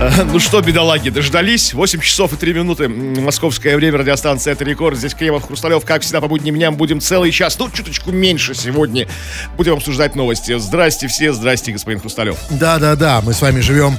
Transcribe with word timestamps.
Ну 0.26 0.38
что, 0.38 0.60
бедолаги, 0.60 1.10
дождались? 1.10 1.74
8 1.74 2.00
часов 2.00 2.32
и 2.32 2.36
3 2.36 2.54
минуты. 2.54 2.88
Московское 2.88 3.76
время, 3.76 3.98
радиостанция 3.98 4.52
«Это 4.52 4.64
рекорд». 4.64 4.98
Здесь 4.98 5.14
Кремов, 5.14 5.46
Хрусталев. 5.46 5.84
Как 5.84 6.02
всегда, 6.02 6.20
по 6.20 6.28
будним 6.28 6.54
дням 6.54 6.76
будем 6.76 7.00
целый 7.00 7.30
час, 7.30 7.58
ну, 7.58 7.70
чуточку 7.70 8.12
меньше 8.12 8.54
сегодня. 8.54 9.08
Будем 9.56 9.74
обсуждать 9.74 10.14
новости. 10.14 10.58
Здрасте 10.58 11.08
все, 11.08 11.32
здрасте, 11.32 11.72
господин 11.72 12.00
Хрусталев. 12.00 12.36
Да-да-да, 12.50 13.20
мы 13.22 13.32
с 13.32 13.40
вами 13.40 13.60
живем 13.60 13.96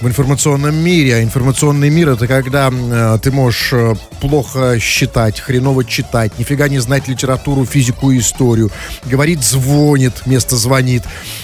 в 0.00 0.06
информационном 0.06 0.74
мире. 0.74 1.16
А 1.16 1.22
информационный 1.22 1.90
мир— 1.90 2.08
это 2.10 2.26
когда 2.26 2.70
э, 2.70 3.18
ты 3.22 3.30
можешь 3.30 3.72
э, 3.72 3.94
плохо 4.20 4.78
считать, 4.78 5.40
хреново 5.40 5.84
читать, 5.84 6.38
нифига 6.38 6.68
не 6.68 6.78
знать 6.78 7.08
литературу, 7.08 7.64
физику 7.64 8.10
и 8.10 8.18
историю. 8.18 8.70
Говорит, 9.04 9.42
звонит, 9.42 10.26
место 10.26 10.56
звонит. 10.56 11.02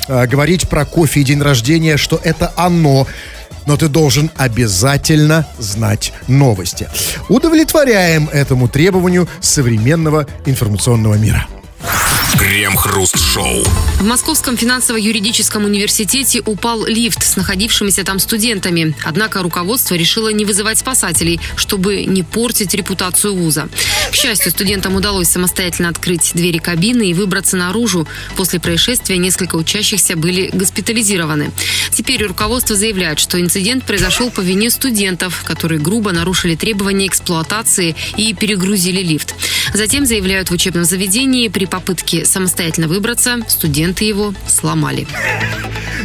Э, 0.09 0.27
говорить 0.27 0.69
про 0.69 0.85
кофе 0.85 1.21
и 1.21 1.25
день 1.25 1.43
рождения, 1.43 1.97
что 1.97 2.21
это 2.23 2.53
оно 2.57 3.07
но 3.67 3.77
ты 3.77 3.89
должен 3.89 4.31
обязательно 4.37 5.47
знать 5.59 6.13
новости. 6.29 6.89
Удовлетворяем 7.29 8.29
этому 8.33 8.69
требованию 8.69 9.29
современного 9.41 10.27
информационного 10.47 11.15
мира. 11.15 11.47
Крем-хруст-шоу. 12.39 13.65
В 14.01 14.05
Московском 14.05 14.57
финансово-юридическом 14.57 15.65
университете 15.65 16.43
упал 16.45 16.85
лифт 16.85 17.23
с 17.23 17.37
находившимися 17.37 18.05
там 18.05 18.19
студентами. 18.19 18.95
Однако 19.05 19.43
руководство 19.43 19.95
решило 19.95 20.29
не 20.29 20.45
вызывать 20.45 20.79
спасателей, 20.79 21.41
чтобы 21.57 22.05
не 22.05 22.23
портить 22.23 22.75
репутацию 22.75 23.35
вуза. 23.35 23.69
К 24.11 24.15
счастью, 24.15 24.51
студентам 24.51 24.97
удалось 24.97 25.29
самостоятельно 25.29 25.89
открыть 25.89 26.33
двери 26.35 26.59
кабины 26.59 27.11
и 27.11 27.15
выбраться 27.15 27.57
наружу. 27.57 28.07
После 28.37 28.61
происшествия 28.61 29.17
несколько 29.17 29.57
учащихся 29.57 30.17
были 30.17 30.51
госпитализированы. 30.53 31.53
Теперь 31.93 32.25
руководство 32.25 32.77
заявляет, 32.77 33.21
что 33.21 33.41
инцидент 33.41 33.85
произошел 33.85 34.31
по 34.31 34.41
вине 34.41 34.71
студентов, 34.71 35.45
которые 35.45 35.81
грубо 35.81 36.13
нарушили 36.13 36.57
требования 36.57 37.07
эксплуатации 37.07 37.95
и 38.17 38.35
перегрузили 38.35 39.03
лифт. 39.03 39.35
Затем 39.73 40.05
заявляют 40.05 40.51
в 40.51 40.53
учебном 40.53 40.85
заведении, 40.85 41.49
при 41.49 41.65
попытке 41.75 42.25
самостоятельно 42.25 42.87
выбраться, 42.87 43.39
студенты 43.49 44.05
его 44.05 44.33
сломали. 44.47 45.09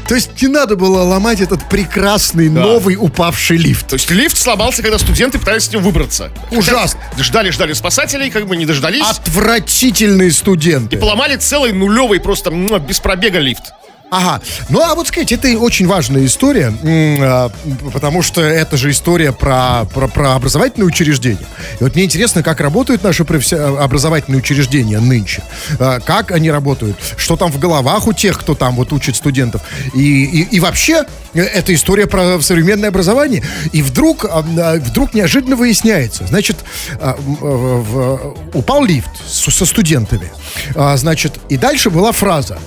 То 0.08 0.16
есть 0.16 0.42
не 0.42 0.48
надо 0.48 0.75
было 0.75 1.03
ломать 1.03 1.42
этот 1.42 1.70
прекрасный 1.70 2.50
Да. 2.50 2.62
новый 2.62 2.95
упавший 2.95 3.58
лифт. 3.58 3.88
То 3.88 3.94
есть 3.94 4.09
лифт 4.09 4.36
сломался, 4.36 4.81
когда 4.81 4.97
студенты 4.97 5.38
пытались 5.38 5.66
с 5.66 5.72
ним 5.72 5.84
выбраться. 5.84 6.31
Ужасно. 6.50 7.00
Ждали-ждали 7.20 7.73
спасателей, 7.73 8.31
как 8.31 8.47
бы 8.47 8.58
не 8.58 8.66
дождались. 8.66 9.03
Отвратительные 9.06 10.31
студенты. 10.31 10.95
И 10.95 11.00
поломали 11.00 11.36
целый 11.36 11.72
нулевый 11.72 12.20
просто 12.20 12.50
без 12.50 13.00
пробега 13.00 13.38
лифт. 13.38 13.72
Ага. 14.12 14.42
Ну, 14.70 14.82
а 14.82 14.96
вот 14.96 15.08
сказать, 15.08 15.32
это 15.32 15.48
очень 15.60 15.86
важная 15.86 16.26
история, 16.26 16.74
а, 17.22 17.52
потому 17.94 18.24
что 18.24 18.42
это 18.42 18.76
же 18.76 18.90
история 18.90 19.32
про, 19.32 19.86
про, 19.94 20.08
про 20.08 20.34
образовательные 20.34 20.88
учреждения. 20.88 21.46
И 21.80 21.84
вот 21.84 21.94
мне 21.94 22.06
интересно, 22.06 22.42
как 22.42 22.60
работают 22.60 23.04
наши 23.04 23.22
професси- 23.24 23.56
образовательные 23.80 24.40
учреждения 24.40 25.00
нынче. 25.00 25.44
А, 25.80 26.00
Как 26.00 26.32
они 26.32 26.50
работают, 26.50 26.98
что 27.18 27.36
там 27.38 27.52
в 27.52 27.60
головах 27.60 28.08
у 28.08 28.14
тех, 28.14 28.40
кто 28.40 28.56
там 28.56 28.78
вот 28.78 28.92
учит 28.94 29.16
студентов. 29.16 29.62
И, 29.94 30.24
и, 30.26 30.42
и 30.56 30.60
вообще, 30.60 31.04
э, 31.36 31.42
это 31.42 31.72
история 31.76 32.08
про 32.08 32.42
современное 32.42 32.90
образование. 32.90 33.44
И 33.74 33.84
вдруг, 33.84 34.26
а, 34.26 34.44
а, 34.58 34.76
вдруг 34.80 35.14
неожиданно 35.14 35.56
выясняется, 35.56 36.26
значит, 36.26 36.58
а, 37.00 37.16
э, 37.16 37.20
в- 37.20 38.36
упал 38.56 38.84
лифт 38.86 39.10
со 39.28 39.66
студентами. 39.68 40.32
А, 40.76 40.98
Значит, 40.98 41.40
и 41.50 41.58
дальше 41.58 41.92
была 41.92 42.12
фраза. 42.12 42.58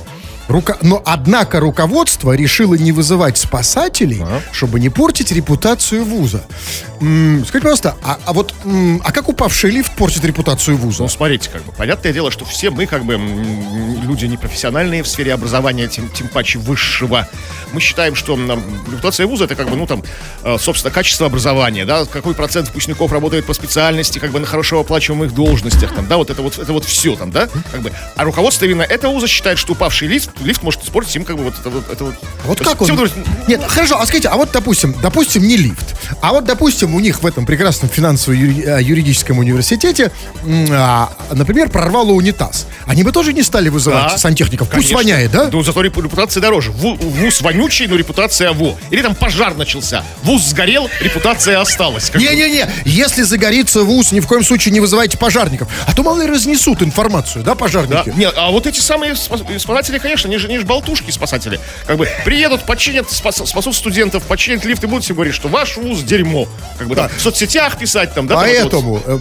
Рука... 0.48 0.76
Но, 0.82 1.02
однако, 1.04 1.60
руководство 1.60 2.32
решило 2.32 2.74
не 2.74 2.92
вызывать 2.92 3.38
спасателей, 3.38 4.22
чтобы 4.52 4.80
не 4.80 4.88
портить 4.88 5.32
репутацию 5.32 6.04
вуза. 6.04 6.44
М, 7.00 7.44
скажите, 7.46 7.62
пожалуйста, 7.62 7.96
а, 8.02 8.18
а 8.24 8.32
вот 8.32 8.54
м, 8.64 9.00
а 9.04 9.12
как 9.12 9.28
упавший 9.28 9.70
лифт 9.70 9.92
портит 9.96 10.24
репутацию 10.24 10.76
вуза? 10.76 11.02
Ну, 11.02 11.08
смотрите, 11.08 11.50
как 11.50 11.64
бы, 11.64 11.72
понятное 11.72 12.12
дело, 12.12 12.30
что 12.30 12.44
все 12.44 12.70
мы, 12.70 12.86
как 12.86 13.04
бы, 13.04 13.14
м, 13.14 14.02
люди 14.02 14.26
непрофессиональные 14.26 15.02
в 15.02 15.08
сфере 15.08 15.34
образования, 15.34 15.88
тем, 15.88 16.08
тем 16.10 16.28
паче 16.28 16.58
высшего. 16.58 17.28
Мы 17.72 17.80
считаем, 17.80 18.14
что 18.14 18.34
м, 18.34 18.50
репутация 18.90 19.26
вуза 19.26 19.44
это, 19.44 19.54
как 19.56 19.68
бы, 19.68 19.76
ну, 19.76 19.86
там, 19.86 20.04
э, 20.44 20.56
собственно, 20.60 20.92
качество 20.92 21.26
образования, 21.26 21.84
да, 21.84 22.04
какой 22.04 22.34
процент 22.34 22.68
выпускников 22.68 23.10
работает 23.10 23.46
по 23.46 23.54
специальности, 23.54 24.18
как 24.18 24.30
бы, 24.30 24.38
на 24.38 24.46
хорошо 24.46 24.80
оплачиваемых 24.80 25.34
должностях, 25.34 25.94
там, 25.94 26.06
да, 26.06 26.16
вот 26.18 26.30
это 26.30 26.42
вот, 26.42 26.58
это 26.58 26.72
вот 26.72 26.84
все, 26.84 27.16
там, 27.16 27.30
да, 27.30 27.48
как 27.70 27.82
бы. 27.82 27.92
А 28.16 28.24
руководство 28.24 28.64
именно 28.64 28.82
этого 28.82 29.12
вуза 29.12 29.26
считает, 29.26 29.58
что 29.58 29.72
упавший 29.72 30.08
лифт, 30.08 30.30
лифт 30.40 30.62
может 30.62 30.82
испортить 30.84 31.14
им, 31.16 31.24
как 31.24 31.36
бы, 31.36 31.44
вот 31.44 31.54
это 31.58 31.70
вот. 31.70 31.90
Это 31.90 32.04
вот, 32.04 32.14
Вот 32.44 32.58
То 32.58 32.64
как 32.64 32.80
есть 32.80 32.90
он? 32.90 32.96
вдруг- 32.96 33.12
Нет, 33.48 33.62
хорошо, 33.66 34.00
а 34.00 34.06
скажите, 34.06 34.28
а 34.28 34.36
вот, 34.36 34.50
допустим, 34.52 34.94
допустим, 35.02 35.42
не 35.46 35.56
лифт, 35.56 35.94
а 36.20 36.32
вот, 36.32 36.44
допустим, 36.44 36.94
у 36.94 37.00
них 37.00 37.22
в 37.22 37.26
этом 37.26 37.46
прекрасном 37.46 37.88
финансово-юридическом 37.90 39.38
университете, 39.38 40.10
м, 40.44 40.66
а, 40.72 41.12
например, 41.32 41.68
прорвало 41.70 42.12
унитаз. 42.12 42.66
Они 42.86 43.02
бы 43.02 43.12
тоже 43.12 43.32
не 43.32 43.42
стали 43.42 43.68
вызывать 43.68 44.12
Да, 44.12 44.18
сантехников. 44.18 44.68
Пусть 44.68 44.88
конечно. 44.90 44.96
воняет, 44.96 45.30
да? 45.30 45.48
Ну, 45.52 45.62
зато 45.62 45.82
репу- 45.82 46.02
репутация 46.02 46.40
дороже. 46.40 46.70
Ву- 46.70 46.96
Вуз 46.96 47.40
вонючий, 47.40 47.86
но 47.86 47.96
репутация 47.96 48.52
во. 48.52 48.76
Или 48.90 49.02
там 49.02 49.14
пожар 49.14 49.56
начался. 49.56 50.04
Вуз 50.22 50.42
сгорел, 50.44 50.88
репутация 51.00 51.60
осталась. 51.60 52.10
Не-не-не, 52.14 52.66
если 52.84 53.22
загорится 53.22 53.82
вуз, 53.84 54.12
ни 54.12 54.20
в 54.20 54.26
коем 54.26 54.44
случае 54.44 54.72
не 54.72 54.80
вызывайте 54.80 55.18
пожарников. 55.18 55.68
А 55.86 55.94
то, 55.94 56.02
мало 56.02 56.22
ли, 56.22 56.28
разнесут 56.28 56.82
информацию, 56.82 57.44
да, 57.44 57.52
Да. 57.52 57.54
пожарники? 57.54 58.12
Нет, 58.16 58.34
а 58.36 58.50
вот 58.50 58.66
эти 58.66 58.80
самые 58.80 59.14
спас- 59.16 59.42
спасатели, 59.58 59.98
конечно, 59.98 60.21
они 60.26 60.38
же, 60.38 60.48
они 60.48 60.58
же 60.58 60.64
болтушки 60.64 61.10
спасатели. 61.10 61.60
Как 61.86 61.96
бы 61.96 62.08
приедут, 62.24 62.62
починят, 62.64 63.10
спас- 63.10 63.46
спасут 63.46 63.74
студентов, 63.74 64.22
починят 64.24 64.64
лифт 64.64 64.82
и 64.84 64.86
будут 64.86 65.04
всем 65.04 65.16
говорить, 65.16 65.34
что 65.34 65.48
ваш 65.48 65.76
вуз 65.76 66.02
дерьмо. 66.02 66.48
Как 66.78 66.88
бы 66.88 66.94
там 66.96 67.08
в 67.16 67.20
соцсетях 67.20 67.78
писать 67.78 68.14
там, 68.14 68.26
да? 68.26 68.34
там 68.34 68.44
вот- 68.44 68.52
Поэтому 68.52 69.02
э, 69.04 69.18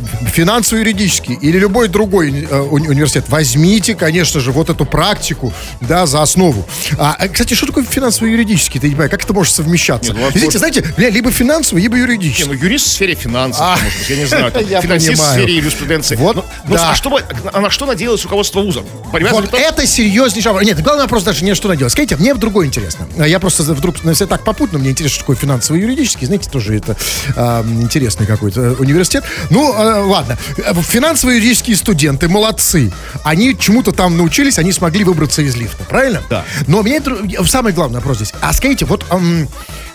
финансово-юридический 0.51 1.35
или 1.35 1.57
любой 1.57 1.87
другой 1.87 2.29
э, 2.43 2.45
уни- 2.69 2.87
университет, 2.89 3.25
возьмите, 3.29 3.95
конечно 3.95 4.39
же, 4.39 4.51
вот 4.51 4.69
эту 4.69 4.85
практику, 4.85 5.53
да, 5.79 6.05
за 6.05 6.21
основу. 6.21 6.65
А, 6.97 7.15
э, 7.19 7.29
кстати, 7.29 7.53
что 7.53 7.67
такое 7.67 7.83
финансово-юридический? 7.85 8.79
Ты 8.79 8.87
не 8.87 8.91
понимаешь, 8.93 9.11
как 9.11 9.23
это 9.23 9.33
может 9.33 9.53
совмещаться? 9.55 10.13
Нет, 10.13 10.21
ну, 10.21 10.29
Видите, 10.31 10.57
знаете, 10.57 10.83
либо 10.97 11.31
финансовый, 11.31 11.81
либо 11.81 11.95
Не, 11.95 12.01
юридический. 12.01 12.45
ну 12.45 12.53
юрист 12.53 12.87
в 12.87 12.91
сфере 12.91 13.15
финансов, 13.15 13.61
А, 13.63 13.77
может 13.81 13.99
быть, 13.99 14.09
я 14.09 14.15
не 14.17 14.25
знаю, 14.25 14.51
там, 14.51 14.65
я 14.69 14.81
финансист 14.81 15.13
в 15.13 15.17
понимаю. 15.17 15.33
сфере 15.41 15.55
юриспруденции. 15.57 16.15
Вот, 16.15 16.35
Ну, 16.35 16.45
ну, 16.67 16.75
да. 16.75 16.91
а 16.91 16.95
что, 16.95 17.09
бы- 17.09 17.23
а 17.53 17.61
на 17.61 17.69
что 17.69 17.85
надеялось 17.85 18.23
руководство 18.23 18.61
вуза? 18.61 18.81
Привязывали 19.11 19.47
Вот 19.51 19.59
это 19.59 19.87
серьезнейший 19.87 20.51
вопрос. 20.51 20.67
Нет, 20.67 20.81
главный 20.91 21.03
вопрос 21.03 21.23
даже 21.23 21.45
не 21.45 21.55
что 21.55 21.69
надо 21.69 21.79
делать. 21.79 21.93
Скажите, 21.93 22.17
мне 22.17 22.33
другое 22.33 22.67
интересно. 22.67 23.07
А 23.17 23.25
Я 23.25 23.39
просто 23.39 23.63
вдруг, 23.63 24.03
ну, 24.03 24.09
если 24.09 24.25
так 24.25 24.43
попутно, 24.43 24.77
мне 24.77 24.89
интересно, 24.89 25.13
что 25.15 25.19
такое 25.21 25.37
финансово-юридический. 25.37 26.27
Знаете, 26.27 26.49
тоже 26.49 26.75
это 26.75 26.97
а, 27.37 27.63
интересный 27.63 28.25
какой-то 28.25 28.61
э, 28.61 28.73
университет. 28.73 29.23
Ну, 29.49 29.73
а, 29.73 30.03
ладно. 30.05 30.37
Э, 30.57 30.73
Финансово-юридические 30.73 31.77
студенты 31.77 32.27
молодцы. 32.27 32.91
Они 33.23 33.57
чему-то 33.57 33.93
там 33.93 34.17
научились, 34.17 34.59
они 34.59 34.73
смогли 34.73 35.05
выбраться 35.05 35.41
из 35.41 35.55
лифта, 35.55 35.85
правильно? 35.85 36.21
Да. 36.29 36.43
Но 36.67 36.83
мне 36.83 37.01
самый 37.47 37.71
главный 37.71 37.99
вопрос 37.99 38.17
здесь. 38.17 38.33
А 38.41 38.51
скажите, 38.51 38.83
вот 38.83 39.05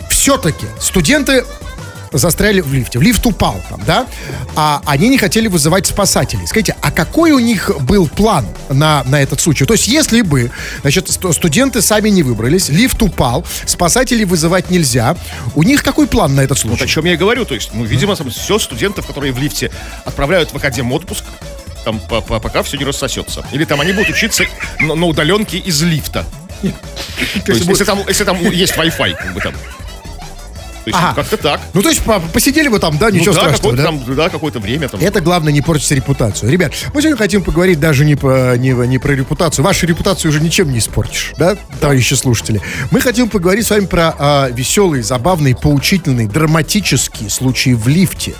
все-таки 0.09 0.65
студенты 0.79 1.43
застряли 2.11 2.61
в 2.61 2.73
лифте. 2.73 2.99
В 2.99 3.01
лифт 3.01 3.25
упал 3.25 3.61
там, 3.69 3.81
да? 3.85 4.07
А 4.55 4.81
они 4.85 5.09
не 5.09 5.17
хотели 5.17 5.47
вызывать 5.47 5.85
спасателей. 5.87 6.47
Скажите, 6.47 6.75
а 6.81 6.91
какой 6.91 7.31
у 7.31 7.39
них 7.39 7.71
был 7.81 8.07
план 8.07 8.45
на, 8.69 9.03
на 9.05 9.21
этот 9.21 9.39
случай? 9.41 9.65
То 9.65 9.73
есть, 9.73 9.87
если 9.87 10.21
бы, 10.21 10.51
значит, 10.81 11.09
ст- 11.09 11.33
студенты 11.33 11.81
сами 11.81 12.09
не 12.09 12.23
выбрались, 12.23 12.69
лифт 12.69 13.01
упал, 13.01 13.45
спасателей 13.65 14.25
вызывать 14.25 14.69
нельзя, 14.69 15.15
у 15.55 15.63
них 15.63 15.83
какой 15.83 16.07
план 16.07 16.35
на 16.35 16.41
этот 16.41 16.63
Вот 16.63 16.73
о 16.73 16.77
случай? 16.77 16.87
чем 16.93 17.05
я 17.05 17.13
и 17.13 17.17
говорю. 17.17 17.45
То 17.45 17.55
есть, 17.55 17.71
ну, 17.73 17.83
видимо, 17.83 18.15
там 18.15 18.29
все 18.29 18.57
студентов, 18.59 19.05
которые 19.05 19.31
в 19.33 19.39
лифте 19.39 19.71
отправляют 20.05 20.51
в 20.51 20.55
академ 20.57 20.91
отпуск, 20.91 21.23
там, 21.85 21.99
по- 21.99 22.21
по- 22.21 22.39
пока 22.39 22.63
все 22.63 22.77
не 22.77 22.85
рассосется. 22.85 23.45
Или 23.51 23.63
там 23.65 23.79
они 23.81 23.93
будут 23.93 24.09
учиться 24.09 24.43
на, 24.79 24.95
на 24.95 25.05
удаленке 25.05 25.57
из 25.57 25.81
лифта. 25.83 26.25
То 27.45 27.51
есть, 27.53 27.65
если 27.67 27.83
там, 27.83 27.99
если 28.07 28.23
там 28.23 28.41
есть 28.51 28.73
Wi-Fi, 28.73 29.15
как 29.15 29.33
бы 29.33 29.39
там. 29.41 29.53
То 30.87 30.91
есть, 30.91 31.03
Ага. 31.03 31.15
как-то 31.15 31.35
так. 31.35 31.59
Ну, 31.73 31.81
то 31.81 31.89
есть, 31.89 32.01
по- 32.01 32.21
посидели 32.21 32.69
бы 32.69 32.79
там, 32.79 32.97
да, 32.97 33.11
ничего 33.11 33.33
ну, 33.33 33.33
да, 33.33 33.39
страшного, 33.41 33.75
какое-то 33.75 33.77
да? 33.77 34.05
там, 34.05 34.15
да, 34.15 34.29
какое-то 34.29 34.59
время 34.61 34.87
там. 34.87 35.01
Это 35.01 35.19
главное 35.19 35.51
не 35.51 35.61
портить 35.61 35.91
репутацию. 35.91 36.49
Ребят, 36.49 36.71
мы 36.93 37.01
сегодня 37.01 37.17
хотим 37.17 37.43
поговорить 37.43 37.77
даже 37.77 38.05
не, 38.05 38.15
по, 38.15 38.55
не, 38.55 38.69
не 38.87 38.97
про 38.97 39.11
репутацию. 39.11 39.65
Вашу 39.65 39.85
репутацию 39.85 40.31
уже 40.31 40.39
ничем 40.39 40.71
не 40.71 40.79
испортишь, 40.79 41.33
да, 41.37 41.57
товарищи 41.81 42.13
слушатели? 42.13 42.61
Мы 42.89 43.01
хотим 43.01 43.27
поговорить 43.27 43.67
с 43.67 43.69
вами 43.69 43.85
про 43.85 44.15
а, 44.17 44.49
веселые, 44.49 45.03
забавные, 45.03 45.57
поучительные, 45.57 46.29
драматические 46.29 47.29
случаи 47.29 47.71
в 47.71 47.89
лифте. 47.89 48.35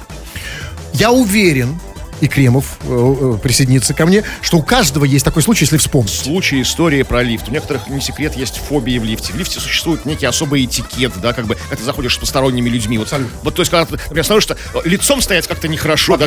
Я 0.94 1.12
уверен, 1.12 1.78
и 2.22 2.28
Кремов 2.28 2.78
э, 2.84 2.88
э, 3.36 3.38
присоединится 3.42 3.94
ко 3.94 4.06
мне, 4.06 4.24
что 4.42 4.58
у 4.58 4.62
каждого 4.64 5.06
есть 5.06 5.24
такой 5.26 5.44
случай, 5.44 5.66
если 5.66 5.78
вспомнить. 5.78 6.14
Случай, 6.14 6.62
истории 6.62 7.04
про 7.04 7.24
лифт. 7.24 7.48
У 7.50 7.52
некоторых, 7.52 7.88
не 7.90 8.02
секрет, 8.02 8.36
есть 8.36 8.58
фобии 8.58 8.98
в 8.98 9.04
лифте. 9.04 9.34
В 9.34 9.36
лифте 9.38 9.60
существует 9.60 10.06
некий 10.06 10.26
особый 10.26 10.66
этикет, 10.66 11.14
да, 11.22 11.34
как 11.34 11.46
бы, 11.46 11.56
когда 11.56 11.76
ты 11.76 11.84
заходишь 11.84 12.16
с 12.16 12.18
посторонними 12.18 12.70
людьми. 12.70 12.98
Вот, 12.98 13.14
вот 13.44 13.56
то 13.56 13.62
есть, 13.62 13.72
когда 13.72 13.86
ты, 13.86 13.94
например, 13.94 14.24
становишься, 14.24 14.58
лицом 14.84 15.22
стоять 15.22 15.48
как-то 15.48 15.68
нехорошо, 15.68 16.18
да, 16.18 16.26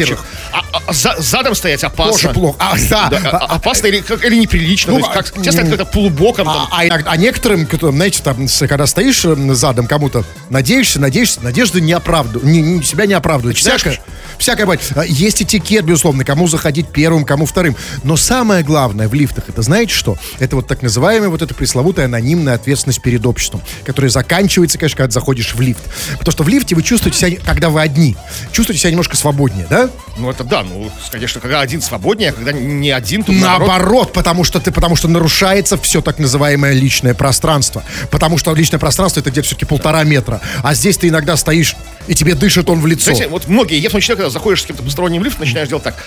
а, 0.52 0.62
а- 0.72 0.82
а 0.86 0.92
за- 0.92 1.16
задом 1.18 1.54
стоять 1.54 1.82
опасно. 1.84 2.12
Тоже 2.12 2.28
плохо. 2.30 2.56
А, 2.60 2.76
да. 2.88 3.08
Да, 3.10 3.18
а- 3.30 3.36
а- 3.36 3.54
опасно 3.56 3.86
или, 3.88 4.00
как- 4.00 4.24
или 4.24 4.36
неприлично. 4.36 4.92
Ну, 4.92 5.00
то 5.00 5.06
есть, 5.06 5.12
как, 5.14 5.36
а, 5.36 5.40
тебя 5.40 5.52
стоят 5.52 5.68
как-то 5.68 5.84
полубоком. 5.86 6.48
А, 6.48 6.68
а 6.70 6.86
иногда- 6.86 7.10
а 7.10 7.16
некоторым, 7.16 7.68
знаете, 7.92 8.22
там, 8.22 8.46
когда 8.60 8.86
стоишь 8.86 9.24
э, 9.24 9.34
задом 9.54 9.86
кому-то, 9.86 10.24
надеешься, 10.48 11.00
надеешься, 11.00 11.40
надежды 11.42 11.80
не 11.80 11.92
оправдывают, 11.92 12.44
не, 12.44 12.60
не- 12.62 12.82
себя 12.82 13.06
не 13.06 13.14
оправдывают. 13.14 13.56
Начинаешь 13.56 13.80
Всякое, 13.80 14.00
всякое. 14.38 14.78
А, 14.96 15.04
Есть 15.04 15.42
этикет, 15.42 15.79
безусловно, 15.82 16.24
кому 16.24 16.46
заходить 16.46 16.88
первым, 16.88 17.24
кому 17.24 17.46
вторым. 17.46 17.76
Но 18.02 18.16
самое 18.16 18.62
главное 18.62 19.08
в 19.08 19.14
лифтах, 19.14 19.48
это 19.48 19.62
знаете 19.62 19.94
что? 19.94 20.16
Это 20.38 20.56
вот 20.56 20.66
так 20.66 20.82
называемая 20.82 21.28
вот 21.28 21.42
эта 21.42 21.54
пресловутая 21.54 22.06
анонимная 22.06 22.54
ответственность 22.54 23.02
перед 23.02 23.24
обществом, 23.26 23.62
которая 23.84 24.10
заканчивается, 24.10 24.78
конечно, 24.78 24.96
когда 24.96 25.12
заходишь 25.12 25.54
в 25.54 25.60
лифт. 25.60 25.82
Потому 26.18 26.32
что 26.32 26.42
в 26.44 26.48
лифте 26.48 26.74
вы 26.74 26.82
чувствуете 26.82 27.18
себя, 27.18 27.40
когда 27.44 27.70
вы 27.70 27.80
одни, 27.80 28.16
чувствуете 28.52 28.80
себя 28.80 28.90
немножко 28.90 29.16
свободнее, 29.16 29.66
да? 29.68 29.90
Ну, 30.18 30.30
это 30.30 30.44
да, 30.44 30.62
ну, 30.62 30.90
конечно, 31.10 31.40
когда 31.40 31.60
один 31.60 31.80
свободнее, 31.80 32.30
а 32.30 32.32
когда 32.32 32.52
не 32.52 32.90
один, 32.90 33.24
то 33.24 33.32
наоборот. 33.32 33.68
Наоборот, 33.68 34.12
потому 34.12 34.44
что 34.44 34.60
ты, 34.60 34.72
потому 34.72 34.96
что 34.96 35.08
нарушается 35.08 35.76
все 35.78 36.00
так 36.00 36.18
называемое 36.18 36.72
личное 36.72 37.14
пространство. 37.14 37.82
Потому 38.10 38.38
что 38.38 38.54
личное 38.54 38.78
пространство 38.78 39.20
это 39.20 39.30
где-то 39.30 39.46
все-таки 39.46 39.66
полтора 39.66 40.04
метра. 40.04 40.40
А 40.62 40.74
здесь 40.74 40.96
ты 40.98 41.08
иногда 41.08 41.36
стоишь, 41.36 41.76
и 42.06 42.14
тебе 42.14 42.34
дышит 42.34 42.68
он 42.68 42.80
в 42.80 42.86
лицо. 42.86 43.14
Знаете, 43.14 43.28
вот 43.28 43.48
многие, 43.48 43.78
я 43.78 43.88
в 43.88 43.92
том 43.92 44.00
когда 44.16 44.30
заходишь 44.30 44.62
с 44.62 44.66
кем-то 44.66 44.82
посторонним 44.82 45.24
лифт, 45.24 45.38
начинаешь 45.38 45.68
делать 45.68 45.84
так. 45.84 46.04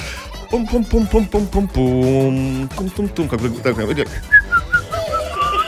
Пум-пум-пум-пум-пум-пум, 0.50 2.69
тум-тум-тум, 2.75 3.30
как 3.30 3.40
бы 3.40 3.50
так, 3.50 3.75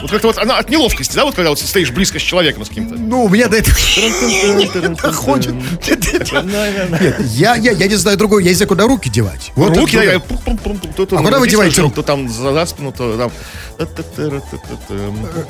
Вот 0.02 0.10
как-то 0.10 0.26
вот 0.28 0.38
она 0.38 0.58
от 0.58 0.68
неловкости, 0.70 1.14
да, 1.14 1.24
вот 1.24 1.34
когда 1.34 1.50
вот 1.50 1.58
стоишь 1.58 1.90
близко 1.90 2.18
с 2.18 2.22
человеком 2.22 2.64
с 2.64 2.68
каким-то. 2.68 2.96
Ну, 2.96 3.24
у 3.24 3.28
меня 3.28 3.48
до 3.48 3.56
этого 3.58 3.74
не 3.76 4.94
доходит. 4.94 5.54
Нет, 7.00 7.20
я, 7.20 7.54
я, 7.56 7.72
я 7.72 7.86
не 7.88 7.94
знаю 7.96 8.16
другой, 8.16 8.44
я 8.44 8.50
не 8.50 8.56
знаю, 8.56 8.68
куда 8.68 8.84
руки 8.86 9.08
девать. 9.08 9.52
Вот 9.56 9.76
Руки, 9.76 9.96
то 10.96 11.06
А 11.16 11.22
куда 11.22 11.38
вы 11.38 11.48
деваете 11.48 11.80
руки? 11.82 11.94
То 11.96 12.02
там 12.02 12.28
за 12.28 12.66
спину, 12.66 12.92
то 12.92 13.16
там. 13.16 13.32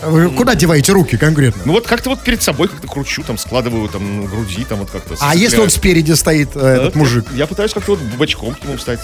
Вы 0.03 0.31
Куда 0.31 0.55
деваете 0.55 0.93
руки 0.93 1.17
конкретно? 1.17 1.63
Ну 1.65 1.73
вот 1.73 1.87
как-то 1.87 2.11
вот 2.11 2.23
перед 2.23 2.43
собой 2.43 2.69
как-то 2.69 2.87
кручу, 2.89 3.23
там 3.23 3.39
складываю 3.39 3.89
там 3.89 4.27
груди, 4.27 4.65
там 4.65 4.79
вот 4.81 4.91
как-то. 4.91 5.15
А 5.21 5.35
если 5.35 5.59
он 5.61 5.71
спереди 5.71 6.13
стоит, 6.13 6.51
э, 6.55 6.61
этот 6.61 6.95
мужик? 6.97 7.27
Я 7.33 7.47
пытаюсь 7.47 7.73
как-то 7.73 7.93
вот 7.93 8.01
бочком 8.17 8.55
к 8.55 8.65
нему 8.65 8.77
встать. 8.77 9.01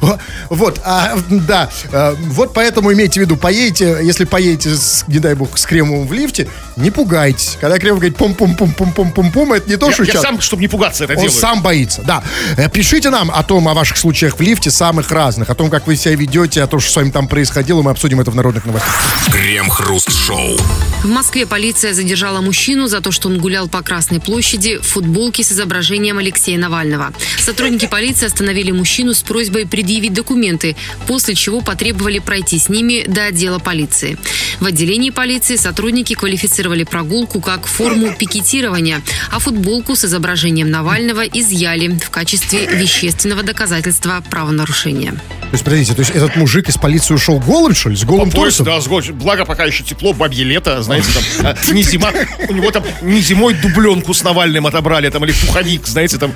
Во- 0.00 0.18
Вот, 0.50 0.80
а, 0.84 1.18
да, 1.28 1.68
э, 1.92 2.14
вот 2.28 2.54
поэтому 2.54 2.92
имейте 3.06 3.20
в 3.20 3.22
виду, 3.22 3.36
поедете, 3.36 3.98
если 4.02 4.24
поедете, 4.24 4.70
с, 4.74 5.04
не 5.06 5.18
дай 5.20 5.34
бог, 5.34 5.56
с 5.56 5.64
кремом 5.64 6.06
в 6.06 6.12
лифте, 6.12 6.48
не 6.76 6.90
пугайтесь. 6.90 7.56
Когда 7.60 7.78
кремов 7.78 8.00
говорит 8.00 8.16
пум-пум-пум-пум-пум-пум, 8.16 9.52
это 9.52 9.68
не 9.70 9.76
то, 9.76 9.86
Я, 9.86 9.92
что 9.92 10.02
я 10.02 10.12
сейчас. 10.12 10.22
сам, 10.22 10.40
чтобы 10.40 10.62
не 10.62 10.68
пугаться, 10.68 11.04
это 11.04 11.12
Он 11.14 11.20
делаю. 11.20 11.40
сам 11.40 11.62
боится, 11.62 12.02
да. 12.02 12.22
Э, 12.56 12.68
Пишите 12.68 13.10
нам 13.10 13.30
о 13.30 13.42
том, 13.44 13.68
о 13.68 13.74
ваших 13.74 13.96
случаях 13.96 14.38
в 14.38 14.40
лифте, 14.42 14.70
самых 14.70 15.10
разных, 15.12 15.48
о 15.50 15.54
том, 15.54 15.70
как 15.70 15.86
вы 15.86 15.96
себя 15.96 16.14
ведете, 16.16 16.62
о 16.62 16.66
том, 16.66 16.80
что 16.80 16.90
с 16.92 16.96
вами 16.96 17.10
там 17.10 17.28
происходило, 17.28 17.82
мы 17.82 17.92
обсудим 17.92 18.20
это 18.20 18.30
в 18.30 18.34
народных 18.34 18.64
новостях. 18.66 18.94
Крем-хруст-шоу. 19.30 20.56
В 21.04 21.08
Москве 21.08 21.46
полиция 21.46 21.94
задержала 21.94 22.40
мужчину 22.40 22.88
за 22.88 23.00
то, 23.00 23.12
что 23.12 23.28
он 23.28 23.38
гулял 23.38 23.68
по 23.68 23.82
Красной 23.82 24.20
площади 24.20 24.78
в 24.78 24.86
футболке 24.86 25.44
с 25.44 25.52
изображением 25.52 26.18
Алексея 26.18 26.58
Навального. 26.58 27.12
Сотрудники 27.38 27.86
полиции 27.86 28.26
остановили 28.26 28.72
мужчину 28.72 29.14
с 29.14 29.22
просьбой 29.22 29.66
предъявить 29.66 30.12
документы, 30.12 30.74
после 31.06 31.34
чего 31.34 31.60
потребовали 31.60 32.18
пройти 32.18 32.58
с 32.58 32.68
ними 32.68 32.95
до 33.06 33.24
отдела 33.26 33.58
полиции. 33.58 34.16
В 34.60 34.66
отделении 34.66 35.10
полиции 35.10 35.56
сотрудники 35.56 36.14
квалифицировали 36.14 36.84
прогулку 36.84 37.40
как 37.40 37.66
форму 37.66 38.12
пикетирования, 38.14 39.02
а 39.30 39.38
футболку 39.38 39.96
с 39.96 40.04
изображением 40.04 40.70
Навального 40.70 41.26
изъяли 41.26 41.88
в 41.88 42.10
качестве 42.10 42.66
вещественного 42.66 43.42
доказательства 43.42 44.22
правонарушения. 44.30 45.12
То 45.12 45.52
есть, 45.52 45.64
подождите, 45.64 45.94
то 45.94 46.00
есть 46.00 46.10
этот 46.10 46.34
мужик 46.36 46.68
из 46.68 46.76
полиции 46.76 47.14
ушел 47.14 47.38
голым, 47.38 47.74
что 47.74 47.88
ли, 47.90 47.96
с 47.96 48.04
голым 48.04 48.30
По 48.30 48.38
пояс, 48.38 48.56
торсом? 48.56 48.66
да, 48.74 48.80
с 48.80 48.88
год- 48.88 49.08
Благо, 49.10 49.44
пока 49.44 49.64
еще 49.64 49.84
тепло, 49.84 50.12
бабье 50.12 50.44
лето, 50.44 50.82
знаете, 50.82 51.06
там, 51.14 51.46
а, 51.46 51.56
не 51.72 51.82
зима. 51.84 52.10
У 52.48 52.52
него 52.52 52.70
там 52.72 52.82
не 53.02 53.20
зимой 53.20 53.54
дубленку 53.54 54.12
с 54.12 54.22
Навальным 54.24 54.66
отобрали, 54.66 55.08
там, 55.08 55.24
или 55.24 55.32
пуховик, 55.32 55.86
знаете, 55.86 56.18
там. 56.18 56.32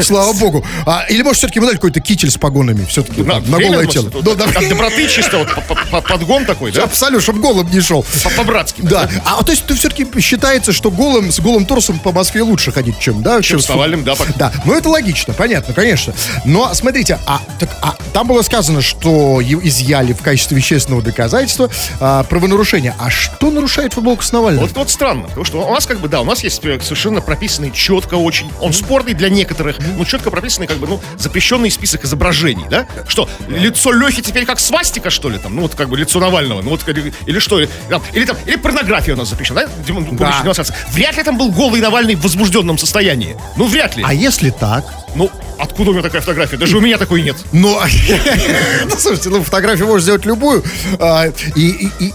Слава 0.00 0.32
богу. 0.32 0.66
А, 0.86 1.04
или, 1.08 1.22
может, 1.22 1.38
все-таки 1.38 1.58
ему 1.58 1.66
дали 1.66 1.76
какой-то 1.76 2.00
китель 2.00 2.30
с 2.30 2.36
погонами, 2.36 2.84
все-таки, 2.86 3.22
На, 3.22 3.40
голое 3.40 3.86
тело. 3.86 4.10
Ну, 4.12 4.34
да. 4.34 4.44
От 4.44 4.68
доброты 4.68 5.06
чисто, 5.08 5.38
вот, 5.44 5.54
по- 5.54 5.74
по- 5.74 5.86
по- 5.86 6.00
подгон 6.00 6.44
такой, 6.44 6.72
да? 6.72 6.84
Абсолютно, 6.84 7.22
чтобы 7.22 7.40
голым 7.40 7.70
не 7.70 7.80
шел. 7.80 8.04
По- 8.24 8.30
По-братски. 8.30 8.82
Да. 8.82 9.08
А 9.24 9.42
то 9.42 9.52
есть 9.52 9.66
ты 9.66 9.74
все-таки 9.74 10.06
считается, 10.20 10.72
что 10.72 10.90
голым, 10.90 11.30
с 11.32 11.40
голым 11.40 11.66
торсом 11.66 11.98
по 11.98 12.12
Москве 12.12 12.42
лучше 12.42 12.72
ходить, 12.72 12.98
чем, 12.98 13.22
да? 13.22 13.40
Чем 13.42 13.60
с 13.60 13.68
Навальным, 13.68 14.04
да. 14.04 14.14
Да, 14.36 14.52
ну 14.64 14.74
это 14.74 14.88
логично, 14.88 15.34
понятно, 15.34 15.74
конечно. 15.74 16.14
Но 16.44 16.72
смотрите, 16.74 17.18
а, 17.26 17.40
так, 17.58 17.70
а 17.82 17.96
там 18.12 18.26
было 18.26 18.42
сказано, 18.42 18.82
что 18.82 19.40
изъяли 19.42 20.12
в 20.12 20.22
качестве 20.22 20.56
вещественного 20.56 21.02
доказательства 21.02 21.70
а, 22.00 22.22
правонарушение. 22.24 22.94
А 22.98 23.10
что 23.10 23.50
нарушает 23.50 23.94
футболка 23.94 24.24
с 24.24 24.32
Навальным? 24.32 24.62
Вот, 24.62 24.72
вот 24.76 24.90
странно, 24.90 25.24
потому 25.28 25.44
что 25.44 25.66
у 25.66 25.72
нас 25.72 25.86
как 25.86 26.00
бы, 26.00 26.08
да, 26.08 26.20
у 26.20 26.24
нас 26.24 26.42
есть 26.44 26.64
э, 26.64 26.78
совершенно 26.80 27.20
прописанный 27.20 27.70
четко 27.70 28.14
очень, 28.14 28.50
он 28.60 28.72
спорный 28.72 29.14
для 29.14 29.28
некоторых, 29.28 29.76
но 29.96 30.04
четко 30.04 30.30
прописанный 30.30 30.66
как 30.66 30.78
бы, 30.78 30.86
ну, 30.86 31.00
запрещенный 31.18 31.70
список 31.70 32.04
изображений, 32.04 32.64
да? 32.70 32.86
Что, 33.08 33.28
лицо 33.48 33.92
Лехи 33.92 34.22
теперь 34.22 34.44
как 34.46 34.60
свастика, 34.60 35.10
что 35.10 35.28
ли, 35.28 35.31
там, 35.38 35.54
ну, 35.54 35.62
вот 35.62 35.74
как 35.74 35.88
бы 35.88 35.96
лицо 35.96 36.20
Навального, 36.20 36.62
ну, 36.62 36.70
вот, 36.70 36.86
или, 36.88 37.12
или 37.26 37.38
что, 37.38 37.60
или 37.60 37.68
там, 37.88 38.02
или 38.12 38.24
там, 38.24 38.36
или 38.46 38.56
порнография 38.56 39.14
у 39.14 39.16
нас 39.16 39.28
запрещена, 39.28 39.66
да? 39.66 39.72
Демонстрация. 39.86 40.76
Вряд 40.92 41.16
ли 41.16 41.22
там 41.22 41.38
был 41.38 41.50
голый 41.50 41.80
Навальный 41.80 42.14
в 42.14 42.22
возбужденном 42.22 42.78
состоянии, 42.78 43.36
ну, 43.56 43.66
вряд 43.66 43.96
ли. 43.96 44.04
А 44.06 44.12
если 44.14 44.50
так? 44.50 44.84
Ну, 45.14 45.30
откуда 45.58 45.90
у 45.90 45.92
меня 45.92 46.02
такая 46.02 46.20
фотография? 46.20 46.56
Даже 46.56 46.76
у 46.76 46.80
меня 46.80 46.98
такой 46.98 47.22
нет. 47.22 47.36
Ну, 47.52 47.78
ну, 48.84 48.96
слушайте, 48.98 49.28
ну, 49.28 49.42
фотографию 49.42 49.86
можно 49.86 50.02
сделать 50.02 50.24
любую. 50.24 50.64
А, 50.98 51.26
И, 51.56 51.60
и, 51.60 51.90
и, 51.98 52.12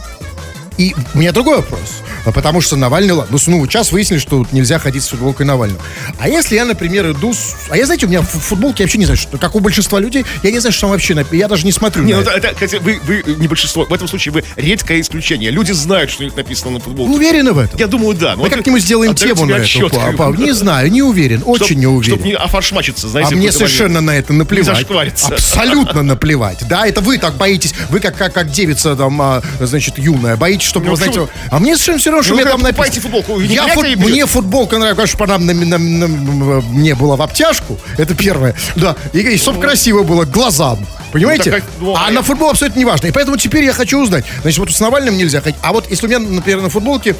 и 0.77 0.95
у 1.13 1.17
меня 1.17 1.31
другой 1.31 1.57
вопрос. 1.57 2.01
А 2.27 2.31
Потому 2.33 2.59
что 2.59 2.75
Навальный, 2.75 3.13
ну, 3.13 3.25
ну, 3.47 3.65
сейчас 3.67 3.91
выяснили, 3.93 4.19
что 4.19 4.45
нельзя 4.51 4.79
ходить 4.79 5.03
с 5.03 5.07
футболкой 5.07 5.45
Навального. 5.45 5.81
А 6.19 6.27
если 6.27 6.55
я, 6.55 6.65
например, 6.65 7.11
иду 7.11 7.33
с... 7.33 7.55
А 7.69 7.77
я, 7.77 7.85
знаете, 7.85 8.05
у 8.05 8.09
меня 8.09 8.21
в 8.21 8.27
футболке, 8.27 8.83
я 8.83 8.85
вообще 8.85 8.97
не 8.97 9.05
знаю, 9.05 9.17
что, 9.17 9.37
как 9.37 9.55
у 9.55 9.61
большинства 9.61 9.99
людей, 9.99 10.25
я 10.43 10.51
не 10.51 10.59
знаю, 10.59 10.73
что 10.73 10.81
там 10.81 10.89
вообще, 10.89 11.13
нап- 11.13 11.35
я 11.35 11.47
даже 11.47 11.65
не 11.65 11.71
смотрю 11.71 12.03
Не, 12.03 12.15
ну, 12.15 12.21
это. 12.21 12.31
это, 12.31 12.53
кстати, 12.53 12.75
вы, 12.81 12.99
вы 13.05 13.23
не 13.37 13.47
большинство. 13.47 13.85
В 13.85 13.93
этом 13.93 14.09
случае 14.09 14.33
вы 14.33 14.43
редкое 14.57 14.99
исключение. 14.99 15.51
Люди 15.51 15.71
знают, 15.71 16.11
что 16.11 16.23
у 16.23 16.25
них 16.25 16.35
написано 16.35 16.71
на 16.71 16.79
футболке. 16.81 17.13
Уверены 17.13 17.53
в 17.53 17.59
этом? 17.59 17.79
Я 17.79 17.87
думаю, 17.87 18.15
да. 18.17 18.31
Но 18.31 18.37
Мы 18.37 18.43
вот 18.43 18.53
как-нибудь 18.53 18.81
сделаем 18.83 19.15
тему 19.15 19.45
на 19.45 19.55
отчет, 19.55 19.93
бы. 19.93 20.37
Не 20.37 20.51
знаю, 20.51 20.91
не 20.91 21.01
уверен, 21.01 21.43
очень 21.45 21.79
не 21.79 21.87
уверен. 21.87 22.17
Чтобы 22.17 22.27
не 22.27 22.35
офаршмачиться, 22.35 23.07
знаете. 23.07 23.35
А 23.35 23.37
мне 23.37 23.51
совершенно 23.53 24.01
на 24.01 24.11
это 24.11 24.33
наплевать. 24.33 24.85
Абсолютно 25.29 26.03
наплевать. 26.03 26.67
Да, 26.67 26.85
это 26.85 27.01
вы 27.01 27.17
так 27.17 27.35
боитесь. 27.35 27.73
Вы 27.89 27.99
как, 27.99 28.17
как, 28.17 28.33
как 28.33 28.51
девица 28.51 28.95
там, 28.95 29.21
а, 29.21 29.41
значит, 29.59 29.97
юная. 29.97 30.35
Боитесь, 30.35 30.67
чтобы, 30.67 30.87
Ну, 30.87 30.95
знаете... 30.95 31.27
А 31.49 31.59
мне 31.59 31.77
совершенно 31.77 31.99
все 31.99 32.09
равно, 32.11 32.16
что 32.23 32.33
Ну, 32.33 32.41
мне 32.41 32.49
там 32.49 32.61
покупаете 32.61 32.99
футболку, 33.01 33.39
Я 33.39 33.67
фут-? 33.67 33.95
Мне 33.97 34.25
футболка 34.25 34.77
нравится, 34.77 35.17
конечно, 35.17 35.35
она 35.35 35.53
на- 35.53 35.53
на- 35.53 35.77
на- 36.07 36.61
мне 36.61 36.95
была 36.95 37.15
в 37.15 37.21
обтяжку. 37.21 37.77
Это 37.97 38.13
первое. 38.15 38.55
Да. 38.75 38.95
И, 39.13 39.19
и 39.19 39.37
чтобы 39.37 39.61
красиво 39.61 40.03
было 40.03 40.25
глазам. 40.25 40.79
Понимаете? 41.11 41.51
Ну, 41.51 41.55
так, 41.57 41.63
ну, 41.79 41.95
а 41.95 42.07
а 42.07 42.11
на 42.11 42.15
я- 42.15 42.21
футбол 42.21 42.49
абсолютно 42.49 42.79
не 42.79 42.85
важно. 42.85 43.07
И 43.07 43.11
поэтому 43.11 43.37
теперь 43.37 43.63
я 43.63 43.73
хочу 43.73 43.97
узнать. 44.01 44.25
Значит, 44.41 44.59
вот 44.59 44.71
с 44.71 44.79
Навальным 44.79 45.17
нельзя 45.17 45.41
ходить. 45.41 45.59
А 45.61 45.71
вот 45.71 45.89
если 45.89 46.05
у 46.05 46.09
меня, 46.09 46.19
например, 46.19 46.61
на 46.61 46.69
футболке 46.69 47.15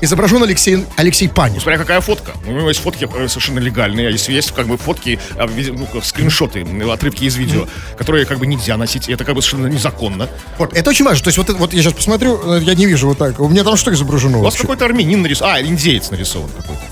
изображен 0.00 0.42
Алексей, 0.42 0.84
Алексей 0.96 1.28
Панин. 1.28 1.60
Смотря 1.60 1.78
какая 1.78 2.00
фотка. 2.00 2.32
У 2.46 2.52
него 2.52 2.68
есть 2.68 2.80
фотки 2.80 3.08
э, 3.12 3.28
совершенно 3.28 3.58
легальные, 3.58 4.10
если 4.10 4.32
есть 4.32 4.52
как 4.52 4.66
бы 4.66 4.76
фотки, 4.76 5.18
э, 5.36 5.46
ну, 5.46 5.88
скриншоты, 6.02 6.60
э, 6.60 6.92
отрывки 6.92 7.24
из 7.24 7.36
видео, 7.36 7.66
которые 7.96 8.26
как 8.26 8.38
бы 8.38 8.46
нельзя 8.46 8.76
носить, 8.76 9.08
это 9.08 9.24
как 9.24 9.34
бы 9.34 9.42
совершенно 9.42 9.66
незаконно. 9.72 10.28
Вот, 10.58 10.76
это 10.76 10.90
очень 10.90 11.04
важно. 11.04 11.24
То 11.24 11.28
есть 11.28 11.38
вот, 11.38 11.50
вот 11.50 11.72
я 11.72 11.82
сейчас 11.82 11.94
посмотрю, 11.94 12.58
я 12.58 12.74
не 12.74 12.86
вижу 12.86 13.08
вот 13.08 13.18
так. 13.18 13.40
У 13.40 13.48
меня 13.48 13.64
там 13.64 13.76
что 13.76 13.92
изображено 13.92 14.38
У 14.38 14.42
вас 14.42 14.56
какой-то 14.56 14.84
армянин 14.84 15.22
нарисован, 15.22 15.54
а, 15.54 15.60
индеец 15.60 16.10
нарисован 16.10 16.50
какой-то. 16.50 16.82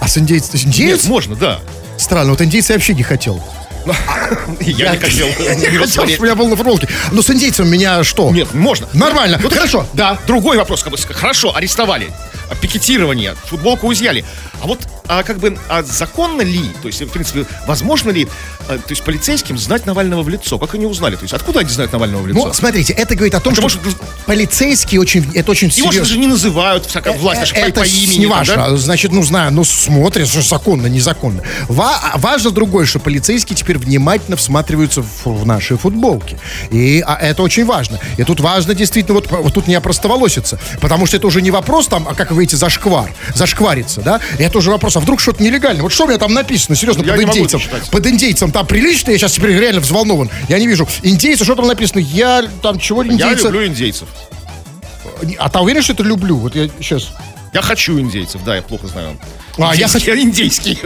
А 0.00 0.08
с 0.08 0.18
индейцем? 0.18 0.58
индеец? 0.58 1.02
Нет, 1.02 1.08
можно, 1.08 1.36
да. 1.36 1.60
Странно, 1.96 2.30
вот 2.30 2.40
индейца 2.40 2.72
я 2.72 2.78
вообще 2.78 2.94
не 2.94 3.02
хотел. 3.02 3.42
Я 4.60 4.92
не 4.92 4.98
хотел. 4.98 5.26
Не 5.26 5.78
хотел, 5.78 6.06
чтобы 6.06 6.24
меня 6.24 6.34
был 6.34 6.48
на 6.48 6.56
футболке. 6.56 6.88
Но 7.10 7.22
с 7.22 7.30
индейцем 7.30 7.68
меня 7.68 8.04
что? 8.04 8.30
Нет, 8.30 8.54
можно. 8.54 8.88
Нормально. 8.92 9.40
Ну, 9.42 9.50
Хорошо. 9.50 9.86
Да, 9.92 10.18
другой 10.26 10.56
вопрос. 10.56 10.82
Как 10.82 10.92
бы, 10.92 10.98
хорошо, 10.98 11.54
арестовали. 11.54 12.10
Пикетирование, 12.54 13.34
футболку 13.34 13.92
изъяли. 13.92 14.24
А 14.62 14.66
вот 14.66 14.80
а 15.08 15.22
как 15.22 15.38
бы, 15.38 15.58
а 15.68 15.82
законно 15.82 16.42
ли, 16.42 16.62
то 16.80 16.88
есть, 16.88 17.00
в 17.02 17.08
принципе, 17.08 17.44
возможно 17.66 18.10
ли, 18.10 18.28
а, 18.68 18.78
то 18.78 18.90
есть, 18.90 19.02
полицейским 19.02 19.58
знать 19.58 19.84
Навального 19.86 20.22
в 20.22 20.28
лицо? 20.28 20.58
Как 20.58 20.74
они 20.74 20.86
узнали? 20.86 21.16
То 21.16 21.22
есть, 21.22 21.34
откуда 21.34 21.60
они 21.60 21.68
знают 21.70 21.92
Навального 21.92 22.22
в 22.22 22.26
лицо? 22.28 22.38
Ну, 22.46 22.52
смотрите, 22.52 22.92
это 22.92 23.14
говорит 23.14 23.34
о 23.34 23.40
том, 23.40 23.52
Это 23.52 23.68
что 23.68 23.78
может- 23.80 23.96
полицейские 24.26 25.00
очень, 25.00 25.26
это 25.34 25.50
очень 25.50 25.68
Его 25.68 25.90
же 25.90 25.98
серьезно. 26.04 26.20
не 26.20 26.26
называют, 26.28 26.86
всякая 26.86 27.16
власть, 27.18 27.40
даже 27.40 27.54
по, 27.54 27.58
это 27.58 27.80
по 27.80 27.86
с- 27.86 27.92
имени. 27.92 28.20
не 28.20 28.26
важно. 28.26 28.56
да? 28.56 28.76
Значит, 28.76 29.12
ну 29.12 29.22
знаю, 29.22 29.52
ну 29.52 29.64
смотрят, 29.64 30.28
что 30.28 30.42
законно, 30.42 30.86
незаконно. 30.86 31.42
Ва- 31.68 32.12
важно 32.16 32.50
другое, 32.50 32.86
что 32.86 32.98
полицейские 33.00 33.56
теперь 33.56 33.78
внимательно 33.78 34.36
всматриваются 34.36 35.02
в, 35.02 35.26
в 35.26 35.46
наши 35.46 35.76
футболки. 35.76 36.38
И 36.70 37.02
а, 37.06 37.16
это 37.16 37.42
очень 37.42 37.64
важно. 37.66 37.98
И 38.16 38.24
тут 38.24 38.40
важно 38.40 38.74
действительно, 38.74 39.14
вот, 39.14 39.30
вот 39.30 39.52
тут 39.52 39.66
не 39.66 39.74
опростоволоситься. 39.74 40.58
Потому 40.80 41.06
что 41.06 41.16
это 41.16 41.26
уже 41.26 41.42
не 41.42 41.50
вопрос 41.50 41.88
там, 41.88 42.06
а 42.08 42.14
как 42.14 42.30
выйти 42.30 42.54
за 42.54 42.70
шквар, 42.70 43.12
зашквариться, 43.34 44.00
да? 44.00 44.20
Это 44.38 44.58
уже 44.58 44.70
вопрос, 44.70 44.91
а 44.96 45.00
вдруг 45.00 45.20
что-то 45.20 45.42
нелегально? 45.42 45.82
Вот 45.82 45.92
что 45.92 46.04
у 46.04 46.08
меня 46.08 46.18
там 46.18 46.32
написано, 46.34 46.76
серьезно, 46.76 47.02
Я 47.02 47.14
под 47.14 47.22
индейцем? 47.22 47.60
Под 47.90 48.06
индейцем 48.06 48.50
там 48.52 48.66
прилично, 48.66 49.10
я 49.10 49.18
сейчас 49.18 49.32
теперь 49.32 49.50
реально 49.58 49.80
взволнован. 49.80 50.30
Я 50.48 50.58
не 50.58 50.66
вижу. 50.66 50.88
Индейцы, 51.02 51.44
что 51.44 51.54
там 51.54 51.66
написано? 51.66 52.00
Я 52.00 52.44
там 52.62 52.78
чего 52.78 53.02
Я 53.02 53.12
индейца? 53.12 53.44
люблю 53.48 53.66
индейцев. 53.66 54.08
А 55.38 55.48
ты 55.48 55.58
уверен, 55.58 55.82
что 55.82 55.92
это 55.92 56.02
люблю? 56.02 56.36
Вот 56.36 56.54
я 56.54 56.68
сейчас... 56.80 57.10
Я 57.52 57.60
хочу 57.60 57.98
индейцев, 58.00 58.42
да, 58.44 58.56
я 58.56 58.62
плохо 58.62 58.86
знаю. 58.88 59.18
А, 59.58 59.74
я 59.76 59.86
Индейский, 59.86 60.22
индейский. 60.22 60.78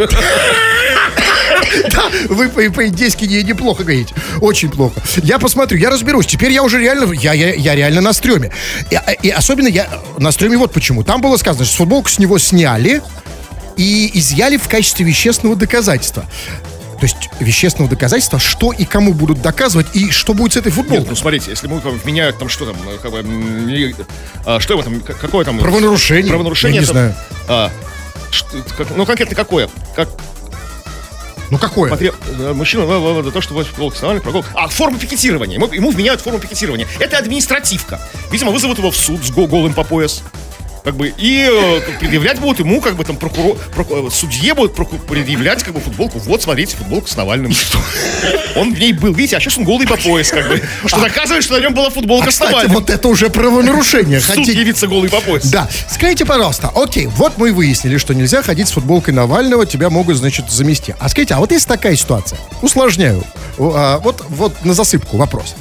Да, 1.90 2.10
вы 2.28 2.48
по- 2.48 2.70
по-индейски 2.74 3.24
не- 3.24 3.42
неплохо 3.42 3.82
говорите. 3.84 4.14
Очень 4.40 4.70
плохо. 4.70 5.00
Я 5.22 5.38
посмотрю, 5.38 5.78
я 5.78 5.90
разберусь. 5.90 6.26
Теперь 6.26 6.50
я 6.52 6.62
уже 6.62 6.80
реально, 6.80 7.12
я, 7.12 7.32
я, 7.32 7.54
я 7.54 7.74
реально 7.74 8.00
на 8.00 8.12
стреме. 8.12 8.50
И, 8.90 8.98
и 9.26 9.30
особенно 9.30 9.68
я 9.68 9.88
на 10.18 10.32
стреме 10.32 10.56
вот 10.58 10.72
почему. 10.72 11.04
Там 11.04 11.20
было 11.20 11.36
сказано, 11.36 11.64
что 11.64 11.76
футболку 11.76 12.08
с 12.08 12.18
него 12.18 12.38
сняли 12.38 13.02
и 13.76 14.10
изъяли 14.18 14.56
в 14.56 14.68
качестве 14.68 15.04
вещественного 15.04 15.56
доказательства. 15.56 16.24
То 16.98 17.02
есть 17.04 17.28
вещественного 17.40 17.90
доказательства, 17.90 18.38
что 18.38 18.72
и 18.72 18.86
кому 18.86 19.12
будут 19.12 19.42
доказывать, 19.42 19.86
и 19.92 20.10
что 20.10 20.32
будет 20.32 20.54
с 20.54 20.56
этой 20.56 20.68
Нет, 20.68 20.74
футболкой. 20.76 21.06
ну 21.10 21.16
смотрите, 21.16 21.50
если 21.50 21.66
мы 21.66 21.80
там, 21.80 22.00
меняют 22.04 22.38
там 22.38 22.48
что 22.48 22.64
там, 22.64 22.76
э, 22.88 22.96
как 23.02 23.12
бы, 23.12 23.94
а, 24.46 24.60
что 24.60 24.80
там, 24.82 25.00
какое 25.00 25.44
там... 25.44 25.58
Правонарушение. 25.58 26.30
Правонарушение. 26.30 26.76
Я 26.76 26.80
не 26.80 26.86
там, 26.86 26.94
знаю. 26.94 27.14
а, 27.48 27.70
что- 28.30 28.62
как- 28.78 28.96
ну, 28.96 29.04
конкретно 29.04 29.36
какое? 29.36 29.68
Как 29.94 30.08
Ну 31.50 31.58
какое? 31.58 31.90
потреб... 31.90 32.14
э, 32.38 32.52
мужчина, 32.54 32.84
э, 32.88 33.22
за 33.24 33.30
то, 33.30 33.40
что 33.42 33.62
футболка 33.62 33.96
основали, 33.96 34.20
прогул. 34.20 34.42
А, 34.54 34.66
форму 34.68 34.98
пикетирования. 34.98 35.56
Ему, 35.56 35.70
ему 35.70 35.90
вменяют 35.90 36.22
форму 36.22 36.38
пикетирования. 36.38 36.88
Это 36.98 37.18
административка. 37.18 38.00
Видимо, 38.32 38.52
вызовут 38.52 38.78
его 38.78 38.90
в 38.90 38.96
суд 38.96 39.22
с 39.22 39.30
го- 39.30 39.46
голым 39.46 39.74
по 39.74 39.84
пояс. 39.84 40.22
Как 40.86 40.94
бы, 40.94 41.12
и 41.18 41.50
э, 41.50 41.80
предъявлять 41.98 42.38
будут 42.38 42.60
ему, 42.60 42.80
как 42.80 42.94
бы 42.94 43.02
там 43.04 43.16
прокурор, 43.16 43.56
проку- 43.74 44.06
э, 44.06 44.10
судье 44.12 44.54
будут 44.54 44.76
проку- 44.76 44.98
предъявлять, 45.00 45.64
как 45.64 45.74
бы, 45.74 45.80
футболку. 45.80 46.20
Вот, 46.20 46.42
смотрите, 46.42 46.76
футболка 46.76 47.10
с 47.10 47.16
Навальным. 47.16 47.52
Он 48.54 48.72
в 48.72 48.78
ней 48.78 48.92
был, 48.92 49.12
видите, 49.12 49.36
а 49.36 49.40
сейчас 49.40 49.58
он 49.58 49.64
голый 49.64 49.88
по 49.88 49.96
пояс, 49.96 50.30
как 50.30 50.46
бы. 50.48 50.62
Что 50.86 51.00
доказывает, 51.00 51.42
что 51.42 51.54
на 51.56 51.60
нем 51.60 51.74
была 51.74 51.90
футболка 51.90 52.28
А, 52.28 52.30
с 52.30 52.38
Навальным. 52.38 52.72
вот 52.74 52.88
это 52.88 53.08
уже 53.08 53.30
правонарушение. 53.30 54.20
Суд 54.20 54.46
явиться 54.46 54.86
голый 54.86 55.10
по 55.10 55.20
пояс. 55.20 55.46
Да. 55.50 55.68
Скажите, 55.90 56.24
пожалуйста, 56.24 56.70
окей, 56.72 57.06
вот 57.16 57.36
мы 57.36 57.52
выяснили, 57.52 57.96
что 57.98 58.14
нельзя 58.14 58.42
ходить 58.44 58.68
с 58.68 58.70
футболкой 58.70 59.12
Навального, 59.12 59.66
тебя 59.66 59.90
могут, 59.90 60.16
значит, 60.16 60.52
замести. 60.52 60.94
А 61.00 61.08
скажите, 61.08 61.34
а 61.34 61.38
вот 61.38 61.50
есть 61.50 61.66
такая 61.66 61.96
ситуация, 61.96 62.38
усложняю, 62.62 63.24
а, 63.58 63.98
вот, 63.98 64.24
вот 64.28 64.64
на 64.64 64.72
засыпку 64.72 65.16
вопрос. 65.16 65.56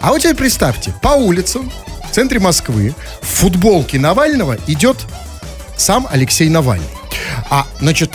А 0.00 0.08
вот 0.08 0.20
теперь 0.20 0.36
представьте, 0.36 0.94
по 1.02 1.08
улицам 1.08 1.70
в 2.10 2.14
центре 2.14 2.40
Москвы 2.40 2.92
в 3.22 3.26
футболке 3.26 3.98
Навального 3.98 4.56
идет 4.66 4.96
сам 5.76 6.06
Алексей 6.10 6.48
Навальный. 6.48 6.86
А, 7.48 7.66
значит, 7.80 8.12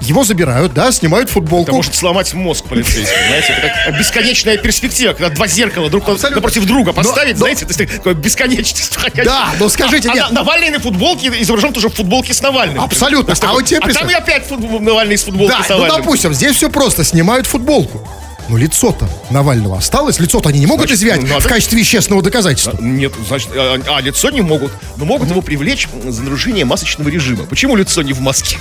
его 0.00 0.24
забирают, 0.24 0.74
да, 0.74 0.92
снимают 0.92 1.30
футболку. 1.30 1.68
Это 1.70 1.72
может 1.76 1.94
сломать 1.94 2.32
мозг 2.34 2.64
полицейскому, 2.66 3.26
знаете, 3.28 3.52
это 3.52 3.72
как 3.86 3.98
бесконечная 3.98 4.58
перспектива, 4.58 5.12
когда 5.12 5.30
два 5.30 5.46
зеркала 5.46 5.88
друг 5.90 6.02
Абсолютно. 6.08 6.36
напротив 6.36 6.66
друга 6.66 6.92
поставить, 6.92 7.34
но- 7.34 7.40
знаете, 7.40 7.64
это 7.68 7.86
такое 7.86 8.14
бесконечность. 8.14 8.98
Да, 9.24 9.50
но 9.58 9.68
скажите, 9.68 10.10
а, 10.10 10.14
нет. 10.14 10.26
А, 10.30 10.32
Навальный 10.32 10.70
на 10.70 10.78
футболке 10.80 11.28
изображен 11.40 11.72
тоже 11.72 11.88
в 11.88 11.94
футболке 11.94 12.32
с 12.34 12.42
Навальным. 12.42 12.80
Абсолютно. 12.82 13.30
Есть 13.30 13.42
А 13.42 13.46
такой, 13.46 13.62
вот 13.62 13.68
тебе 13.68 13.80
а 13.82 13.92
там 13.92 14.10
и 14.10 14.14
опять 14.14 14.46
футбол- 14.46 14.80
Навальный 14.80 15.16
с 15.16 15.24
футболкой 15.24 15.56
Да, 15.58 15.64
с 15.64 15.68
ну 15.68 15.76
Навальным. 15.76 16.00
допустим, 16.02 16.34
здесь 16.34 16.56
все 16.56 16.70
просто, 16.70 17.04
снимают 17.04 17.46
футболку. 17.46 18.06
Но 18.50 18.56
лицо-то 18.56 19.08
Навального 19.30 19.78
осталось, 19.78 20.18
лицо-то 20.18 20.48
они 20.48 20.58
не 20.58 20.66
могут 20.66 20.86
Значит, 20.88 20.96
изъять 20.98 21.22
ну, 21.22 21.28
надо- 21.28 21.40
в 21.40 21.46
качестве 21.46 21.78
вещественного 21.78 22.20
доказательства. 22.20 22.76
Нет, 22.80 23.12
значит, 23.28 23.48
а, 23.54 23.78
а, 23.86 24.00
лицо 24.00 24.28
не 24.30 24.40
могут, 24.40 24.72
но 24.96 25.04
могут 25.04 25.30
его 25.30 25.40
привлечь 25.40 25.86
за 26.08 26.22
нарушение 26.22 26.64
масочного 26.64 27.08
режима. 27.08 27.44
Почему 27.46 27.76
лицо 27.76 28.02
не 28.02 28.12
в 28.12 28.20
маске? 28.20 28.58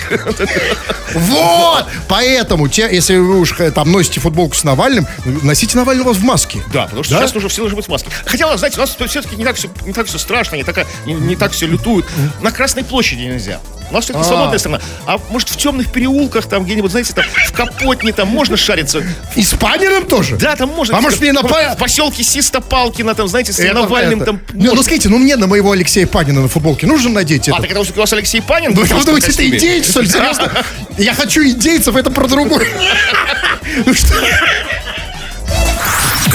Вот! 1.15 1.85
Поэтому, 2.07 2.67
те, 2.67 2.87
если 2.91 3.17
вы 3.17 3.39
уж 3.39 3.53
там 3.73 3.91
носите 3.91 4.19
футболку 4.19 4.55
с 4.55 4.63
Навальным, 4.63 5.07
носите 5.25 5.75
Навального 5.75 6.13
в 6.13 6.23
маске. 6.23 6.61
Да, 6.71 6.83
потому 6.83 7.03
что 7.03 7.15
Да? 7.15 7.21
сейчас 7.21 7.35
уже 7.35 7.49
все 7.49 7.61
должны 7.61 7.75
быть 7.77 7.85
в 7.85 7.89
маске. 7.89 8.09
Хотя, 8.25 8.55
знаете, 8.57 8.77
у 8.77 8.81
нас 8.81 8.95
все-таки 8.95 9.35
не 9.35 9.43
так 9.43 9.55
все, 9.55 9.69
не 9.85 9.93
так 9.93 10.05
все 10.05 10.19
страшно, 10.19 10.55
не, 10.55 10.63
такая, 10.63 10.85
не, 11.05 11.13
не 11.13 11.35
так 11.35 11.51
все 11.51 11.65
лютуют. 11.65 12.05
На 12.41 12.51
Красной 12.51 12.83
площади 12.83 13.21
нельзя. 13.23 13.59
У 13.89 13.93
нас 13.95 14.03
все-таки 14.03 14.23
А. 14.23 14.27
свободная 14.27 14.59
страна. 14.59 14.79
А 15.07 15.19
может 15.31 15.49
в 15.49 15.57
темных 15.57 15.91
переулках, 15.91 16.45
там 16.45 16.63
где-нибудь, 16.63 16.91
знаете, 16.91 17.11
там 17.13 17.25
в 17.47 17.51
Капотне, 17.53 18.13
там 18.13 18.27
можно 18.27 18.55
шариться. 18.55 19.03
И 19.35 19.41
с 19.43 19.53
Паниным 19.79 20.05
тоже? 20.05 20.35
Да, 20.37 20.55
там 20.55 20.69
можно. 20.69 20.97
А 20.97 21.01
может, 21.01 21.21
мне 21.21 21.31
на 21.31 21.41
в, 21.41 21.75
поселке 21.77 22.23
Систопалкино, 22.23 23.15
там, 23.15 23.27
знаете, 23.27 23.53
с 23.53 23.59
Это- 23.59 23.73
Навальным, 23.73 24.21
это. 24.21 24.25
там. 24.25 24.41
Ну, 24.53 24.75
ну, 24.75 24.83
скажите, 24.83 25.09
ну 25.09 25.17
мне 25.17 25.35
на 25.35 25.47
моего 25.47 25.71
Алексея 25.71 26.07
Панина 26.07 26.41
на 26.41 26.47
футболке 26.47 26.87
нужно 26.87 27.09
надеть 27.09 27.47
А, 27.49 27.53
это? 27.53 27.61
так 27.61 27.71
это 27.71 27.79
у 27.81 27.99
вас 27.99 28.13
Алексей 28.13 28.41
Панин? 28.41 28.73
Ну, 28.73 28.81
вы 28.83 29.05
думаете, 29.05 29.31
это 29.31 29.47
индейец, 29.47 29.89
что 29.89 30.01
ли? 30.01 30.07
Серьезно? 30.07 30.51
Я 30.97 31.13
хочу 31.13 31.43
индейцев, 31.43 31.95
это 31.95 32.11
про 32.11 32.27
другое. 32.27 32.67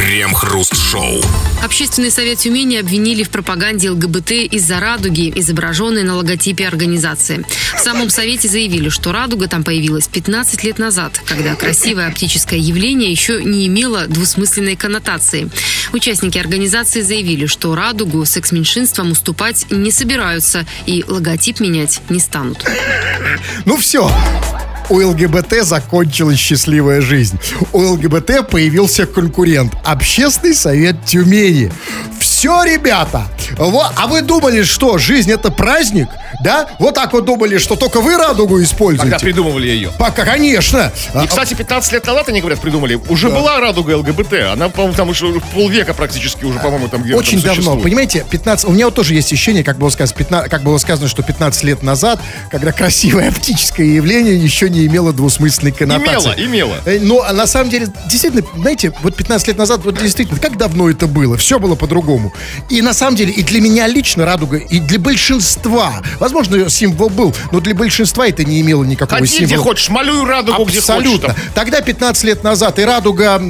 Крем-хруст-шоу. 0.05 1.23
Общественный 1.63 2.11
совет 2.11 2.37
Тюмени 2.37 2.77
обвинили 2.77 3.23
в 3.23 3.31
пропаганде 3.31 3.89
ЛГБТ 3.89 4.33
из-за 4.53 4.79
радуги, 4.79 5.33
изображенной 5.35 6.03
на 6.03 6.17
логотипе 6.17 6.69
организации. 6.69 7.43
В 7.75 7.81
самом 7.81 8.11
совете 8.11 8.47
заявили, 8.47 8.91
что 8.91 9.13
радуга 9.13 9.49
там 9.49 9.65
появилась 9.65 10.07
15 10.07 10.63
лет 10.63 10.79
назад, 10.79 11.23
когда 11.25 11.55
красивое 11.55 12.09
оптическое 12.09 12.61
явление 12.61 13.11
еще 13.11 13.43
не 13.43 13.67
имело 13.67 14.07
двусмысленной 14.07 14.77
коннотации. 14.77 15.49
Участники 15.95 16.37
организации 16.37 17.01
заявили, 17.01 17.47
что 17.47 17.75
радугу 17.75 18.27
секс-меньшинствам 18.27 19.13
уступать 19.13 19.65
не 19.71 19.91
собираются 19.91 20.67
и 20.85 21.03
логотип 21.09 21.61
менять 21.61 22.03
не 22.11 22.19
станут. 22.19 22.63
Ну 23.65 23.79
все. 23.79 24.11
У 24.91 25.01
ЛГБТ 25.01 25.63
закончилась 25.63 26.39
счастливая 26.39 27.01
жизнь. 27.01 27.39
У 27.73 27.81
ЛГБТ 27.81 28.49
появился 28.51 29.07
конкурент. 29.07 29.73
Общественный 29.85 30.55
совет 30.55 30.97
Тюмени. 31.07 31.73
Все, 32.19 32.34
ребята. 32.65 33.25
Во- 33.59 33.91
а 33.97 34.07
вы 34.07 34.23
думали, 34.23 34.63
что 34.63 34.99
жизнь 34.99 35.31
это 35.31 35.51
праздник? 35.51 36.09
Да? 36.43 36.67
Вот 36.79 36.95
так 36.95 37.13
вот 37.13 37.25
думали, 37.25 37.59
что 37.59 37.77
только 37.77 38.01
вы 38.01 38.17
радугу 38.17 38.55
Когда 38.55 38.65
используете? 38.65 39.19
придумывали 39.19 39.69
ее. 39.69 39.91
Пока, 39.99 40.25
конечно. 40.25 40.93
И, 41.23 41.27
кстати, 41.27 41.55
15 41.55 41.93
лет 41.93 42.07
назад, 42.07 42.29
они 42.29 42.41
говорят, 42.41 42.61
придумали, 42.61 42.95
уже 43.09 43.29
была 43.31 43.61
радуга 43.61 43.97
ЛГБТ. 43.99 44.33
Она, 44.53 44.69
по-моему, 44.69 44.95
там 44.95 45.09
уже 45.11 45.27
полвека 45.55 45.95
практически 45.95 46.45
уже, 46.45 46.59
по-моему, 46.59 46.89
там 46.89 47.03
где-то 47.03 47.19
Очень 47.19 47.39
там 47.39 47.49
давно. 47.49 47.55
существует. 47.63 47.83
Понимаете, 47.83 48.27
15... 48.29 48.67
У 48.67 48.73
меня 48.73 48.87
вот 48.87 48.95
тоже 48.95 49.15
есть 49.15 49.33
ощущение, 49.33 49.65
как 49.65 49.79
было, 49.79 49.89
сказано, 49.91 50.17
15, 50.19 50.51
как 50.51 50.63
было 50.63 50.79
сказано, 50.79 51.09
что 51.09 51.23
15 51.23 51.63
лет 51.65 51.83
назад, 51.83 52.21
когда 52.51 52.73
красивое 52.73 53.29
оптическое 53.29 53.87
явление 53.87 54.37
еще 54.37 54.69
не 54.69 54.87
имело 54.87 55.13
двусмысленной 55.13 55.73
коннотации. 55.73 56.31
Имело, 56.37 56.75
имело. 56.75 56.77
Э, 56.85 56.99
Но 57.01 57.23
а 57.23 57.33
на 57.33 57.47
самом 57.47 57.71
деле, 57.71 57.89
действительно, 58.11 58.43
знаете, 58.57 58.93
вот 59.03 59.17
15 59.17 59.49
лет 59.49 59.59
назад, 59.59 59.81
вот 59.85 59.99
действительно, 60.01 60.39
как 60.39 60.57
давно 60.59 60.91
это 60.91 61.07
было? 61.07 61.37
Все 61.37 61.59
было 61.59 61.75
по-другому. 61.75 62.33
И 62.71 62.83
на 62.83 62.93
самом 62.95 63.17
деле, 63.17 63.33
и 63.33 63.43
для 63.43 63.61
меня 63.61 63.87
лично 63.87 64.25
радуга, 64.25 64.57
и 64.57 64.81
для 64.81 64.99
большинства, 64.99 66.03
возможно, 66.19 66.69
символ 66.71 67.09
был, 67.11 67.35
но 67.53 67.61
для 67.61 67.75
большинства 67.75 68.27
это 68.27 68.45
не 68.45 68.61
имело 68.61 68.85
никакого 68.85 69.21
Ходи 69.21 69.37
где 69.37 69.47
символа. 69.49 69.63
хочешь, 69.71 69.89
малюй 69.89 70.25
радугу 70.27 70.65
где 70.65 70.81
хочешь. 70.81 70.91
Абсолютно. 70.91 71.35
Тогда 71.55 71.81
15 71.81 72.25
лет 72.25 72.45
назад 72.45 72.79
и 72.79 72.85
радуга, 72.85 73.41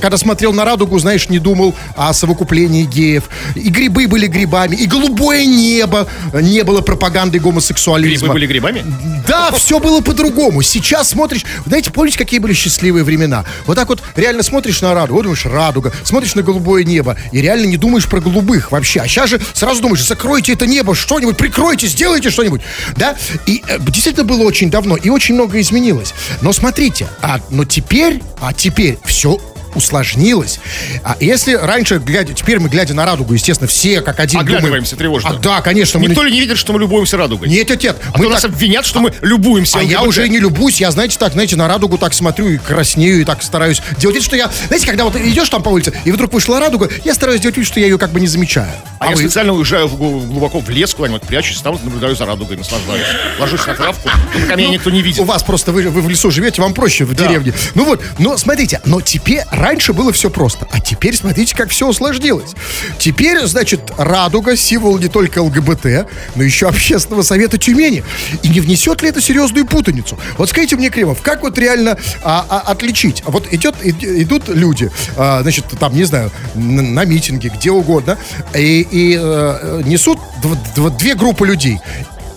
когда 0.00 0.16
смотрел 0.16 0.52
на 0.52 0.64
радугу, 0.64 0.98
знаешь, 0.98 1.28
не 1.28 1.38
думал 1.38 1.74
о 1.96 2.12
совокуплении 2.12 2.84
геев. 2.84 3.24
И 3.54 3.68
грибы 3.68 4.06
были 4.06 4.26
грибами, 4.26 4.76
и 4.76 4.86
голубое 4.86 5.44
небо 5.44 6.08
не 6.32 6.62
было 6.62 6.80
пропагандой 6.80 7.40
гомосексуализма. 7.40 8.18
Грибы 8.18 8.32
были 8.34 8.46
грибами? 8.46 8.84
Да, 9.26 9.50
все 9.52 9.78
было 9.78 10.00
по-другому. 10.00 10.62
Сейчас 10.62 11.10
смотришь, 11.10 11.44
знаете, 11.66 11.90
помните, 11.90 12.18
какие 12.18 12.40
были 12.40 12.52
счастливые 12.52 13.04
времена? 13.04 13.44
Вот 13.66 13.76
так 13.76 13.88
вот 13.88 14.02
реально 14.16 14.42
смотришь 14.42 14.80
на 14.80 14.94
радугу, 14.94 15.14
вот 15.16 15.22
думаешь, 15.22 15.44
радуга, 15.46 15.92
смотришь 16.04 16.34
на 16.34 16.42
голубое 16.42 16.84
небо, 16.84 17.16
и 17.32 17.40
реально 17.40 17.66
не 17.66 17.76
думаешь 17.76 18.06
про 18.08 18.20
голубых 18.32 18.72
вообще. 18.72 19.00
А 19.00 19.08
сейчас 19.08 19.30
же 19.30 19.40
сразу 19.52 19.80
думаешь, 19.80 20.04
закройте 20.04 20.52
это 20.52 20.66
небо, 20.66 20.94
что-нибудь, 20.94 21.36
прикройте, 21.36 21.86
сделайте 21.86 22.30
что-нибудь. 22.30 22.62
Да? 22.96 23.16
И 23.46 23.62
э, 23.68 23.78
действительно 23.80 24.24
было 24.24 24.42
очень 24.42 24.70
давно, 24.70 24.96
и 24.96 25.08
очень 25.08 25.34
много 25.34 25.60
изменилось. 25.60 26.14
Но 26.40 26.52
смотрите, 26.52 27.08
а, 27.20 27.40
но 27.50 27.64
теперь, 27.64 28.22
а 28.40 28.52
теперь 28.52 28.98
все 29.04 29.38
усложнилось. 29.76 30.60
А 31.02 31.16
если 31.20 31.54
раньше, 31.54 31.98
глядя, 31.98 32.32
теперь 32.34 32.58
мы, 32.58 32.68
глядя 32.68 32.94
на 32.94 33.04
радугу, 33.04 33.34
естественно, 33.34 33.68
все 33.68 34.00
как 34.00 34.20
один 34.20 34.40
Оглядываемся 34.40 34.96
думаем... 34.96 35.20
тревожно. 35.20 35.30
А, 35.30 35.34
да, 35.34 35.60
конечно. 35.60 35.98
мы 35.98 36.06
Никто 36.06 36.22
ли 36.22 36.32
не 36.32 36.40
видит, 36.40 36.58
что 36.58 36.72
мы 36.72 36.80
любуемся 36.80 37.16
радугой? 37.16 37.48
Нет, 37.48 37.68
нет, 37.68 37.82
нет. 37.82 37.96
А 38.12 38.18
мы 38.18 38.24
то 38.24 38.30
нас 38.30 38.42
так- 38.42 38.50
обвинят, 38.52 38.84
что 38.86 39.00
мы 39.00 39.12
любуемся. 39.22 39.78
а 39.78 39.82
я 39.82 40.02
уже 40.02 40.28
не 40.28 40.38
любуюсь, 40.38 40.80
я, 40.80 40.90
знаете, 40.90 41.18
так, 41.18 41.32
знаете, 41.32 41.56
на 41.56 41.68
радугу 41.68 41.98
так 41.98 42.14
смотрю 42.14 42.48
и 42.48 42.58
краснею, 42.58 43.20
и 43.20 43.24
так 43.24 43.42
стараюсь 43.42 43.82
делать 43.98 44.16
вид, 44.16 44.24
что 44.24 44.36
я... 44.36 44.50
Знаете, 44.68 44.86
когда 44.86 45.04
вот 45.04 45.16
идешь 45.16 45.48
там 45.48 45.62
по 45.62 45.68
улице, 45.68 45.92
и 46.04 46.12
вдруг 46.12 46.32
вышла 46.32 46.60
радуга, 46.60 46.88
я 47.04 47.14
стараюсь 47.14 47.40
делать 47.40 47.56
вид, 47.56 47.66
что 47.66 47.80
я 47.80 47.86
ее 47.86 47.98
как 47.98 48.10
бы 48.10 48.20
не 48.20 48.26
замечаю. 48.26 48.72
А, 48.98 49.06
я 49.10 49.16
вы? 49.16 49.22
специально 49.22 49.52
уезжаю 49.52 49.88
в 49.88 49.96
глубоко 49.96 50.60
в 50.60 50.68
лес 50.70 50.94
куда-нибудь, 50.94 51.22
прячусь, 51.22 51.60
там 51.60 51.78
наблюдаю 51.82 52.14
за 52.16 52.26
радугой, 52.26 52.56
наслаждаюсь. 52.56 53.06
Ложусь 53.38 53.66
на 53.66 53.74
травку, 53.74 54.08
пока 54.34 54.56
меня 54.56 54.68
никто 54.70 54.90
не 54.90 55.00
У 55.00 55.04
видит. 55.04 55.24
вас 55.24 55.42
просто 55.42 55.72
вы, 55.72 55.82
вы 55.88 56.00
в 56.02 56.08
лесу 56.08 56.30
живете, 56.30 56.62
вам 56.62 56.74
проще 56.74 57.04
в 57.04 57.14
деревне. 57.14 57.52
Ну 57.74 57.84
вот, 57.84 58.02
но 58.18 58.36
смотрите, 58.36 58.80
но 58.84 59.00
теперь 59.00 59.40
раньше 59.62 59.92
было 59.92 60.12
все 60.12 60.28
просто, 60.28 60.66
а 60.70 60.80
теперь 60.80 61.14
смотрите, 61.16 61.54
как 61.56 61.70
все 61.70 61.88
усложнилось. 61.88 62.50
Теперь, 62.98 63.46
значит, 63.46 63.80
радуга 63.96 64.56
символ 64.56 64.98
не 64.98 65.08
только 65.08 65.40
ЛГБТ, 65.42 66.06
но 66.34 66.42
еще 66.42 66.68
общественного 66.68 67.22
совета 67.22 67.58
Тюмени. 67.58 68.02
И 68.42 68.48
не 68.48 68.60
внесет 68.60 69.02
ли 69.02 69.08
это 69.08 69.20
серьезную 69.20 69.66
путаницу? 69.66 70.18
Вот 70.36 70.50
скажите 70.50 70.76
мне, 70.76 70.90
Кремов, 70.90 71.22
как 71.22 71.42
вот 71.42 71.56
реально 71.58 71.96
а, 72.22 72.44
а, 72.48 72.58
отличить? 72.72 73.22
Вот 73.26 73.52
идет, 73.52 73.74
и- 73.82 74.22
идут 74.22 74.48
люди, 74.48 74.90
а, 75.16 75.42
значит, 75.42 75.64
там, 75.78 75.94
не 75.94 76.04
знаю, 76.04 76.30
н- 76.54 76.94
на 76.94 77.04
митинге, 77.04 77.50
где 77.54 77.70
угодно, 77.70 78.18
и, 78.54 78.86
и, 78.90 79.16
э, 79.20 79.82
несут 79.84 80.18
дв- 80.42 80.58
дв- 80.76 80.98
две 80.98 81.14
группы 81.14 81.46
людей. 81.46 81.78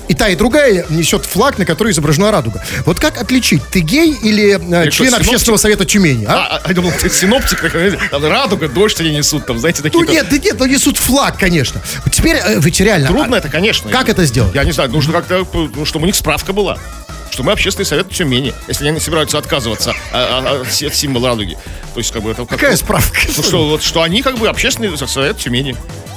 И 0.08 0.14
та, 0.14 0.30
и 0.30 0.36
другая 0.36 0.86
несет 0.90 1.26
флаг, 1.26 1.58
на 1.58 1.66
который 1.66 1.92
изображена 1.92 2.32
радуга. 2.32 2.64
Вот 2.86 3.00
как 3.00 3.20
отличить, 3.20 3.64
ты 3.70 3.80
гей 3.80 4.14
или 4.14 4.56
э, 4.56 4.92
что, 4.92 4.92
член 4.92 5.10
синоптик? 5.10 5.28
общественного 5.28 5.58
совета 5.58 5.86
Тюмени? 5.86 6.26
А? 6.26 6.34
А, 6.34 6.62
а, 6.64 6.68
я 6.68 6.74
думал, 6.76 6.92
ты 7.00 7.10
синоптик, 7.10 7.60
знаете, 7.72 8.00
там 8.12 8.24
радуга, 8.26 8.68
дождь 8.68 9.00
они 9.02 9.12
несут, 9.12 9.46
там, 9.46 9.60
знаете, 9.60 9.82
такие... 9.82 10.04
Ну 10.04 10.12
нет, 10.12 10.28
да 10.30 10.38
нет, 10.38 10.56
ну 10.60 10.66
несут 10.66 10.98
флаг, 10.98 11.40
конечно. 11.40 11.82
Теперь 12.12 12.38
э, 12.38 12.60
ведь 12.60 12.80
реально. 12.80 13.08
Трудно 13.08 13.36
а- 13.36 13.40
это, 13.40 13.50
конечно. 13.50 13.90
Как 13.90 14.10
это 14.10 14.26
сделать? 14.26 14.54
Я 14.54 14.64
не 14.64 14.72
знаю, 14.72 14.92
нужно 14.92 15.14
как-то, 15.14 15.48
ну, 15.54 15.86
чтобы 15.86 16.04
у 16.04 16.06
них 16.06 16.16
справка 16.16 16.54
была. 16.54 16.78
Что 17.32 17.44
мы 17.44 17.52
общественный 17.52 17.86
совет 17.86 18.10
Тюмени, 18.10 18.54
если 18.68 18.88
они 18.88 19.00
собираются 19.00 19.38
отказываться 19.38 19.94
а, 20.14 20.42
а, 20.46 20.62
от 20.62 20.72
си- 20.72 20.86
от 20.86 20.96
символа 20.96 21.30
радуги. 21.30 21.58
То 21.94 22.00
есть, 22.00 22.12
как 22.12 22.22
бы, 22.22 22.32
это 22.32 22.46
как 22.46 22.60
Какая 22.60 22.78
справка? 22.78 23.18
Ну, 23.36 23.44
что, 23.44 23.68
вот, 23.68 23.84
что 23.84 24.04
они, 24.04 24.22
как 24.22 24.38
бы, 24.38 24.48
общественный 24.48 24.96
совет 24.98 25.38
Тюмени. 25.38 25.76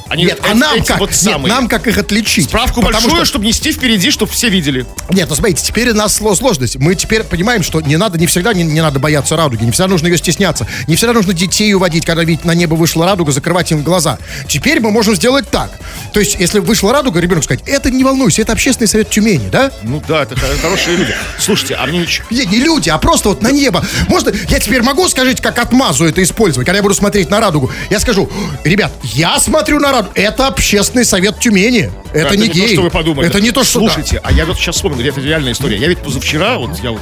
Они 0.08 0.24
Нет, 0.24 0.38
а 0.42 0.54
нам 0.54 0.82
как? 0.84 0.98
вот 1.00 1.10
Нет, 1.10 1.18
самые. 1.18 1.52
нам 1.54 1.68
как 1.68 1.86
их 1.86 1.98
отличить? 1.98 2.46
Справку 2.46 2.80
Потому 2.80 3.02
большую, 3.08 3.16
что- 3.16 3.24
чтобы 3.26 3.44
нести 3.46 3.72
впереди, 3.72 4.10
чтобы 4.10 4.32
все 4.32 4.48
видели. 4.48 4.86
Нет, 5.10 5.28
ну 5.28 5.34
смотрите, 5.36 5.62
теперь 5.64 5.90
у 5.90 5.94
нас 5.94 6.18
сло- 6.20 6.34
сложность. 6.34 6.76
Мы 6.76 6.94
теперь 6.94 7.24
понимаем, 7.24 7.62
что 7.62 7.80
не 7.80 7.96
надо, 7.96 8.18
не 8.18 8.26
всегда 8.26 8.54
не, 8.54 8.62
не 8.62 8.80
надо 8.80 8.98
бояться 8.98 9.36
радуги, 9.36 9.64
не 9.64 9.70
всегда 9.70 9.88
нужно 9.88 10.06
ее 10.06 10.16
стесняться, 10.16 10.66
не 10.86 10.96
всегда 10.96 11.12
нужно 11.12 11.32
детей 11.34 11.72
уводить, 11.74 12.06
когда 12.06 12.24
видеть 12.24 12.44
на 12.44 12.52
небо 12.52 12.74
вышла 12.74 13.04
радуга, 13.04 13.32
закрывать 13.32 13.70
им 13.70 13.82
глаза. 13.82 14.18
Теперь 14.48 14.80
мы 14.80 14.90
можем 14.90 15.14
сделать 15.14 15.48
так. 15.50 15.70
То 16.14 16.20
есть, 16.20 16.36
если 16.38 16.58
вышла 16.60 16.92
радуга, 16.92 17.20
ребенок 17.20 17.44
сказать, 17.44 17.62
это 17.66 17.90
не 17.90 18.02
волнуйся, 18.04 18.40
это 18.42 18.52
общественный 18.52 18.88
совет 18.88 19.10
Тюмени, 19.10 19.48
да? 19.50 19.70
Ну 19.82 20.02
да, 20.08 20.22
это 20.22 20.36
хо- 20.40 20.46
хорошие 20.62 20.96
люди. 20.96 21.14
Слушайте, 21.38 21.74
а 21.74 21.86
мне 21.86 21.98
ничего... 21.98 22.26
Не, 22.30 22.46
не 22.46 22.58
люди, 22.60 22.88
а 22.88 22.96
просто 22.98 23.28
вот 23.28 23.42
на 23.42 23.50
небо. 23.50 23.84
Можно, 24.08 24.32
я 24.48 24.58
теперь 24.58 24.82
могу, 24.82 25.06
скажите, 25.08 25.42
как 25.42 25.58
отмазу 25.58 26.06
это 26.06 26.22
использовать, 26.22 26.64
когда 26.66 26.78
я 26.78 26.82
буду 26.82 26.94
смотреть 26.94 27.28
на 27.30 27.40
радугу? 27.40 27.70
Я 27.90 28.00
скажу, 28.00 28.30
ребят, 28.64 28.92
я 29.02 29.38
смотрю 29.38 29.78
на 29.80 29.88
радугу, 29.92 29.97
это 30.14 30.46
общественный 30.48 31.04
совет 31.04 31.38
Тюмени. 31.38 31.90
Это, 32.12 32.36
не, 32.36 32.48
гей. 32.48 32.68
то, 32.68 32.72
что 32.74 32.82
вы 32.82 32.90
подумали. 32.90 33.26
Это 33.28 33.40
не 33.40 33.50
то, 33.50 33.64
что... 33.64 33.80
да. 33.80 33.86
Слушайте, 33.86 34.20
а 34.22 34.32
я 34.32 34.46
вот 34.46 34.56
сейчас 34.56 34.76
вспомнил, 34.76 35.00
это 35.06 35.20
реальная 35.20 35.52
история. 35.52 35.76
Я 35.76 35.88
ведь 35.88 35.98
позавчера, 35.98 36.58
вот 36.58 36.78
я 36.82 36.90
вот 36.92 37.00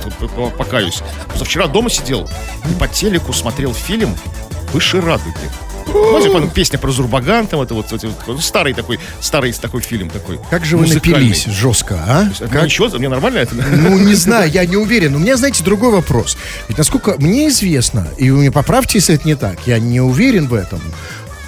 покаюсь, 0.56 1.00
позавчера 1.32 1.66
дома 1.66 1.90
сидел 1.90 2.28
и 2.70 2.74
по 2.78 2.88
телеку 2.88 3.32
смотрел 3.32 3.72
фильм 3.74 4.16
«Выше 4.72 5.00
радуги». 5.00 5.34
Знаете, 5.86 6.30
по- 6.30 6.46
песня 6.48 6.78
про 6.78 6.90
Зурбаган, 6.90 7.46
там 7.46 7.60
это 7.60 7.72
вот, 7.74 7.90
вот- 7.92 8.04
вот, 8.26 8.44
старый 8.44 8.74
такой, 8.74 8.98
старый 9.20 9.52
такой 9.52 9.80
фильм 9.82 10.10
такой. 10.10 10.40
Как 10.50 10.64
же 10.64 10.76
вы 10.76 10.86
напились 10.88 11.44
жестко, 11.46 11.94
а? 12.06 12.28
Это 12.28 12.48
Как- 12.48 12.64
Ничего, 12.64 12.88
мне 12.98 13.08
нормально 13.08 13.38
это? 13.38 13.54
Ну, 13.54 13.96
не 13.96 14.14
знаю, 14.14 14.50
я 14.50 14.66
не 14.66 14.76
уверен. 14.76 15.14
У 15.14 15.18
меня, 15.18 15.36
знаете, 15.36 15.62
другой 15.62 15.92
вопрос. 15.92 16.36
Ведь 16.68 16.76
насколько 16.76 17.14
мне 17.18 17.48
известно, 17.48 18.08
и 18.18 18.30
вы 18.30 18.38
мне 18.38 18.50
поправьте, 18.50 18.98
если 18.98 19.14
это 19.14 19.26
не 19.28 19.36
так, 19.36 19.60
я 19.66 19.78
не 19.78 20.00
уверен 20.00 20.48
в 20.48 20.54
этом, 20.54 20.80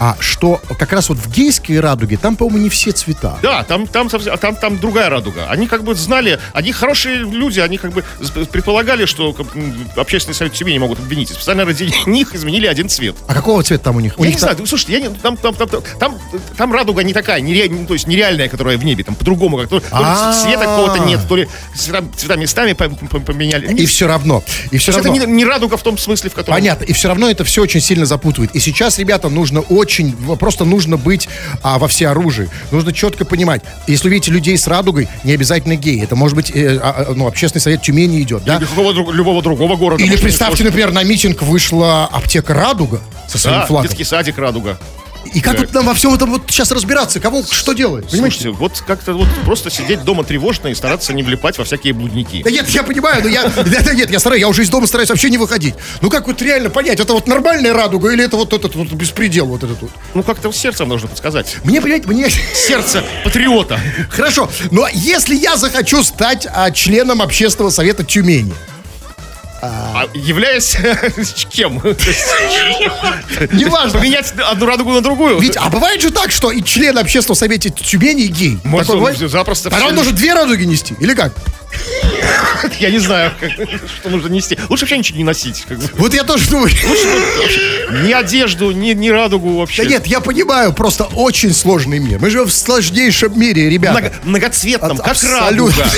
а 0.00 0.16
что 0.20 0.60
как 0.78 0.92
раз 0.92 1.08
вот 1.08 1.18
в 1.18 1.30
гейской 1.32 1.80
радуге, 1.80 2.16
там, 2.16 2.36
по-моему, 2.36 2.58
не 2.64 2.68
все 2.70 2.92
цвета. 2.92 3.38
Да, 3.42 3.62
там, 3.64 3.86
там, 3.86 4.08
совсем- 4.10 4.36
там, 4.38 4.56
там 4.56 4.78
другая 4.78 5.08
радуга. 5.10 5.46
Они 5.50 5.66
как 5.66 5.82
бы 5.84 5.94
знали, 5.94 6.38
они 6.52 6.72
хорошие 6.72 7.16
люди, 7.16 7.60
они 7.60 7.78
как 7.78 7.92
бы 7.92 8.04
предполагали, 8.52 9.06
что 9.06 9.34
общественный 9.96 10.34
совет 10.34 10.52
Тюмени 10.52 10.78
могут 10.78 10.98
обвинить. 10.98 11.30
Специально 11.30 11.64
ради 11.64 11.90
них 12.06 12.34
изменили 12.34 12.66
один 12.66 12.88
цвет. 12.88 13.16
А 13.26 13.34
какого 13.34 13.62
цвета 13.62 13.84
там 13.84 13.96
у 13.96 14.00
них? 14.00 14.18
У 14.18 14.22
Я 14.22 14.28
них 14.30 14.36
не 14.36 14.40
там- 14.40 14.54
знаю, 14.54 14.66
слушайте, 14.66 14.92
я 14.92 15.00
не, 15.00 15.08
там, 15.08 15.36
там, 15.36 15.54
там, 15.54 15.68
там, 15.98 16.18
там, 16.56 16.72
радуга 16.72 17.02
не 17.02 17.12
такая, 17.12 17.40
нере- 17.40 17.68
ну, 17.70 17.86
то 17.86 17.94
есть 17.94 18.06
нереальная, 18.06 18.48
которая 18.48 18.76
в 18.78 18.84
небе, 18.84 19.04
там 19.04 19.14
по-другому, 19.14 19.56
как 19.58 19.68
то, 19.68 19.80
то 19.80 19.86
ли 19.86 19.90
А. 20.04 20.32
цвета 20.42 20.64
какого-то 20.64 20.98
нет, 21.04 21.20
то 21.28 21.36
ли 21.36 21.48
цвета, 21.74 22.04
цвета 22.16 22.36
местами 22.36 22.72
по- 22.72 22.88
по- 22.88 23.20
поменяли. 23.20 23.72
И 23.74 23.86
все 23.86 24.06
равно. 24.06 24.42
И 24.70 24.78
все 24.78 24.92
есть 24.92 24.98
это 25.00 25.08
равно. 25.08 25.24
не, 25.26 25.32
не 25.32 25.44
радуга 25.44 25.76
в 25.76 25.82
том 25.82 25.98
смысле, 25.98 26.30
в 26.30 26.34
котором... 26.34 26.54
Понятно. 26.56 26.84
И 26.84 26.92
все 26.92 27.08
равно 27.08 27.28
это 27.30 27.44
все 27.44 27.62
очень 27.62 27.80
сильно 27.80 28.06
запутывает. 28.06 28.54
И 28.54 28.60
сейчас, 28.60 28.98
ребята, 28.98 29.28
нужно 29.28 29.60
очень, 29.60 29.87
просто 30.38 30.64
нужно 30.64 30.96
быть 30.96 31.28
а, 31.62 31.78
во 31.78 31.88
всеоружии. 31.88 32.48
Нужно 32.70 32.92
четко 32.92 33.24
понимать, 33.24 33.62
если 33.86 34.08
увидите 34.08 34.30
людей 34.30 34.56
с 34.56 34.66
радугой, 34.66 35.08
не 35.24 35.32
обязательно 35.32 35.76
геи. 35.76 36.02
Это 36.02 36.16
может 36.16 36.36
быть, 36.36 36.50
э, 36.54 36.78
а, 36.82 37.06
а, 37.08 37.14
ну, 37.14 37.26
общественный 37.26 37.60
совет 37.60 37.82
Тюмени 37.82 38.22
идет, 38.22 38.44
да? 38.44 38.56
Или 38.56 38.64
какого 38.64 38.92
любого 39.12 39.42
другого 39.42 39.76
города. 39.76 40.02
Или 40.02 40.16
представьте, 40.16 40.64
например, 40.64 40.92
на 40.92 41.02
митинг 41.02 41.42
вышла 41.42 42.06
аптека 42.06 42.54
«Радуга» 42.54 43.00
со 43.28 43.38
своим 43.38 43.60
да, 43.60 43.66
флагом. 43.66 43.88
детский 43.88 44.04
садик 44.04 44.38
радуга. 44.38 44.78
И 45.34 45.40
как 45.40 45.58
вот 45.58 45.72
нам 45.72 45.86
во 45.86 45.94
всем 45.94 46.14
этом 46.14 46.30
вот 46.30 46.42
сейчас 46.48 46.70
разбираться? 46.70 47.20
Кого 47.20 47.42
что 47.48 47.72
делать? 47.72 48.10
Понимаете? 48.10 48.40
Слушайте, 48.40 48.58
вот 48.58 48.82
как-то 48.86 49.12
вот 49.14 49.28
просто 49.44 49.70
сидеть 49.70 50.04
дома 50.04 50.24
тревожно 50.24 50.68
и 50.68 50.74
стараться 50.74 51.12
не 51.12 51.22
влипать 51.22 51.58
во 51.58 51.64
всякие 51.64 51.92
блудники. 51.92 52.42
Да 52.42 52.50
нет, 52.50 52.68
я 52.70 52.82
понимаю, 52.82 53.22
но 53.22 53.28
я... 53.28 53.48
Да 53.48 53.94
нет, 53.94 54.10
я 54.10 54.18
стараюсь, 54.18 54.40
я 54.40 54.48
уже 54.48 54.62
из 54.62 54.70
дома 54.70 54.86
стараюсь 54.86 55.10
вообще 55.10 55.30
не 55.30 55.38
выходить. 55.38 55.74
Ну 56.00 56.10
как 56.10 56.26
вот 56.26 56.40
реально 56.42 56.70
понять, 56.70 57.00
это 57.00 57.12
вот 57.12 57.26
нормальная 57.26 57.72
радуга 57.72 58.10
или 58.10 58.24
это 58.24 58.36
вот 58.36 58.52
этот 58.52 58.74
вот 58.74 58.92
беспредел 58.92 59.46
вот 59.46 59.62
этот 59.62 59.80
вот? 59.82 59.90
Ну, 60.14 60.22
как-то 60.22 60.52
сердцем 60.52 60.88
нужно 60.88 61.08
подсказать. 61.08 61.56
Мне, 61.64 61.80
понимаете, 61.80 62.08
мне... 62.08 62.30
Сердце 62.54 63.04
патриота. 63.24 63.80
Хорошо, 64.10 64.50
но 64.70 64.88
если 64.92 65.34
я 65.34 65.56
захочу 65.56 66.02
стать 66.02 66.46
а, 66.50 66.70
членом 66.70 67.22
общественного 67.22 67.70
совета 67.70 68.04
Тюмени, 68.04 68.54
А 69.60 70.06
являясь 70.14 70.76
кем? 71.50 71.82
Неважно. 73.52 73.98
Поменять 73.98 74.32
одну 74.38 74.66
радугу 74.66 74.92
на 74.92 75.00
другую. 75.00 75.38
Ведь, 75.40 75.56
а 75.56 75.68
бывает 75.68 76.00
же 76.00 76.10
так, 76.10 76.30
что 76.30 76.50
и 76.52 76.62
член 76.62 76.96
общественного 76.98 77.36
совета 77.36 77.70
Тюмени 77.70 78.24
и 78.24 78.28
гей. 78.28 78.58
Может, 78.64 78.90
он 78.90 78.98
бывает? 78.98 79.18
запросто 79.18 79.70
Тогда 79.70 79.86
он 79.86 79.94
должен 79.94 80.14
две 80.14 80.32
радуги 80.34 80.64
нести, 80.64 80.94
или 81.00 81.14
как? 81.14 81.32
Я 82.80 82.90
не 82.90 82.98
знаю, 82.98 83.32
что 84.00 84.08
нужно 84.10 84.28
нести. 84.28 84.58
Лучше 84.68 84.84
вообще 84.84 84.98
ничего 84.98 85.18
не 85.18 85.24
носить. 85.24 85.66
Вот 85.94 86.14
я 86.14 86.24
тоже 86.24 86.48
думаю. 86.48 86.70
Ни 88.06 88.12
одежду, 88.12 88.70
ни, 88.70 88.92
ни 88.92 89.08
радугу 89.10 89.58
вообще. 89.58 89.82
Да 89.84 89.88
нет, 89.90 90.06
я 90.06 90.20
понимаю, 90.20 90.72
просто 90.72 91.04
очень 91.04 91.52
сложный 91.52 91.98
мир. 91.98 92.18
Мы 92.20 92.30
живем 92.30 92.46
в 92.46 92.52
сложнейшем 92.52 93.38
мире, 93.38 93.68
ребята. 93.68 93.98
Много- 94.00 94.14
многоцветном, 94.24 94.92
Аб- 94.92 94.98
как 95.02 95.10
абсолютно. 95.12 95.84
радуга. 95.84 95.90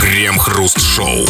Крем-хруст-шоу. 0.00 1.26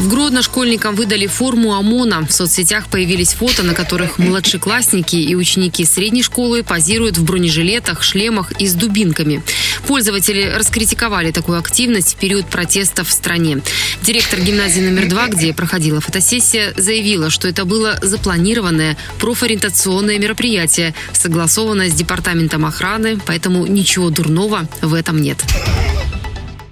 В 0.00 0.08
Гродно 0.08 0.40
школьникам 0.40 0.94
выдали 0.94 1.26
форму 1.26 1.74
ОМОНа. 1.74 2.26
В 2.26 2.32
соцсетях 2.32 2.88
появились 2.88 3.34
фото, 3.34 3.62
на 3.62 3.74
которых 3.74 4.18
младшеклассники 4.18 5.16
и 5.16 5.34
ученики 5.34 5.84
средней 5.84 6.22
школы 6.22 6.62
позируют 6.62 7.18
в 7.18 7.24
бронежилетах, 7.24 8.02
шлемах 8.02 8.50
и 8.52 8.66
с 8.66 8.72
дубинками. 8.72 9.42
Пользователи 9.86 10.54
раскритиковали 10.56 11.32
такую 11.32 11.58
активность 11.58 12.14
в 12.14 12.16
период 12.16 12.46
протестов 12.46 13.08
в 13.08 13.12
стране. 13.12 13.60
Директор 14.02 14.40
гимназии 14.40 14.80
номер 14.80 15.06
два, 15.06 15.28
где 15.28 15.52
проходила 15.52 16.00
фотосессия, 16.00 16.72
заявила, 16.78 17.28
что 17.28 17.46
это 17.46 17.66
было 17.66 17.98
запланированное 18.00 18.96
профориентационное 19.18 20.18
мероприятие, 20.18 20.94
согласованное 21.12 21.90
с 21.90 21.92
департаментом 21.92 22.64
охраны, 22.64 23.18
поэтому 23.26 23.66
ничего 23.66 24.08
дурного 24.08 24.66
в 24.80 24.94
этом 24.94 25.20
нет. 25.20 25.44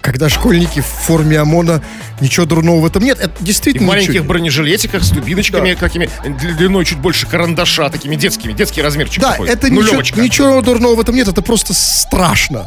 Когда 0.09 0.27
школьники 0.27 0.79
в 0.79 0.85
форме 0.87 1.37
ОМОНа, 1.37 1.83
ничего 2.19 2.47
дурного 2.47 2.79
в 2.79 2.85
этом 2.87 3.03
нет. 3.03 3.19
Это 3.19 3.31
И 3.41 3.45
действительно 3.45 3.85
в 3.85 3.89
маленьких 3.89 4.25
бронежилетиках 4.25 5.03
с 5.03 5.11
дубиночками, 5.11 5.75
какими 5.75 6.09
дли- 6.25 6.55
длиной 6.55 6.83
чуть 6.83 6.97
больше 6.97 7.27
карандаша, 7.27 7.91
такими 7.91 8.15
детскими, 8.15 8.53
детский 8.53 8.81
размерчик 8.81 9.21
Да, 9.21 9.33
такой. 9.33 9.49
это 9.49 9.69
ничего, 9.69 10.01
ничего 10.19 10.61
дурного 10.63 10.95
в 10.95 10.99
этом 10.99 11.13
нет, 11.13 11.27
это 11.27 11.43
просто 11.43 11.75
страшно. 11.75 12.65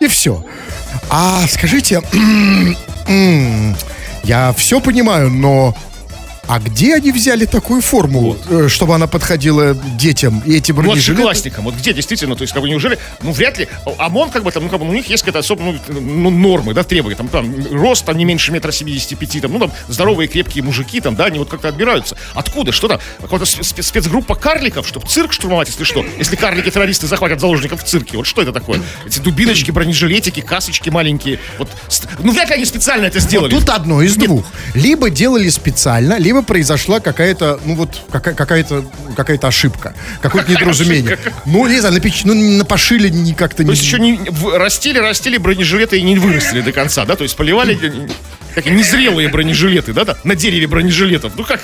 И 0.00 0.06
все. 0.06 0.44
А 1.08 1.46
скажите, 1.48 2.02
я 4.24 4.52
все 4.52 4.78
понимаю, 4.82 5.30
но 5.30 5.74
А 6.48 6.58
где 6.58 6.96
они 6.96 7.12
взяли 7.12 7.44
такую 7.46 7.80
форму, 7.80 8.36
э, 8.50 8.66
чтобы 8.68 8.94
она 8.94 9.06
подходила 9.06 9.74
детям 9.74 10.42
и 10.44 10.56
эти 10.56 10.72
бронежилеты? 10.72 11.12
Младшеклассникам. 11.22 11.64
Вот 11.64 11.74
где 11.76 11.92
действительно, 11.94 12.34
то 12.34 12.42
есть, 12.42 12.52
как 12.52 12.62
бы, 12.62 12.68
неужели, 12.68 12.98
ну, 13.22 13.32
вряд 13.32 13.58
ли, 13.58 13.68
ОМОН, 13.98 14.30
как 14.30 14.42
бы, 14.42 14.50
там, 14.50 14.64
ну, 14.64 14.68
как 14.68 14.80
бы, 14.80 14.88
у 14.88 14.92
них 14.92 15.06
есть 15.08 15.22
какая-то 15.22 15.38
особая, 15.38 15.80
ну, 15.88 16.00
ну, 16.00 16.30
нормы, 16.30 16.74
да, 16.74 16.82
требования, 16.82 17.16
там, 17.16 17.28
там, 17.28 17.54
рост, 17.72 18.04
там, 18.04 18.16
не 18.18 18.24
меньше 18.24 18.50
метра 18.52 18.72
семидесяти 18.72 19.14
пяти, 19.14 19.40
там, 19.40 19.52
ну, 19.52 19.60
там, 19.60 19.72
здоровые, 19.88 20.26
крепкие 20.28 20.64
мужики, 20.64 21.00
там, 21.00 21.14
да, 21.14 21.26
они 21.26 21.38
вот 21.38 21.48
как-то 21.48 21.68
отбираются. 21.68 22.16
Откуда? 22.34 22.72
Что 22.72 22.88
там? 22.88 22.98
Какая-то 23.20 23.44
спе- 23.44 23.82
спецгруппа 23.82 24.34
карликов, 24.34 24.86
чтобы 24.86 25.06
цирк 25.06 25.32
штурмовать, 25.32 25.68
если 25.68 25.84
что? 25.84 26.04
Если 26.18 26.34
карлики-террористы 26.36 27.06
захватят 27.06 27.40
заложников 27.40 27.82
в 27.82 27.86
цирке, 27.86 28.16
вот 28.16 28.26
что 28.26 28.42
это 28.42 28.52
такое? 28.52 28.82
Эти 29.06 29.20
дубиночки, 29.20 29.70
бронежилетики, 29.70 30.40
касочки 30.40 30.90
маленькие, 30.90 31.38
вот, 31.58 31.68
ну, 32.18 32.32
вряд 32.32 32.48
ли 32.48 32.56
они 32.56 32.64
специально 32.64 33.06
это 33.06 33.20
сделали. 33.20 33.50
Тут 33.50 33.70
одно 33.70 34.02
из 34.02 34.16
двух. 34.16 34.44
Либо 34.74 35.08
делали 35.08 35.48
специально, 35.48 36.18
либо 36.18 36.31
произошла 36.40 37.00
какая-то, 37.00 37.60
ну 37.66 37.74
вот, 37.74 38.00
какая- 38.10 38.34
какая-то 38.34 38.86
какая-то 39.14 39.48
ошибка, 39.48 39.92
какое-то 40.22 40.50
недоразумение. 40.52 41.18
Ну, 41.44 41.66
не 41.66 41.80
знаю, 41.80 41.94
напеч... 41.94 42.24
ну, 42.24 42.32
напошили 42.34 43.10
не 43.10 43.34
как-то... 43.34 43.62
То 43.62 43.70
есть 43.72 43.82
еще 43.82 43.98
не 43.98 44.18
растили, 44.56 44.98
растили 44.98 45.36
бронежилеты 45.36 45.98
и 45.98 46.02
не 46.02 46.16
вырастили 46.16 46.62
до 46.62 46.72
конца, 46.72 47.04
да? 47.04 47.16
То 47.16 47.24
есть 47.24 47.36
поливали 47.36 47.74
такие 48.54 48.74
незрелые 48.74 49.28
бронежилеты, 49.28 49.92
да, 49.92 50.04
да? 50.04 50.16
На 50.24 50.34
дереве 50.34 50.66
бронежилетов. 50.66 51.32
Ну 51.36 51.44
как? 51.44 51.60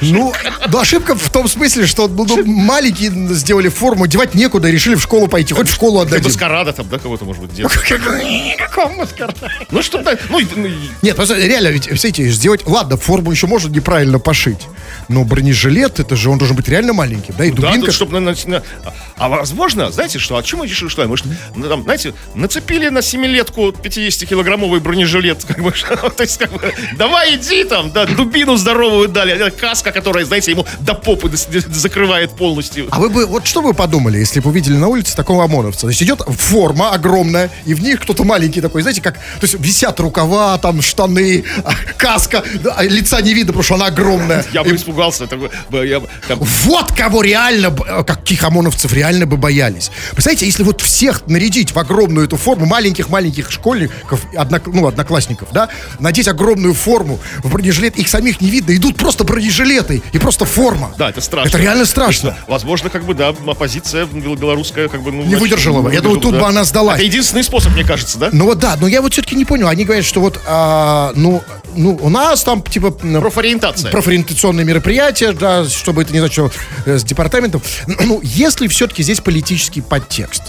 Ну, 0.00 0.32
ну, 0.68 0.78
ошибка 0.78 1.14
в 1.14 1.30
том 1.30 1.48
смысле, 1.48 1.86
что 1.86 2.08
ну, 2.08 2.24
ну, 2.26 2.44
маленькие 2.44 3.10
сделали 3.34 3.68
форму, 3.68 4.06
девать 4.06 4.34
некуда, 4.34 4.68
и 4.68 4.72
решили 4.72 4.94
в 4.94 5.02
школу 5.02 5.28
пойти, 5.28 5.54
хоть 5.54 5.68
в 5.68 5.72
школу 5.74 6.00
отдадим. 6.00 6.24
маскарада 6.24 6.72
там, 6.72 6.88
да, 6.88 6.98
кого-то, 6.98 7.24
может 7.24 7.42
быть, 7.42 7.52
делать. 7.54 7.72
Какого 8.58 8.92
маскарада? 8.92 9.50
Ну 9.70 9.82
что, 9.82 10.02
да, 10.02 10.16
ну, 10.28 10.40
ну, 10.56 10.68
Нет, 11.02 11.16
просто 11.16 11.36
реально, 11.36 11.68
ведь, 11.68 11.84
смотрите, 11.84 12.28
сделать, 12.30 12.66
ладно, 12.66 12.96
форму 12.96 13.30
еще 13.30 13.46
можно 13.46 13.68
неправильно 13.68 14.18
пошить, 14.18 14.60
но 15.08 15.24
бронежилет, 15.24 16.00
это 16.00 16.16
же, 16.16 16.30
он 16.30 16.38
должен 16.38 16.56
быть 16.56 16.68
реально 16.68 16.92
маленьким, 16.92 17.34
да, 17.36 17.44
и 17.44 17.50
да, 17.50 17.56
дубинка. 17.56 17.86
тут, 17.86 17.94
чтобы 17.94 18.20
на- 18.20 18.32
на- 18.32 18.36
на- 18.46 18.62
а, 18.84 18.94
а 19.16 19.28
возможно, 19.28 19.90
знаете 19.90 20.18
что, 20.18 20.36
о 20.36 20.42
чем 20.42 20.62
я 20.62 20.68
решил, 20.68 20.88
что, 20.88 21.06
может, 21.06 21.26
ну, 21.54 21.68
там, 21.68 21.82
знаете, 21.84 22.14
нацепили 22.34 22.88
на 22.88 23.02
семилетку 23.02 23.68
50-килограммовый 23.70 24.80
бронежилет, 24.80 25.44
как 25.44 25.60
бы, 25.62 25.72
то 26.16 26.22
есть, 26.22 26.38
как 26.38 26.50
бы, 26.50 26.72
давай 26.96 27.36
иди 27.36 27.64
там, 27.64 27.90
да, 27.92 28.06
дубину 28.06 28.56
здоровую 28.56 29.08
дали, 29.08 29.50
каска, 29.50 29.92
которая, 29.92 30.24
знаете, 30.24 30.50
ему 30.50 30.66
до 30.80 30.94
попы 30.94 31.30
закрывает 31.34 32.32
полностью. 32.32 32.88
А 32.90 32.98
вы 32.98 33.08
бы, 33.08 33.26
вот 33.26 33.46
что 33.46 33.60
вы 33.60 33.74
подумали, 33.74 34.18
если 34.18 34.40
бы 34.40 34.50
увидели 34.50 34.74
на 34.74 34.88
улице 34.88 35.14
такого 35.14 35.44
ОМОНовца? 35.44 35.82
То 35.82 35.88
есть 35.88 36.02
идет 36.02 36.20
форма 36.26 36.92
огромная, 36.92 37.50
и 37.64 37.74
в 37.74 37.82
них 37.82 38.00
кто-то 38.00 38.24
маленький 38.24 38.60
такой, 38.60 38.82
знаете, 38.82 39.02
как, 39.02 39.14
то 39.14 39.42
есть 39.42 39.54
висят 39.54 40.00
рукава, 40.00 40.58
там 40.58 40.82
штаны, 40.82 41.44
а, 41.64 41.72
каска, 41.96 42.42
а 42.74 42.82
лица 42.82 43.20
не 43.20 43.34
видно, 43.34 43.52
потому 43.52 43.62
что 43.64 43.74
она 43.74 43.86
огромная. 43.86 44.44
Я 44.52 44.62
И 44.62 44.68
бы 44.70 44.76
испугался, 44.76 45.26
такой, 45.26 45.50
бы, 45.70 45.86
я 45.86 46.00
бы, 46.00 46.08
там, 46.28 46.38
Вот 46.40 46.92
кого 46.92 47.22
реально, 47.22 47.74
э, 47.86 48.04
каких 48.04 48.42
ОМОНовцев 48.44 48.92
реально 48.92 49.26
бы 49.26 49.36
боялись. 49.36 49.90
Представляете, 50.12 50.46
если 50.46 50.62
вот 50.62 50.80
всех 50.80 51.26
нарядить 51.26 51.72
в 51.72 51.78
огромную 51.78 52.26
эту 52.26 52.36
форму, 52.36 52.66
маленьких-маленьких 52.66 53.50
школьников, 53.50 54.20
однок- 54.34 54.70
ну, 54.72 54.86
одноклассников, 54.86 55.48
да, 55.52 55.68
надеть 56.06 56.28
огромную 56.28 56.72
форму 56.72 57.18
в 57.42 57.50
бронежилет, 57.50 57.96
их 57.96 58.08
самих 58.08 58.40
не 58.40 58.48
видно, 58.48 58.74
идут 58.76 58.96
просто 58.96 59.24
бронежилеты 59.24 60.02
и 60.12 60.18
просто 60.18 60.44
форма. 60.44 60.94
Да, 60.96 61.10
это 61.10 61.20
страшно. 61.20 61.48
Это 61.48 61.58
реально 61.58 61.84
страшно. 61.84 62.36
Возможно, 62.46 62.90
как 62.90 63.04
бы, 63.04 63.14
да, 63.14 63.30
оппозиция 63.30 64.06
бел- 64.06 64.36
белорусская, 64.36 64.88
как 64.88 65.02
бы, 65.02 65.10
ну... 65.10 65.24
Не 65.24 65.34
выдержала 65.34 65.82
бы. 65.82 65.92
Я 65.92 66.00
думаю, 66.00 66.20
тут 66.20 66.38
бы 66.38 66.46
она 66.46 66.62
сдалась. 66.64 66.98
Это 66.98 67.04
единственный 67.06 67.42
способ, 67.42 67.72
мне 67.72 67.82
кажется, 67.82 68.18
да? 68.18 68.28
Ну 68.32 68.44
вот 68.44 68.58
да, 68.60 68.76
но 68.80 68.86
я 68.86 69.02
вот 69.02 69.12
все-таки 69.12 69.34
не 69.34 69.44
понял. 69.44 69.66
Они 69.66 69.84
говорят, 69.84 70.04
что 70.04 70.20
вот, 70.20 70.40
а, 70.46 71.12
ну, 71.16 71.42
ну, 71.76 71.98
у 72.00 72.08
нас 72.08 72.42
там, 72.42 72.62
типа, 72.62 72.90
Профориентация. 72.90 73.90
профориентационные 73.90 74.64
мероприятия, 74.64 75.32
да, 75.32 75.64
чтобы 75.68 76.02
это 76.02 76.12
не 76.12 76.18
значило 76.20 76.50
э, 76.84 76.98
с 76.98 77.04
департаментом. 77.04 77.62
Ну, 77.86 78.20
если 78.22 78.66
все-таки 78.68 79.02
здесь 79.02 79.20
политический 79.20 79.80
подтекст, 79.80 80.42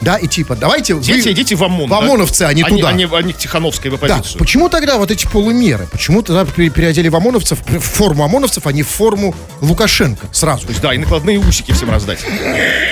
да, 0.00 0.16
и 0.16 0.26
типа, 0.26 0.56
давайте... 0.56 0.94
вы- 0.94 1.02
Дети, 1.02 1.28
идите 1.30 1.54
в 1.54 1.62
ОМОН. 1.62 1.88
В 1.88 1.94
ОМОНовцы, 1.94 2.42
а 2.42 2.52
не 2.52 2.62
они, 2.62 2.76
туда. 2.76 2.88
Они, 2.90 3.06
они 3.10 3.32
к 3.32 3.38
Тихановской 3.38 3.90
в 3.90 3.98
Да, 4.00 4.06
оппозицию. 4.16 4.38
почему 4.38 4.68
тогда 4.68 4.96
вот 4.98 5.10
эти 5.10 5.26
полумеры? 5.26 5.86
Почему 5.90 6.22
тогда 6.22 6.44
пере- 6.44 6.70
переодели 6.70 7.08
в 7.08 7.16
ОМОНовцев, 7.16 7.58
в 7.66 7.80
форму 7.80 8.24
ОМОНовцев, 8.24 8.66
а 8.66 8.72
не 8.72 8.82
в 8.82 8.88
форму 8.88 9.34
Лукашенко 9.60 10.26
сразу? 10.32 10.62
То 10.66 10.70
есть, 10.70 10.80
да, 10.82 10.94
и 10.94 10.98
накладные 10.98 11.38
усики 11.38 11.72
всем 11.72 11.90
раздать. 11.90 12.20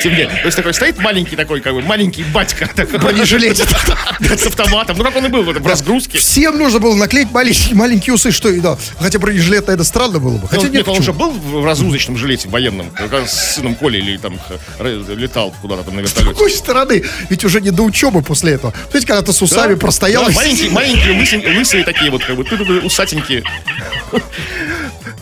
Тем 0.03 0.15
не 0.15 0.27
То 0.27 0.45
есть 0.47 0.57
такой 0.57 0.75
стоит 0.75 0.99
маленький 0.99 1.37
такой, 1.37 1.61
как 1.61 1.75
бы, 1.75 1.83
маленький 1.83 2.23
батька. 2.25 2.69
такой, 2.75 2.99
бронежилете. 2.99 3.65
С 4.21 4.47
автоматом. 4.47 4.97
Ну, 4.99 5.05
как 5.05 5.17
он 5.17 5.27
и 5.27 5.29
был 5.29 5.43
в 5.43 5.51
этом, 5.51 5.67
разгрузке. 5.67 6.19
Всем 6.19 6.59
нужно 6.59 6.79
было 6.81 6.95
наклеить 6.95 7.31
маленькие, 7.33 7.75
маленькие 7.81 8.15
усы, 8.15 8.31
что 8.31 8.49
и 8.51 8.61
да. 8.61 8.77
Хотя 8.99 9.19
бронежилет, 9.19 9.69
это 9.69 9.83
странно 9.85 10.19
было 10.21 10.37
бы. 10.37 10.47
Хотя 10.49 10.67
Ну, 10.67 10.73
Нет, 10.73 10.87
он 10.89 10.97
почему? 10.97 11.01
уже 11.01 11.13
был 11.13 11.31
в 11.61 11.65
разгрузочном 11.65 12.17
жилете 12.17 12.49
военном, 12.49 12.91
когда 12.91 13.27
с 13.27 13.55
сыном 13.55 13.75
Коли 13.75 13.99
или 13.99 14.17
там 14.19 14.39
летал 14.79 15.55
куда-то 15.63 15.85
там 15.85 15.97
на 15.97 16.03
С 16.03 16.11
вертолете. 16.11 16.31
другой 16.35 16.51
стороны, 16.53 17.03
ведь 17.31 17.45
уже 17.45 17.61
не 17.61 17.71
до 17.71 17.83
учебы 17.83 18.23
после 18.23 18.53
этого. 18.53 18.73
Знаете, 18.91 19.07
когда 19.07 19.23
ты 19.23 19.33
с 19.33 19.43
усами 19.43 19.75
Да, 19.75 19.81
простоял... 19.81 20.27
да, 20.27 20.31
маленькие, 20.33 20.71
маленькие, 20.71 21.13
лысень- 21.21 21.57
лысые 21.59 21.85
такие 21.85 22.11
вот, 22.11 22.23
как 22.25 22.37
бы, 22.37 22.81
усатенькие. 22.81 23.43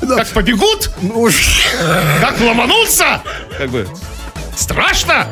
Как 0.01 0.29
побегут, 0.29 0.91
Ну, 1.03 1.21
уж- 1.23 1.67
как 2.21 2.41
ломанутся, 2.41 3.23
как 3.57 3.71
бы, 3.71 3.87
страшно. 4.57 5.27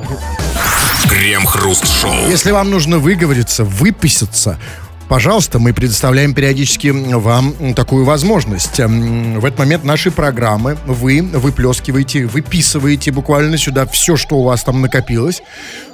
Крем-хруст-шоу. 1.09 2.29
Если 2.29 2.51
вам 2.51 2.71
нужно 2.71 2.99
выговориться, 2.99 3.65
выписаться, 3.65 4.59
пожалуйста, 5.09 5.59
мы 5.59 5.73
предоставляем 5.73 6.35
периодически 6.35 6.89
вам 6.89 7.75
такую 7.75 8.05
возможность. 8.05 8.81
М, 8.81 9.41
В 9.41 9.45
этот 9.45 9.59
момент 9.59 9.85
нашей 9.85 10.11
программы 10.13 10.77
вы 10.87 11.23
выплескиваете, 11.23 12.27
выписываете 12.27 13.13
буквально 13.13 13.59
сюда 13.59 13.87
все, 13.87 14.17
что 14.17 14.37
у 14.37 14.45
вас 14.45 14.65
там 14.65 14.81
накопилось. 14.81 15.43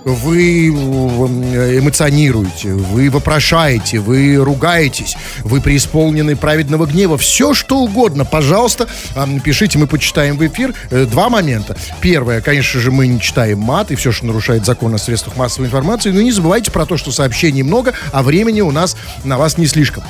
Вы 0.04 0.68
м, 0.68 1.54
эмоционируете, 1.78 2.72
вы 2.74 3.10
вопрошаете, 3.10 3.98
вы 4.00 4.36
ругаетесь, 4.36 5.16
вы 5.44 5.60
преисполнены 5.60 6.34
праведного 6.34 6.86
гнева. 6.86 7.18
Все, 7.18 7.54
что 7.54 7.78
угодно, 7.78 8.24
пожалуйста, 8.24 8.88
ам, 9.14 9.40
пишите, 9.40 9.78
мы 9.78 9.86
почитаем 9.86 10.36
в 10.36 10.46
эфир. 10.46 10.74
Э, 10.90 11.06
Два 11.06 11.28
момента. 11.28 11.76
Первое, 12.00 12.40
конечно 12.40 12.80
же, 12.80 12.90
мы 12.90 13.06
не 13.06 13.20
читаем 13.20 13.58
мат 13.58 13.90
и 13.90 13.94
все, 13.96 14.12
что 14.12 14.26
нарушает 14.26 14.64
закон 14.64 14.94
о 14.94 14.98
средствах 14.98 15.36
массовой 15.36 15.66
информации. 15.66 16.10
Но 16.10 16.22
не 16.22 16.32
забывайте 16.32 16.70
про 16.70 16.86
то, 16.86 16.96
что 16.96 17.12
сообщений 17.12 17.62
много, 17.62 17.92
а 18.12 18.22
времени 18.22 18.60
у 18.60 18.70
нас 18.70 18.96
на 19.24 19.38
вас 19.38 19.58
не 19.58 19.66
слишком. 19.66 20.02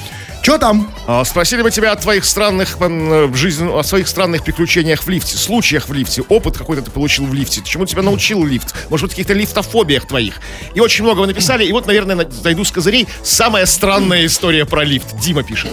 Че 0.42 0.58
там? 0.58 0.92
А, 1.06 1.24
Спросили 1.24 1.62
бы 1.62 1.70
тебя 1.70 1.92
о 1.92 1.96
твоих 1.96 2.24
странных 2.24 2.76
жизнь, 3.36 3.68
о 3.68 3.82
своих 3.84 4.08
странных 4.08 4.42
приключениях 4.42 5.04
в 5.04 5.08
лифте, 5.08 5.36
случаях 5.36 5.88
в 5.88 5.92
лифте, 5.92 6.22
опыт 6.22 6.58
какой-то 6.58 6.82
ты 6.82 6.90
получил 6.90 7.26
в 7.26 7.32
лифте, 7.32 7.62
чему 7.64 7.86
тебя 7.86 8.02
научил 8.02 8.44
лифт, 8.44 8.74
может 8.90 9.04
быть, 9.04 9.12
каких-то 9.12 9.34
лифтофобиях 9.34 10.04
твоих. 10.06 10.40
И 10.74 10.80
очень 10.80 11.04
много 11.04 11.20
вы 11.20 11.28
написали, 11.28 11.64
и 11.64 11.70
вот, 11.70 11.86
наверное, 11.86 12.16
на- 12.16 12.28
зайду 12.30 12.64
с 12.64 12.72
козырей. 12.72 13.06
Самая 13.22 13.66
странная 13.66 14.26
история 14.26 14.64
про 14.66 14.82
лифт. 14.82 15.16
Дима 15.20 15.44
пишет. 15.44 15.70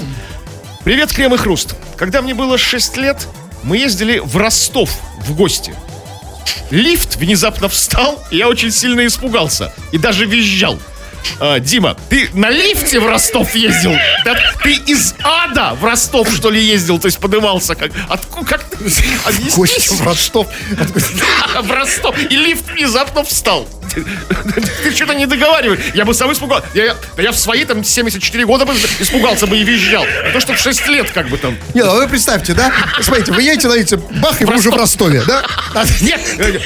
Привет, 0.84 1.12
Крем 1.12 1.34
и 1.34 1.38
Хруст. 1.38 1.74
Когда 1.98 2.22
мне 2.22 2.36
было 2.36 2.58
6 2.60 2.96
лет, 2.98 3.28
мы 3.64 3.78
ездили 3.78 4.20
в 4.20 4.38
Ростов 4.38 4.92
в 5.26 5.36
гости. 5.36 5.74
Лифт 6.70 7.16
внезапно 7.16 7.68
встал, 7.70 8.24
и 8.30 8.38
я 8.38 8.48
очень 8.48 8.72
сильно 8.72 9.06
испугался. 9.08 9.74
И 9.92 9.98
даже 9.98 10.26
визжал. 10.26 10.78
А, 11.40 11.60
Дима, 11.60 11.98
ты 12.10 12.30
на 12.34 12.50
лифте 12.50 13.00
в 13.00 13.08
Ростов 13.08 13.56
ездил? 13.56 13.94
Да 14.26 14.36
ты 14.64 14.74
из 14.74 15.16
ада 15.24 15.74
в 15.74 15.84
Ростов, 15.84 16.30
что 16.32 16.50
ли, 16.50 16.62
ездил? 16.62 17.00
То 17.00 17.08
есть 17.08 17.20
подымался 17.20 17.76
как... 17.76 17.92
Откуда? 18.08 18.46
Как 18.46 18.64
ты? 18.70 18.78
Объясни. 18.78 19.52
Гости 19.56 19.94
в 19.94 20.02
Ростов. 20.06 20.48
Да, 20.72 21.62
в 21.62 21.72
Ростов. 21.72 22.18
И 22.18 22.36
лифт 22.36 22.70
внезапно 22.72 23.24
встал. 23.24 23.68
Ты, 23.94 24.06
ты 24.84 24.96
что-то 24.96 25.14
не 25.14 25.26
договариваешь. 25.26 25.80
Я 25.94 26.06
бы 26.06 26.14
сам 26.14 26.32
испугался. 26.32 26.68
Я, 26.74 26.86
я, 26.86 26.96
да 27.16 27.24
я 27.24 27.32
в 27.32 27.38
свои 27.38 27.66
там 27.66 27.84
74 27.84 28.46
года 28.46 28.66
бы 28.66 28.74
испугался 29.00 29.48
бы 29.48 29.58
и 29.58 29.64
визжал. 29.64 30.06
А 30.26 30.32
то, 30.32 30.40
что 30.40 30.54
в 30.54 30.60
6 30.60 30.88
лет 30.88 31.10
как 31.12 31.30
бы 31.30 31.38
там. 31.38 31.58
Не, 31.74 31.84
ну 31.84 31.96
вы 31.96 32.08
представьте, 32.08 32.54
да? 32.54 32.72
Смотрите, 33.02 33.32
вы 33.32 33.44
едете 33.44 33.68
на 33.68 33.76
лифте, 33.76 33.98
бах, 33.98 34.42
и 34.42 34.46
вы 34.46 34.56
уже 34.56 34.70
в 34.70 34.76
Ростове, 34.76 35.24
да? 35.26 35.44
Нет, 36.02 36.22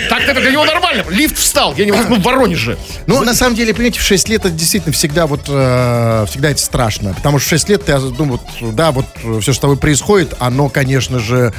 так 0.10 0.22
это 0.22 0.42
для 0.42 0.52
него 0.52 0.66
нормально. 0.66 1.06
Лифт 1.10 1.38
встал. 1.38 1.74
Я 1.78 1.86
не 1.86 1.92
ну, 1.92 2.16
в 2.16 2.22
Воронеже. 2.22 2.78
Ну, 3.08 3.24
на 3.24 3.34
самом 3.34 3.56
деле, 3.56 3.74
понимаете, 3.74 4.00
в 4.00 4.04
6 4.04 4.30
лет 4.30 4.43
это 4.46 4.56
действительно 4.56 4.94
всегда 4.94 5.28
вот, 5.28 5.46
э, 5.48 6.26
всегда 6.30 6.52
это 6.52 6.62
страшно. 6.62 7.14
Потому 7.14 7.40
что 7.40 7.48
в 7.48 7.50
6 7.50 7.70
лет, 7.70 7.88
я 7.88 8.00
думаю, 8.00 8.40
вот, 8.62 8.76
да, 8.76 8.92
вот 8.92 9.06
все, 9.16 9.42
что 9.42 9.54
с 9.54 9.60
тобой 9.60 9.78
происходит, 9.78 10.34
оно, 10.40 10.70
конечно 10.70 11.20
же, 11.20 11.54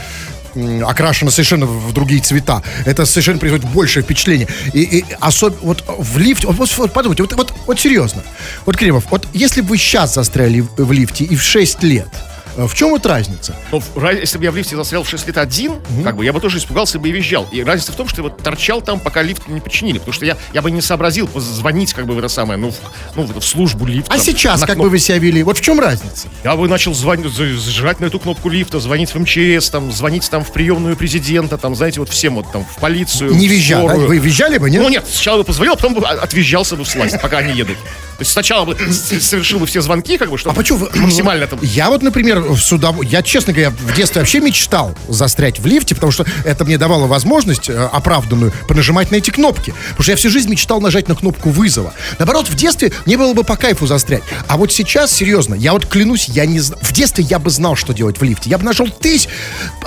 окрашено 0.87 1.31
совершенно 1.31 1.67
в 1.67 1.93
другие 1.93 2.21
цвета. 2.21 2.63
Это 2.85 3.07
совершенно 3.07 3.39
производит 3.39 3.69
большее 3.71 4.03
впечатление. 4.03 4.49
И, 4.73 4.83
и 4.83 5.05
особенно 5.21 5.59
вот 5.63 5.85
в 5.87 6.19
лифте, 6.19 6.47
вот, 6.47 6.77
вот 6.77 6.93
подумайте, 6.93 7.23
вот, 7.23 7.33
вот, 7.35 7.53
вот 7.67 7.81
серьезно. 7.81 8.23
Вот, 8.67 8.77
Кремов, 8.77 9.05
вот 9.11 9.27
если 9.33 9.61
бы 9.61 9.71
вы 9.71 9.79
сейчас 9.79 10.15
застряли 10.15 10.61
в, 10.77 10.93
лифте 10.93 11.25
и 11.25 11.37
в 11.37 11.43
6 11.43 11.83
лет, 11.83 12.09
Э, 12.09 12.34
В 12.57 12.75
чем 12.75 12.91
вот 12.91 13.05
разница? 13.07 13.57
Ра- 13.73 14.19
если 14.21 14.39
бы 14.39 14.45
я 14.45 14.53
в 14.53 14.57
лифте 14.57 14.77
застрял 14.77 15.03
в 15.03 15.09
6 15.09 15.27
лет 15.27 15.39
один, 15.39 15.75
как 16.05 16.17
бы 16.17 16.25
я 16.25 16.33
бы 16.33 16.41
тоже 16.41 16.59
испугался 16.59 16.99
бы 16.99 17.09
и 17.09 17.13
визжал. 17.13 17.49
И 17.51 17.63
разница 17.63 17.93
в 17.93 17.97
том, 17.97 18.09
что 18.09 18.23
я 18.23 18.29
вот 18.29 18.43
торчал 18.43 18.81
там, 18.81 19.01
пока 19.01 19.23
лифт 19.23 19.49
не 19.49 19.61
починили. 19.61 19.99
Потому 19.99 20.13
что 20.13 20.25
я, 20.25 20.37
я 20.53 20.63
бы 20.63 20.71
не 20.71 20.81
сообразил 20.81 21.27
позвонить 21.27 21.93
как 21.93 22.07
бы 22.07 22.15
в 22.15 22.19
это 22.19 22.29
самое, 22.29 22.59
ну, 22.59 22.71
в, 22.71 22.77
ну, 23.17 23.25
в, 23.25 23.41
службу 23.45 23.87
лифта. 23.87 24.13
А 24.15 24.19
сейчас 24.19 24.61
как 24.61 24.77
кноп- 24.77 24.83
бы 24.85 24.91
вы 24.91 24.99
себя 24.99 25.19
вели? 25.19 25.43
Вот 25.43 25.59
в 25.59 25.61
чем 25.61 25.81
разница? 25.81 26.29
Я 26.45 26.55
бы 26.57 26.69
начал 26.69 26.95
звонить, 26.95 27.33
зажать 27.33 28.01
на 28.01 28.07
эту 28.07 28.19
кнопку 28.19 28.49
лифта, 28.49 28.79
звонить 28.79 29.15
в 29.15 29.19
МЧС, 29.19 29.71
там, 29.71 29.91
звонить 29.91 30.29
там 30.31 30.45
в 30.45 30.53
приемную 30.53 30.97
президента, 30.97 31.59
там, 31.59 31.75
знаете, 31.75 32.01
вот 32.01 32.09
всем 32.11 32.37
вот 32.37 32.51
там 32.53 32.65
в 32.65 32.81
полицию. 32.81 33.35
Не 33.35 33.49
в 33.49 33.51
визжа, 33.51 33.83
да? 33.87 33.95
Вы 33.95 34.19
визжали 34.19 34.59
бы, 34.59 34.71
нет? 34.71 34.83
Ну 34.83 34.89
нет, 34.89 35.05
сначала 35.09 35.39
бы 35.39 35.45
позвонил, 35.45 35.75
а 35.75 35.77
потом 35.77 35.95
бы 35.95 36.07
отвизжался 36.07 36.77
бы 36.77 36.85
в 36.85 36.89
сласть, 36.89 37.21
пока 37.21 37.39
они 37.39 37.53
едут. 37.53 37.79
То 37.79 38.21
есть 38.21 38.31
сначала 38.31 38.65
бы 38.65 38.77
совершил 38.93 39.59
бы 39.59 39.67
все 39.67 39.81
звонки, 39.81 40.19
как 40.19 40.31
бы, 40.31 40.39
чтобы 40.39 40.55
А 40.55 40.57
почему 40.57 40.89
максимально 40.95 41.49
там... 41.49 41.59
Я 41.63 41.91
вот, 41.91 42.03
например, 42.03 42.44
в 42.45 42.59
судов... 42.59 43.03
я, 43.05 43.23
честно 43.23 43.53
говоря, 43.53 43.71
в 43.71 43.95
детстве 43.95 44.21
вообще 44.21 44.41
мечтал 44.41 44.95
застрять 45.09 45.59
в 45.59 45.67
лифте, 45.67 45.95
потому 45.95 46.13
что 46.13 46.25
это 46.45 46.65
мне 46.65 46.79
давало 46.79 47.07
возможность 47.07 47.69
э, 47.69 47.89
оправданную 47.93 48.53
понажимать 48.69 49.11
на 49.11 49.17
эти 49.17 49.31
кнопки. 49.31 49.75
Потому 49.91 50.03
что 50.03 50.13
я 50.13 50.17
всю 50.17 50.31
жизнь 50.31 50.51
мечтал 50.51 50.81
нажать 50.81 51.09
на 51.09 51.15
кнопку 51.15 51.51
вызова. 51.51 51.93
Наоборот, 52.19 52.49
в 52.49 52.55
детстве 52.55 52.93
мне 53.07 53.17
было 53.17 53.35
бы 53.35 53.45
по 53.45 53.57
кайфу 53.57 53.87
застрять. 53.87 54.23
А 54.49 54.57
вот 54.57 54.73
сейчас, 54.73 55.13
серьезно, 55.13 55.55
я 55.55 55.73
вот 55.73 55.87
клянусь, 55.87 56.29
я 56.29 56.47
не 56.47 56.61
знаю. 56.61 56.83
В 56.83 56.93
детстве 56.93 57.25
я 57.25 57.39
бы 57.39 57.51
знал, 57.51 57.77
что 57.77 57.93
делать 57.93 58.21
в 58.21 58.23
лифте. 58.23 58.51
Я 58.51 58.59
бы 58.59 58.65
нашел 58.65 58.89
тысяч. 58.89 59.29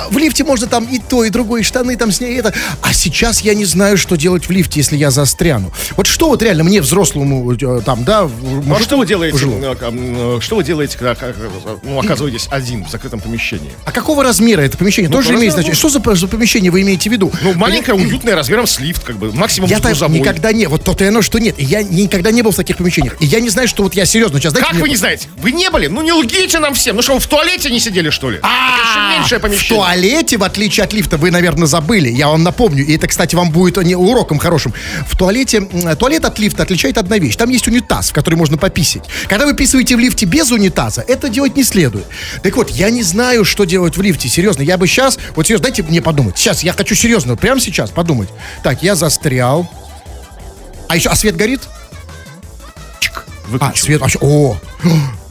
В 0.09 0.17
лифте 0.17 0.43
можно 0.43 0.67
там 0.67 0.85
и 0.85 0.99
то, 0.99 1.23
и 1.23 1.29
другое, 1.29 1.61
и 1.61 1.63
штаны 1.63 1.95
там 1.97 2.11
с 2.11 2.19
ней, 2.19 2.33
и 2.33 2.37
это. 2.37 2.53
А 2.81 2.93
сейчас 2.93 3.41
я 3.41 3.53
не 3.53 3.65
знаю, 3.65 3.97
что 3.97 4.15
делать 4.15 4.47
в 4.47 4.51
лифте, 4.51 4.79
если 4.79 4.97
я 4.97 5.11
застряну. 5.11 5.71
Вот 5.95 6.07
что 6.07 6.29
вот 6.29 6.41
реально 6.41 6.63
мне 6.63 6.81
взрослому 6.81 7.53
э, 7.53 7.81
там, 7.85 8.03
да, 8.03 8.29
Ну, 8.41 8.75
а 8.75 8.79
что 8.79 8.97
вы 8.97 9.05
делаете, 9.05 9.33
пожилому? 9.33 9.61
э, 9.63 10.39
что 10.41 10.55
вы 10.55 10.63
делаете, 10.63 10.97
когда 10.97 11.15
ну, 11.83 11.99
оказываетесь 11.99 12.46
один 12.49 12.85
в 12.85 12.89
закрытом 12.89 13.19
помещении? 13.19 13.71
А 13.85 13.91
какого 13.91 14.23
размера 14.23 14.61
это 14.61 14.77
помещение? 14.77 15.11
Тоже 15.11 15.29
по 15.29 15.31
имеет 15.33 15.53
размеру. 15.55 15.75
значение. 15.75 15.75
Что 15.75 15.89
за, 15.89 16.15
за 16.15 16.27
помещение 16.27 16.71
вы 16.71 16.81
имеете 16.81 17.09
в 17.09 17.13
виду? 17.13 17.31
Ну, 17.41 17.53
маленькое, 17.53 17.95
уютное, 17.97 18.35
размером 18.35 18.67
с 18.67 18.79
лифт, 18.79 19.03
как 19.03 19.17
бы, 19.17 19.31
максимум 19.33 19.69
Я 19.69 19.79
так 19.79 19.95
никогда 20.09 20.51
не, 20.51 20.67
вот 20.67 20.83
то-то 20.83 21.03
и 21.03 21.07
оно, 21.07 21.21
что 21.21 21.39
нет. 21.39 21.55
И 21.57 21.63
я 21.63 21.83
никогда 21.83 22.31
не 22.31 22.41
был 22.41 22.51
в 22.51 22.55
таких 22.55 22.77
помещениях. 22.77 23.15
И 23.21 23.25
я 23.25 23.39
не 23.39 23.49
знаю, 23.49 23.67
что 23.67 23.83
вот 23.83 23.93
я 23.95 24.05
серьезно 24.05 24.39
сейчас. 24.39 24.53
Как 24.53 24.73
вы 24.75 24.89
не 24.89 24.95
знаете? 24.95 25.27
Вы 25.37 25.51
не 25.51 25.69
были? 25.69 25.87
Ну, 25.87 26.01
не 26.01 26.11
лгите 26.13 26.59
нам 26.59 26.73
всем. 26.73 26.95
Ну 26.95 27.01
что, 27.01 27.13
вы 27.13 27.19
в 27.19 27.27
туалете 27.27 27.69
не 27.69 27.79
сидели, 27.79 28.09
что 28.09 28.29
ли? 28.29 28.37
Еще 28.37 29.17
меньшее 29.17 29.39
В 29.39 29.41
помещение. 29.41 29.77
туалете, 29.81 30.37
в 30.37 30.43
отличие 30.43 30.83
от 30.83 30.93
лифта, 30.93 31.17
вы, 31.17 31.31
наверное, 31.31 31.67
забыли. 31.67 32.09
Я 32.09 32.29
вам 32.29 32.43
напомню. 32.43 32.85
И 32.85 32.95
это, 32.95 33.07
кстати, 33.07 33.35
вам 33.35 33.51
будет 33.51 33.77
не 33.77 33.95
уроком 33.95 34.39
хорошим. 34.39 34.73
В 35.07 35.15
туалете, 35.17 35.61
туалет 35.99 36.25
от 36.25 36.39
лифта 36.39 36.63
отличает 36.63 36.97
одна 36.97 37.17
вещь. 37.17 37.35
Там 37.35 37.49
есть 37.49 37.67
унитаз, 37.67 38.09
в 38.09 38.13
который 38.13 38.35
можно 38.35 38.57
пописать. 38.57 39.03
Когда 39.27 39.45
вы 39.45 39.53
писываете 39.55 39.95
в 39.95 39.99
лифте 39.99 40.25
без 40.25 40.51
унитаза, 40.51 41.03
это 41.07 41.29
делать 41.29 41.55
не 41.55 41.63
следует. 41.63 42.05
Так 42.43 42.55
вот, 42.55 42.69
я 42.69 42.89
не 42.89 43.03
знаю, 43.03 43.43
что 43.45 43.63
делать 43.65 43.97
в 43.97 44.01
лифте. 44.01 44.27
Серьезно, 44.29 44.61
я 44.61 44.77
бы 44.77 44.87
сейчас... 44.87 45.17
Вот 45.35 45.47
серьезно, 45.47 45.63
дайте 45.63 45.83
мне 45.83 46.01
подумать. 46.01 46.37
Сейчас, 46.37 46.63
я 46.63 46.73
хочу 46.73 46.95
серьезно, 46.95 47.35
прямо 47.35 47.59
сейчас 47.59 47.91
подумать. 47.91 48.29
Так, 48.63 48.83
я 48.83 48.95
застрял. 48.95 49.69
А 50.87 50.95
еще, 50.95 51.09
а 51.09 51.15
свет 51.15 51.35
горит? 51.35 51.61
Чик, 52.99 53.25
А, 53.59 53.73
свет 53.75 54.01
вообще. 54.01 54.19
О! 54.21 54.57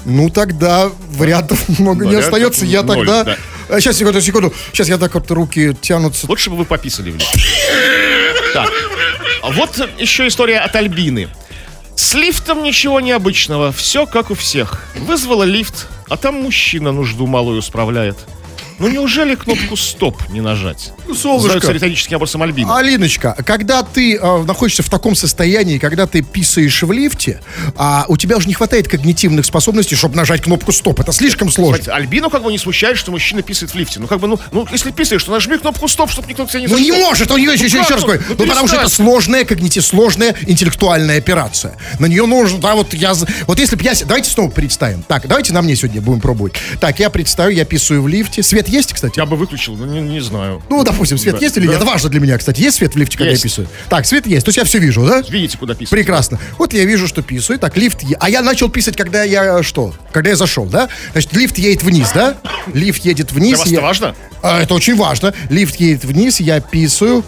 Ну 0.09 0.31
тогда 0.31 0.89
вариантов 1.17 1.69
много 1.81 2.05
не 2.05 2.15
Вариантов 2.15 2.33
остается. 2.33 2.65
Я 2.65 2.85
ноль, 2.85 2.99
тогда. 3.05 3.25
да. 3.25 3.37
А, 3.69 3.81
Сейчас, 3.81 3.97
секунду, 3.97 4.21
секунду. 4.21 4.53
Сейчас 4.73 4.89
я 4.89 4.99
так 4.99 5.13
вот 5.15 5.29
руки 5.33 5.77
тянутся. 5.81 6.27
Лучше 6.29 6.49
бы 6.49 6.55
вы 6.59 6.65
пописали 6.65 7.11
в 7.11 7.17
лифт. 7.17 7.29
Так. 8.55 8.71
А 9.43 9.51
вот 9.51 9.77
еще 9.99 10.29
история 10.29 10.61
от 10.61 10.77
Альбины. 10.77 11.29
С 11.97 12.15
лифтом 12.15 12.63
ничего 12.63 13.01
необычного. 13.01 13.73
Все 13.73 14.07
как 14.07 14.31
у 14.31 14.35
всех. 14.35 14.85
Вызвала 14.97 15.45
лифт, 15.45 15.89
а 16.09 16.17
там 16.17 16.43
мужчина 16.43 16.93
нужду 16.93 17.27
малую 17.27 17.63
справляет. 17.63 18.19
Ну 18.79 18.89
неужели 18.89 19.35
кнопку 19.35 19.77
стоп 19.77 20.29
не 20.29 20.41
нажать? 20.41 20.93
Ну, 21.07 21.15
солнышко. 21.15 21.73
Риторическим 21.73 22.15
вопросом 22.15 22.43
Альбина. 22.43 22.77
Алиночка, 22.77 23.35
когда 23.47 23.83
ты 23.83 24.17
э, 24.17 24.43
находишься 24.45 24.83
в 24.83 24.91
таком 24.91 25.15
состоянии, 25.15 25.79
когда 25.79 26.07
ты 26.07 26.23
писаешь 26.23 26.83
в 26.83 26.93
лифте, 26.93 27.41
а 27.77 28.05
у 28.09 28.17
тебя 28.17 28.37
уже 28.37 28.49
не 28.49 28.55
хватает 28.55 28.89
когнитивных 28.89 29.47
способностей, 29.47 29.97
чтобы 29.97 30.17
нажать 30.17 30.43
кнопку 30.43 30.73
стоп. 30.73 31.01
Это 31.01 31.13
слишком 31.13 31.51
сложно. 31.51 31.77
Смотрите, 31.77 31.93
Альбину 31.93 32.29
как 32.29 32.43
бы 32.43 32.53
не 32.53 32.59
смущает, 32.59 32.99
что 32.99 33.11
мужчина 33.11 33.43
писает 33.43 33.73
в 33.73 33.75
лифте. 33.77 33.99
Ну 33.99 34.07
как 34.07 34.21
бы, 34.21 34.29
ну, 34.29 34.39
ну 34.53 34.67
если 34.71 34.91
писаешь, 34.91 35.25
то 35.25 35.31
нажми 35.31 35.57
кнопку 35.57 35.89
стоп, 35.89 36.11
чтобы 36.11 36.29
никто 36.29 36.45
тебя 36.45 36.61
не 36.61 36.67
Ну 36.67 36.79
не 36.79 36.93
может, 36.93 37.31
он 37.31 37.41
еще, 37.41 37.65
еще, 37.65 37.79
как 37.79 37.87
еще 37.87 37.95
раз 37.95 38.05
говорю. 38.05 38.23
Ну, 38.29 38.35
Ну, 38.39 38.47
потому 38.47 38.69
что 38.69 38.77
это 38.77 38.89
сложная 38.89 39.45
когнитив, 39.45 39.85
сложная 39.85 40.35
интеллектуальная 40.47 41.19
операция. 41.19 41.77
На 41.99 42.07
нее 42.07 42.27
нужно, 42.27 42.59
да, 42.59 42.75
вот 42.75 42.93
я, 42.93 43.15
вот 43.47 43.59
если 43.59 43.77
бы 43.77 43.83
я, 43.85 43.95
давайте 44.05 44.31
снова 44.31 44.51
представим. 44.51 45.03
Так, 45.03 45.27
давайте 45.27 45.53
на 45.55 45.63
мне 45.63 45.77
сегодня 45.77 46.01
будем 46.03 46.21
пробовать. 46.21 46.55
Так, 46.81 46.99
я 46.99 47.09
представлю, 47.11 47.55
я 47.55 47.65
писаю 47.65 48.03
в 48.03 48.09
лифте. 48.09 48.43
Свет 48.43 48.66
есть, 48.69 48.93
кстати? 48.93 49.19
Я 49.19 49.27
бы 49.27 49.37
выключил, 49.37 49.77
ну 49.77 49.87
не, 49.87 50.01
не 50.01 50.21
знаю. 50.21 50.63
Ну, 50.69 50.83
допустим, 50.85 51.19
свет 51.19 51.37
Да, 51.37 51.41
есть 51.45 51.57
или 51.57 51.67
да. 51.67 51.75
нет? 51.75 51.83
Важно 51.85 52.09
для 52.11 52.21
меня, 52.21 52.37
кстати. 52.39 52.61
Есть 52.61 52.77
свет 52.77 52.95
в 52.95 52.97
лифте, 52.99 53.17
когда 53.19 53.31
Есть. 53.31 53.45
я 53.45 53.51
писаю? 53.51 53.69
Так, 53.89 54.07
свет 54.07 54.27
есть. 54.27 54.45
То 54.45 54.49
есть 54.51 54.59
я 54.59 54.65
все 54.65 54.79
вижу, 54.79 55.05
да? 55.07 55.23
Видите, 55.29 55.59
куда 55.59 55.75
писать? 55.75 55.91
Прекрасно. 55.91 56.39
Вот 56.59 56.73
я 56.73 56.85
вижу, 56.85 57.07
что 57.09 57.23
писаю. 57.23 57.59
Так, 57.59 57.77
лифт... 57.77 58.03
е- 58.03 58.17
А 58.21 58.29
я 58.31 58.43
начал 58.43 58.69
писать, 58.69 58.97
когда 58.97 59.23
я 59.23 59.63
что? 59.63 59.95
Когда 60.13 60.31
я 60.31 60.37
зашел, 60.37 60.65
да? 60.67 60.89
Значит, 61.13 61.33
лифт 61.35 61.59
едет 61.59 61.83
вниз, 61.83 62.11
да? 62.15 62.37
Лифт 62.73 63.05
едет 63.05 63.33
вниз. 63.33 63.51
Для 63.51 63.59
вас 63.59 63.67
я- 63.69 63.73
это 63.79 63.83
важно? 63.83 64.15
А, 64.43 64.63
это 64.63 64.75
очень 64.75 64.97
важно. 64.97 65.35
Лифт 65.51 65.77
едет 65.77 66.05
вниз, 66.05 66.41
я 66.41 66.61
писаю. 66.61 67.25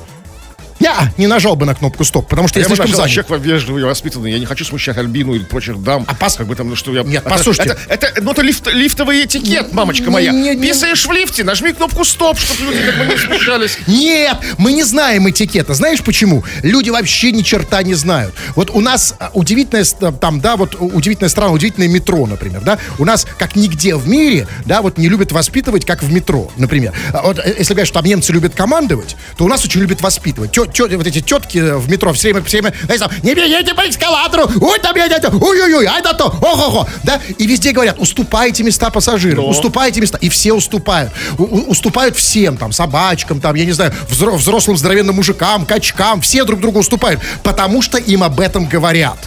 Я 0.80 1.12
не 1.16 1.26
нажал 1.26 1.56
бы 1.56 1.66
на 1.66 1.74
кнопку 1.74 2.04
стоп, 2.04 2.28
потому 2.28 2.46
что 2.48 2.58
я, 2.58 2.62
Я 2.64 2.68
слишком 2.68 2.86
нажал, 2.90 3.06
занят. 3.08 3.26
человек 3.26 3.44
вежливый 3.46 3.84
воспитанный. 3.84 4.30
Я 4.32 4.38
не 4.38 4.46
хочу 4.46 4.64
смущать 4.64 4.96
Альбину 4.96 5.34
или 5.34 5.42
прочих 5.44 5.82
дам. 5.82 6.04
А 6.06 6.14
пос- 6.14 6.36
Как 6.38 6.46
бы 6.46 6.54
там, 6.54 6.68
ну 6.68 6.76
что 6.76 6.92
я... 6.94 7.02
Нет, 7.02 7.22
Это- 7.26 7.30
послушайте. 7.30 7.76
Это, 7.88 8.06
это, 8.06 8.22
ну, 8.22 8.30
это 8.32 8.42
лифт- 8.42 8.72
лифтовый 8.72 9.24
этикет, 9.24 9.72
мамочка 9.72 10.10
моя. 10.10 10.30
не- 10.32 10.54
не- 10.54 10.68
Писаешь 10.68 11.04
в 11.06 11.10
лифте, 11.12 11.42
нажми 11.44 11.72
кнопку 11.72 12.04
стоп, 12.04 12.38
чтобы 12.38 12.72
люди 12.72 12.84
как 12.86 12.98
бы 12.98 13.06
не 13.12 13.18
смущались. 13.18 13.78
Нет, 13.86 14.36
мы 14.56 14.72
не 14.72 14.84
знаем 14.84 15.28
этикета. 15.28 15.74
Знаешь 15.74 16.02
почему? 16.02 16.44
Люди 16.62 16.90
вообще 16.90 17.32
ни 17.32 17.42
черта 17.42 17.82
не 17.82 17.94
знают. 17.94 18.34
Вот 18.54 18.70
у 18.70 18.80
нас 18.80 19.14
а, 19.18 19.30
удивительная 19.34 19.84
с- 19.84 19.96
там, 20.20 20.40
да, 20.40 20.56
вот 20.56 20.76
удивительная 20.78 21.28
страна, 21.30 21.50
удивительное 21.52 21.88
метро, 21.88 22.26
например, 22.26 22.60
да. 22.62 22.78
У 22.98 23.04
нас 23.04 23.26
как 23.38 23.56
нигде 23.56 23.96
в 23.96 24.06
мире, 24.08 24.46
да, 24.64 24.82
вот 24.82 24.96
не 24.98 25.08
любят 25.08 25.32
воспитывать, 25.32 25.84
как 25.84 26.02
в 26.02 26.12
метро, 26.12 26.50
например. 26.56 26.92
А 27.12 27.22
Вот 27.22 27.38
э, 27.40 27.54
если 27.58 27.74
говорят, 27.74 27.88
что 27.88 27.94
там 27.98 28.04
немцы 28.04 28.32
любят 28.32 28.54
командовать, 28.54 29.16
то 29.36 29.44
у 29.44 29.48
нас 29.48 29.64
очень 29.64 29.80
любят 29.80 30.00
воспитывать. 30.02 30.52
Тё- 30.52 30.66
тё- 30.72 30.88
вот 30.96 31.06
эти 31.06 31.20
тетки 31.20 31.58
в 31.58 31.88
метро 31.90 32.12
все 32.12 32.28
время, 32.32 32.44
все 32.46 32.60
время, 32.60 32.74
знаете, 32.84 33.04
там, 33.08 33.12
не 33.22 33.34
бегите 33.34 33.74
по 33.74 33.88
эскалатору, 33.88 34.50
ой, 34.60 34.78
там 34.80 34.96
едете, 34.96 35.28
ой-ой-ой, 35.28 35.86
ай 35.86 36.02
да 36.02 36.12
то, 36.12 36.26
ого-го, 36.26 36.88
да, 37.04 37.20
и 37.38 37.46
везде 37.46 37.72
говорят, 37.72 37.96
уступайте 37.98 38.62
места 38.62 38.90
пассажирам, 38.90 39.44
Но. 39.44 39.48
уступайте 39.50 40.00
места, 40.00 40.18
и 40.20 40.28
все 40.28 40.52
уступают. 40.52 41.12
У- 41.38 41.70
уступают 41.70 42.16
всем, 42.16 42.56
там, 42.56 42.72
собачкам, 42.72 43.40
там, 43.40 43.54
я 43.54 43.64
не 43.64 43.72
знаю, 43.72 43.92
взро- 44.10 44.36
взрослым 44.36 44.76
здоровенным 44.76 45.16
мужикам, 45.16 45.66
качкам, 45.66 46.20
все 46.20 46.44
друг 46.44 46.60
другу 46.60 46.80
уступают, 46.80 47.20
потому 47.42 47.82
что 47.82 47.98
им 47.98 48.22
об 48.22 48.40
этом 48.40 48.66
говорят. 48.66 49.18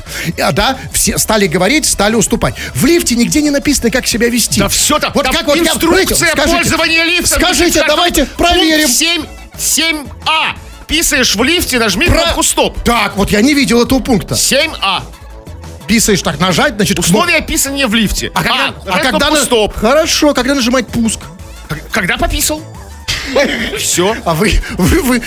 А, 0.42 0.52
да, 0.52 0.78
все 0.94 1.18
стали 1.18 1.48
говорить, 1.48 1.86
стали 1.86 2.16
уступать. 2.16 2.56
В 2.76 2.86
лифте 2.86 3.16
нигде 3.16 3.42
не 3.42 3.50
написано, 3.50 3.90
как 3.92 4.08
себя 4.08 4.30
вести. 4.30 4.60
Да 4.60 4.68
все 4.70 5.00
там, 5.00 5.12
Вот 5.14 5.24
там 5.26 5.34
как 5.34 5.46
вот 5.48 5.56
я- 5.56 5.64
инструкция 5.64 6.16
знаете, 6.16 6.36
скажите, 6.42 6.58
пользования 6.58 7.04
лифтом. 7.06 7.40
Скажите, 7.40 7.80
Как 7.80 7.88
давайте 7.88 8.26
проверим. 8.26 8.88
7, 8.88 9.26
7А. 9.58 10.56
Писаешь 10.92 11.36
в 11.38 11.42
лифте, 11.42 11.80
нажми 11.80 12.08
Про- 12.08 12.16
кнопку 12.22 12.44
стоп. 12.44 12.84
Так, 12.84 13.16
вот 13.16 13.32
я 13.32 13.42
не 13.42 13.54
видел 13.54 13.82
этого 13.82 14.00
пункта. 14.00 14.36
7А. 14.36 15.04
Писаешь 15.88 16.22
так, 16.22 16.38
нажать, 16.38 16.76
значит, 16.76 16.98
кноп- 16.98 17.06
Условия 17.06 17.38
описания 17.38 17.88
в 17.88 17.96
лифте. 17.96 18.30
А 18.36 18.44
когда, 18.44 18.68
а 18.68 18.86
нажать 18.90 19.04
когда 19.12 19.30
на- 19.32 19.42
стоп. 19.42 19.74
Хорошо, 19.74 20.34
когда 20.34 20.54
нажимать 20.54 20.88
пуск? 20.88 21.20
Когда 21.92 22.18
пописал? 22.18 22.62
Все. 23.78 24.16
А 24.26 24.34
вы, 24.34 24.54
вы, 24.78 25.02
вы, 25.02 25.22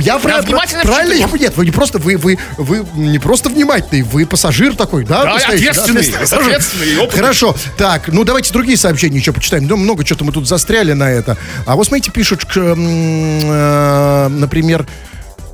я 0.00 0.18
про- 0.18 0.40
внимательно 0.40 0.82
правильно, 0.82 1.14
я, 1.14 1.26
нет, 1.38 1.56
вы 1.56 1.64
не 1.64 1.70
просто, 1.70 1.98
вы, 1.98 2.16
вы, 2.16 2.38
вы 2.56 2.86
не 2.94 3.18
просто 3.18 3.48
внимательный, 3.48 4.02
вы 4.02 4.26
пассажир 4.26 4.76
такой, 4.76 5.04
да? 5.04 5.24
Да, 5.24 5.34
ответственный, 5.36 6.04
пассажир. 6.04 6.46
ответственный. 6.46 7.10
Хорошо, 7.10 7.56
так, 7.76 8.08
ну 8.08 8.24
давайте 8.24 8.52
другие 8.52 8.76
сообщения 8.78 9.18
еще 9.18 9.32
почитаем, 9.32 9.66
ну, 9.66 9.76
много 9.76 10.04
что-то 10.04 10.24
мы 10.24 10.32
тут 10.32 10.46
застряли 10.48 10.92
на 10.92 11.10
это. 11.10 11.36
А 11.66 11.76
вот 11.76 11.86
смотрите, 11.86 12.10
пишут, 12.10 12.44
э, 12.56 14.28
например, 14.28 14.86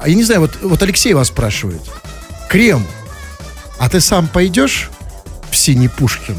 а 0.00 0.08
я 0.08 0.14
не 0.14 0.24
знаю, 0.24 0.42
вот, 0.42 0.58
вот 0.62 0.82
Алексей 0.82 1.14
вас 1.14 1.28
спрашивает, 1.28 1.80
Крем, 2.48 2.86
а 3.78 3.88
ты 3.88 4.00
сам 4.00 4.28
пойдешь 4.28 4.90
в 5.50 5.56
Синий 5.56 5.88
Пушкин? 5.88 6.36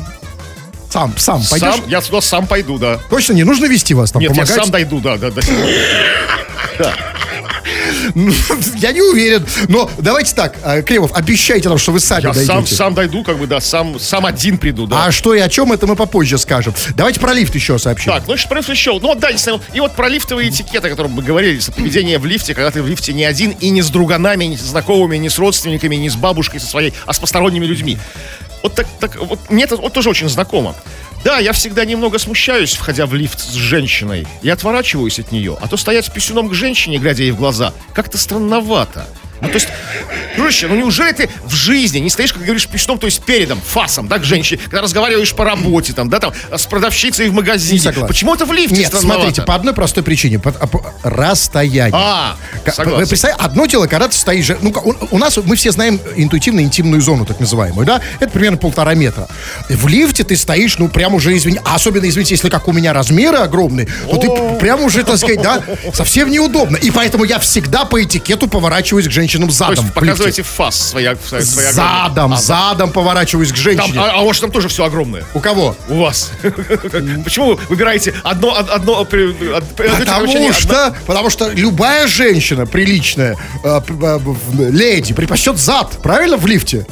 Сам, 0.89 1.13
сам 1.17 1.41
пойдешь? 1.49 1.75
Сам, 1.75 1.87
я 1.87 2.01
туда 2.01 2.21
сам 2.21 2.47
пойду, 2.47 2.77
да. 2.77 2.99
Точно 3.09 3.33
не 3.33 3.43
нужно 3.43 3.65
вести 3.65 3.93
вас 3.93 4.11
там, 4.11 4.21
Нет, 4.21 4.31
помогать? 4.31 4.49
я 4.49 4.55
сам 4.63 4.71
дойду, 4.71 4.99
да, 4.99 5.17
да, 5.17 5.31
да. 5.31 5.41
Ну, 8.15 8.31
Я 8.77 8.91
не 8.91 9.01
уверен. 9.01 9.45
Но 9.67 9.89
давайте 9.97 10.33
так, 10.33 10.55
а, 10.63 10.81
Кремов, 10.81 11.11
обещайте 11.13 11.69
нам, 11.69 11.77
что 11.77 11.91
вы 11.91 11.99
сами 11.99 12.23
Я 12.23 12.29
дойдете. 12.29 12.47
сам, 12.47 12.67
сам 12.67 12.93
дойду, 12.93 13.23
как 13.23 13.37
бы, 13.37 13.47
да, 13.47 13.59
сам, 13.59 13.99
сам 13.99 14.25
один 14.25 14.57
приду, 14.57 14.87
да. 14.87 15.05
А 15.05 15.11
что 15.11 15.33
и 15.33 15.39
о 15.39 15.49
чем, 15.49 15.71
это 15.73 15.87
мы 15.87 15.95
попозже 15.95 16.37
скажем. 16.37 16.73
Давайте 16.95 17.19
про 17.19 17.33
лифт 17.33 17.53
еще 17.55 17.77
сообщим. 17.77 18.11
Так, 18.11 18.23
ну 18.27 18.37
что 18.37 18.49
про 18.49 18.59
еще. 18.59 18.93
Ну 18.93 19.07
вот 19.09 19.19
да, 19.19 19.29
и 19.73 19.79
вот 19.79 19.95
про 19.95 20.09
лифтовые 20.09 20.49
этикеты, 20.49 20.87
о 20.87 20.89
котором 20.89 21.11
мы 21.11 21.23
говорили, 21.23 21.59
поведение 21.75 22.19
в 22.19 22.25
лифте, 22.25 22.53
когда 22.53 22.71
ты 22.71 22.81
в 22.81 22.87
лифте 22.87 23.13
не 23.13 23.25
один 23.25 23.51
и 23.51 23.69
не 23.69 23.81
с 23.81 23.89
друганами, 23.89 24.45
не 24.45 24.57
с 24.57 24.61
знакомыми, 24.61 25.17
не 25.17 25.29
с 25.29 25.37
родственниками, 25.37 25.95
не 25.95 26.09
с 26.09 26.15
бабушкой 26.15 26.59
со 26.59 26.67
своей, 26.67 26.93
а 27.05 27.13
с 27.13 27.19
посторонними 27.19 27.65
людьми. 27.65 27.97
Вот 28.63 28.75
так, 28.75 28.87
так 28.99 29.15
вот 29.15 29.39
мне 29.49 29.63
это 29.63 29.77
вот 29.77 29.93
тоже 29.93 30.09
очень 30.09 30.29
знакомо. 30.29 30.75
Да, 31.23 31.39
я 31.39 31.51
всегда 31.51 31.83
немного 31.85 32.19
смущаюсь, 32.19 32.75
входя 32.75 33.05
в 33.05 33.13
лифт 33.13 33.39
с 33.39 33.53
женщиной. 33.53 34.27
Я 34.41 34.53
отворачиваюсь 34.53 35.19
от 35.19 35.31
нее. 35.31 35.57
А 35.59 35.67
то 35.67 35.77
стоять 35.77 36.05
с 36.05 36.09
писюном 36.09 36.49
к 36.49 36.53
женщине, 36.53 36.97
глядя 36.97 37.23
ей 37.23 37.31
в 37.31 37.37
глаза, 37.37 37.73
как-то 37.93 38.17
странновато. 38.17 39.07
Ну, 39.41 39.47
то 39.49 39.53
есть, 39.55 39.67
дружище, 40.35 40.67
ну 40.67 40.75
неужели 40.75 41.11
ты 41.11 41.29
в 41.45 41.53
жизни 41.53 41.99
не 41.99 42.09
стоишь, 42.09 42.33
как 42.33 42.43
говоришь, 42.43 42.67
пищном, 42.67 42.97
то 42.99 43.05
есть 43.05 43.21
передом, 43.23 43.61
фасом, 43.61 44.07
да, 44.07 44.19
к 44.19 44.23
женщине, 44.23 44.59
когда 44.63 44.81
разговариваешь 44.81 45.33
по 45.33 45.45
работе, 45.45 45.93
там, 45.93 46.09
да, 46.09 46.19
там, 46.19 46.33
с 46.55 46.65
продавщицей 46.65 47.29
в 47.29 47.33
магазине. 47.33 47.73
Не 47.77 47.83
согласен. 47.83 48.07
Почему 48.07 48.35
это 48.35 48.45
в 48.45 48.51
лифте 48.51 48.75
Нет, 48.75 48.87
странновато? 48.87 49.21
смотрите, 49.21 49.41
по 49.43 49.55
одной 49.55 49.73
простой 49.73 50.03
причине. 50.03 50.39
по- 50.39 50.51
по- 50.51 50.93
расстояние. 51.03 51.91
А, 51.93 52.35
согласен. 52.65 52.99
Вы 53.01 53.07
представляете, 53.07 53.43
одно 53.43 53.65
дело, 53.65 53.87
когда 53.87 54.07
ты 54.07 54.15
стоишь... 54.17 54.51
Ну, 54.61 54.69
у, 54.83 55.15
у 55.15 55.17
нас, 55.17 55.37
мы 55.37 55.55
все 55.55 55.71
знаем 55.71 55.99
интуитивно 56.15 56.61
интимную 56.61 57.01
зону, 57.01 57.25
так 57.25 57.39
называемую, 57.39 57.85
да? 57.85 58.01
Это 58.19 58.31
примерно 58.31 58.57
полтора 58.57 58.93
метра. 58.95 59.27
В 59.69 59.87
лифте 59.87 60.23
ты 60.23 60.35
стоишь, 60.35 60.77
ну, 60.77 60.87
прям 60.89 61.13
уже, 61.13 61.35
извини... 61.35 61.59
а 61.63 61.75
Особенно, 61.77 62.09
извините, 62.09 62.33
если 62.33 62.49
как 62.49 62.67
у 62.67 62.71
меня 62.73 62.91
размеры 62.91 63.37
огромные, 63.37 63.87
то 64.09 64.17
ты 64.17 64.59
прям 64.59 64.81
уже, 64.81 65.03
так 65.03 65.17
сказать, 65.17 65.41
да, 65.41 65.63
совсем 65.93 66.29
неудобно. 66.31 66.75
И 66.75 66.89
поэтому 66.89 67.23
я 67.23 67.37
всегда 67.39 67.85
по 67.85 68.03
этикету 68.03 68.47
поворачиваюсь 68.47 69.07
к 69.07 69.11
женщинам 69.27 69.49
То 69.49 69.55
задом. 69.55 69.71
есть 69.75 69.81
в 69.83 69.85
лифте. 69.87 69.99
показывайте 69.99 70.43
фас 70.43 70.89
своя, 70.89 71.15
своя, 71.15 71.41
Задом, 71.71 72.11
огромная. 72.11 72.37
задом 72.37 72.91
поворачиваюсь 72.91 73.49
к 73.51 73.55
Там, 73.55 73.63
женщине. 73.63 73.99
а, 73.99 74.11
а 74.15 74.21
у 74.21 74.27
вас 74.27 74.39
там 74.39 74.51
тоже 74.51 74.69
все 74.69 74.85
огромное. 74.85 75.23
У 75.33 75.39
кого? 75.39 75.75
У 75.89 75.95
вас. 75.99 76.31
Почему 77.23 77.47
вы 77.47 77.55
выбираете 77.69 78.13
одно, 78.23 78.49
од- 78.49 78.69
одно, 78.69 79.01
одно 79.01 79.05
Потому 79.75 80.53
что, 80.53 80.95
потому 81.05 81.29
что 81.29 81.49
любая 81.49 82.07
женщина 82.07 82.65
приличная, 82.65 83.35
э, 83.63 83.81
э, 84.01 84.19
леди, 84.69 85.13
предпочтет 85.13 85.57
зад, 85.57 85.97
правильно, 86.01 86.37
в 86.37 86.45
лифте? 86.45 86.85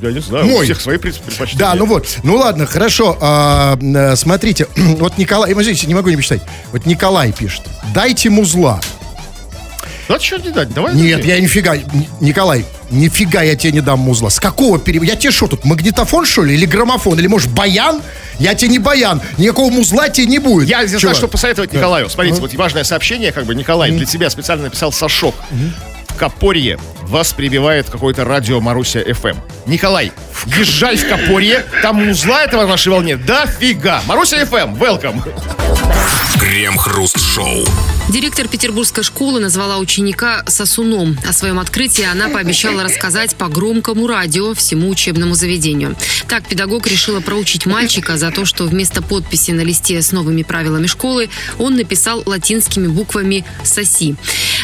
Я 0.00 0.12
не 0.12 0.20
знаю, 0.20 0.46
Мой. 0.46 0.60
у 0.60 0.64
всех 0.64 0.80
свои 0.80 0.96
предп- 0.96 1.22
предпочтения. 1.22 1.58
Да, 1.58 1.74
ну 1.74 1.86
вот. 1.86 2.16
Ну 2.22 2.36
ладно, 2.36 2.66
хорошо. 2.66 3.18
а, 3.20 3.76
э, 3.80 4.16
смотрите, 4.16 4.66
вот 4.76 5.18
Николай, 5.18 5.52
смотрите, 5.52 5.86
не 5.86 5.94
могу 5.94 6.08
не 6.08 6.16
почитать. 6.16 6.42
Вот 6.72 6.86
Николай 6.86 7.32
пишет. 7.32 7.62
Дайте 7.92 8.30
музла. 8.30 8.80
Да 10.08 10.18
что 10.18 10.38
не 10.38 10.50
дать, 10.50 10.72
давай. 10.74 10.94
Нет, 10.94 11.18
дадим. 11.18 11.34
я 11.34 11.40
нифига, 11.40 11.76
Николай, 12.20 12.64
нифига 12.90 13.42
я 13.42 13.56
тебе 13.56 13.72
не 13.72 13.80
дам 13.80 14.00
музла. 14.00 14.30
С 14.30 14.40
какого 14.40 14.78
перевода? 14.78 15.10
Я 15.10 15.16
тебе 15.16 15.32
что 15.32 15.46
тут, 15.46 15.64
магнитофон, 15.64 16.26
что 16.26 16.42
ли, 16.44 16.54
или 16.54 16.66
граммофон, 16.66 17.18
или, 17.18 17.26
может, 17.26 17.50
баян? 17.50 18.02
Я 18.38 18.54
тебе 18.54 18.70
не 18.72 18.78
баян, 18.78 19.20
никакого 19.38 19.70
музла 19.70 20.08
тебе 20.08 20.26
не 20.26 20.38
будет. 20.38 20.68
Я 20.68 20.82
не 20.82 20.88
знаю, 20.88 21.14
что 21.14 21.28
посоветовать 21.28 21.72
Николаю. 21.72 22.08
Смотрите, 22.08 22.40
вот 22.40 22.52
важное 22.54 22.84
сообщение, 22.84 23.32
как 23.32 23.44
бы, 23.44 23.54
Николай, 23.54 23.90
для 23.90 24.06
тебя 24.06 24.28
специально 24.30 24.64
написал 24.64 24.92
Сашок. 24.92 25.34
В 26.08 26.14
Копорье 26.14 26.78
вас 27.02 27.32
прибивает 27.32 27.88
какое-то 27.88 28.24
радио 28.24 28.60
Маруся 28.60 29.00
FM. 29.00 29.36
Николай, 29.66 30.12
езжай 30.46 30.96
в 30.96 31.08
Копорье, 31.08 31.64
там 31.80 32.08
узла 32.08 32.44
этого 32.44 32.62
на 32.62 32.68
нашей 32.68 32.88
волне 32.88 33.16
дофига. 33.16 34.02
Маруся 34.06 34.42
FM, 34.42 34.78
welcome. 34.78 35.22
Крем-хруст-шоу. 36.38 37.64
Директор 38.08 38.48
петербургской 38.48 39.04
школы 39.04 39.40
назвала 39.40 39.78
ученика 39.78 40.44
сосуном. 40.46 41.16
О 41.26 41.32
своем 41.32 41.58
открытии 41.58 42.04
она 42.04 42.28
пообещала 42.28 42.82
рассказать 42.82 43.36
по 43.36 43.48
громкому 43.48 44.06
радио 44.06 44.54
всему 44.54 44.88
учебному 44.90 45.34
заведению. 45.34 45.96
Так 46.28 46.46
педагог 46.46 46.86
решила 46.86 47.20
проучить 47.20 47.64
мальчика 47.64 48.16
за 48.18 48.30
то, 48.30 48.44
что 48.44 48.64
вместо 48.64 49.02
подписи 49.02 49.52
на 49.52 49.62
листе 49.62 50.02
с 50.02 50.12
новыми 50.12 50.42
правилами 50.42 50.86
школы 50.86 51.30
он 51.58 51.76
написал 51.76 52.22
латинскими 52.26 52.88
буквами 52.88 53.44
«соси». 53.64 54.16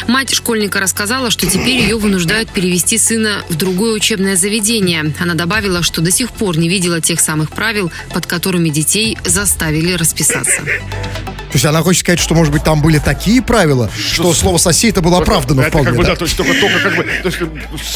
Мать 0.07 0.33
школьника 0.33 0.79
рассказала, 0.79 1.29
что 1.29 1.47
теперь 1.47 1.81
ее 1.81 1.97
вынуждают 1.97 2.49
перевести 2.49 2.97
сына 2.97 3.43
в 3.49 3.55
другое 3.55 3.93
учебное 3.93 4.35
заведение. 4.35 5.13
Она 5.19 5.33
добавила, 5.33 5.81
что 5.81 6.01
до 6.01 6.11
сих 6.11 6.31
пор 6.31 6.57
не 6.57 6.67
видела 6.67 7.01
тех 7.01 7.19
самых 7.19 7.51
правил, 7.51 7.91
под 8.13 8.25
которыми 8.25 8.69
детей 8.69 9.17
заставили 9.25 9.93
расписаться. 9.93 10.61
То 11.49 11.55
есть 11.55 11.65
она 11.65 11.81
хочет 11.81 12.01
сказать, 12.01 12.19
что, 12.19 12.35
может 12.35 12.53
быть, 12.53 12.63
там 12.63 12.79
были 12.79 12.99
такие 12.99 13.28
правила, 13.39 13.89
что 13.95 14.33
слово 14.33 14.57
«соси» 14.57 14.89
это 14.89 15.01
было 15.01 15.19
оправдано 15.19 15.61
Это 15.61 15.69
вполне, 15.69 15.87
как 15.89 15.97
бы, 15.97 16.03
да? 16.03 16.09
да, 16.11 16.15
то 16.15 16.25
есть 16.25 16.35
только, 16.35 16.53
только 16.59 16.79
как 16.79 16.95
бы, 16.97 17.03
то 17.03 17.27
есть, 17.29 17.37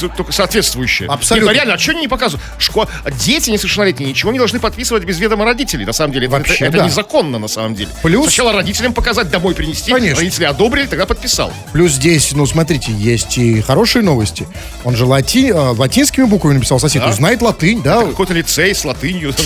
э, 0.03 0.09
только 0.15 0.31
соответствующее. 0.31 1.09
Абсолютно. 1.09 1.45
Нет, 1.49 1.53
ну 1.53 1.55
реально, 1.55 1.73
а 1.73 1.77
что 1.77 1.91
они 1.91 2.01
не 2.01 2.07
показывают? 2.07 2.43
Шко... 2.59 2.87
Дети 3.19 3.49
несовершеннолетние 3.49 4.09
ничего 4.09 4.31
не 4.31 4.37
должны 4.37 4.59
подписывать 4.59 5.03
без 5.05 5.19
ведома 5.19 5.45
родителей, 5.45 5.85
на 5.85 5.93
самом 5.93 6.13
деле. 6.13 6.27
Это- 6.27 6.37
Вообще, 6.37 6.65
это, 6.65 6.77
да. 6.77 6.85
незаконно, 6.85 7.39
на 7.39 7.47
самом 7.47 7.75
деле. 7.75 7.89
Плюс- 8.03 8.25
Сначала 8.25 8.53
родителям 8.53 8.93
показать, 8.93 9.29
домой 9.29 9.55
принести, 9.55 9.91
Конечно. 9.91 10.19
родители 10.19 10.45
одобрили, 10.45 10.85
тогда 10.85 11.05
подписал. 11.05 11.51
Плюс 11.71 11.93
здесь, 11.93 12.31
ну, 12.33 12.45
смотрите, 12.45 12.91
есть 12.91 13.37
и 13.37 13.61
хорошие 13.61 14.03
новости. 14.03 14.47
Он 14.83 14.95
же 14.95 15.05
лати... 15.05 15.49
э, 15.49 15.53
латинскими 15.53 16.25
буквами 16.25 16.55
написал 16.55 16.79
сосед, 16.79 17.01
Да. 17.01 17.05
то 17.05 17.07
есть 17.09 17.17
знает 17.19 17.41
латынь, 17.41 17.81
да? 17.81 18.01
Какой-то 18.01 18.33
лицей 18.33 18.73
с 18.75 18.85
латынью. 18.85 19.33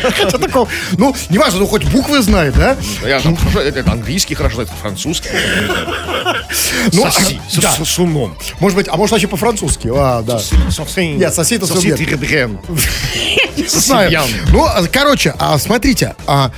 ну, 0.96 1.14
Что 1.14 1.32
неважно, 1.32 1.60
ну, 1.60 1.66
хоть 1.66 1.84
буквы 1.84 2.22
знает, 2.22 2.54
да? 2.56 2.76
Это 3.02 3.92
английский 3.92 4.34
хорошо 4.34 4.56
знает, 4.56 4.70
французский. 4.90 5.28
Ну, 6.92 7.02
Соси, 7.10 7.40
с- 7.48 7.56
да. 7.58 7.70
с 7.72 7.84
с 7.84 7.98
умом. 7.98 8.36
Может 8.58 8.76
быть, 8.76 8.88
а 8.88 8.96
может 8.96 9.12
вообще 9.12 9.28
по-французски? 9.28 9.90
А, 9.94 10.22
да. 10.22 10.40
Нет, 11.18 11.34
соси 11.34 11.56
это 11.56 11.66
субъект. 11.66 11.98
Не 13.56 13.66
знаю. 13.66 14.10
Ну, 14.48 14.64
а, 14.64 14.82
короче, 14.90 15.34
а, 15.38 15.58
смотрите, 15.58 16.14
а, 16.26 16.50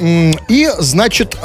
и, 0.00 0.68
значит, 0.78 1.36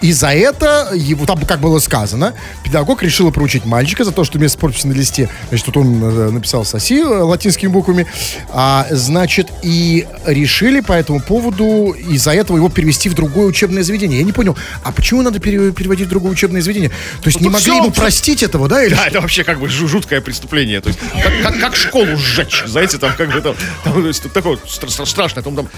и 0.00 0.12
за 0.12 0.28
это, 0.28 0.90
его, 0.94 1.26
там 1.26 1.40
как 1.46 1.60
было 1.60 1.78
сказано, 1.78 2.34
педагог 2.64 3.02
решила 3.02 3.30
проучить 3.30 3.64
мальчика 3.64 4.04
за 4.04 4.12
то, 4.12 4.24
что 4.24 4.38
вместо 4.38 4.58
подписи 4.58 4.86
на 4.86 4.92
листе, 4.92 5.28
значит, 5.48 5.66
тут 5.66 5.76
он 5.78 6.02
э, 6.02 6.30
написал 6.30 6.64
«соси» 6.64 7.00
э, 7.00 7.04
латинскими 7.06 7.68
буквами, 7.68 8.06
а, 8.50 8.86
значит, 8.90 9.48
и 9.62 10.06
решили 10.26 10.80
по 10.80 10.92
этому 10.92 11.20
поводу 11.20 11.92
из-за 11.92 12.32
этого 12.32 12.56
его 12.56 12.68
перевести 12.68 13.08
в 13.08 13.14
другое 13.14 13.46
учебное 13.46 13.82
заведение. 13.82 14.18
Я 14.18 14.24
не 14.24 14.32
понял, 14.32 14.56
а 14.84 14.92
почему 14.92 15.22
надо 15.22 15.38
пере- 15.38 15.72
переводить 15.72 16.06
в 16.06 16.10
другое 16.10 16.32
учебное 16.32 16.60
заведение? 16.62 16.90
То 17.22 17.28
есть 17.28 17.40
не 17.40 17.44
тут 17.46 17.52
могли 17.54 17.64
всё- 17.72 17.76
ему 17.76 17.90
простить 17.90 18.42
этого, 18.42 18.68
да? 18.68 18.84
Или 18.84 18.94
Да, 18.94 19.06
это 19.06 19.20
вообще 19.20 19.44
как 19.44 19.58
бы 19.60 19.66
жу- 19.68 19.86
жуткое 19.88 20.20
преступление. 20.20 20.80
То 20.80 20.88
есть, 20.88 20.98
как, 21.22 21.32
как, 21.42 21.60
как 21.60 21.76
школу 21.76 22.16
сжечь, 22.16 22.62
знаете, 22.66 22.98
там 22.98 23.12
как 23.16 23.32
бы 23.32 23.40
там, 23.40 23.54
там, 23.84 23.92
то 24.02 24.08
есть, 24.08 24.30
такое 24.32 24.56
стра- 24.66 24.88
стра- 24.88 25.06
страшное, 25.06 25.42
там, 25.42 25.56
там 25.56 25.68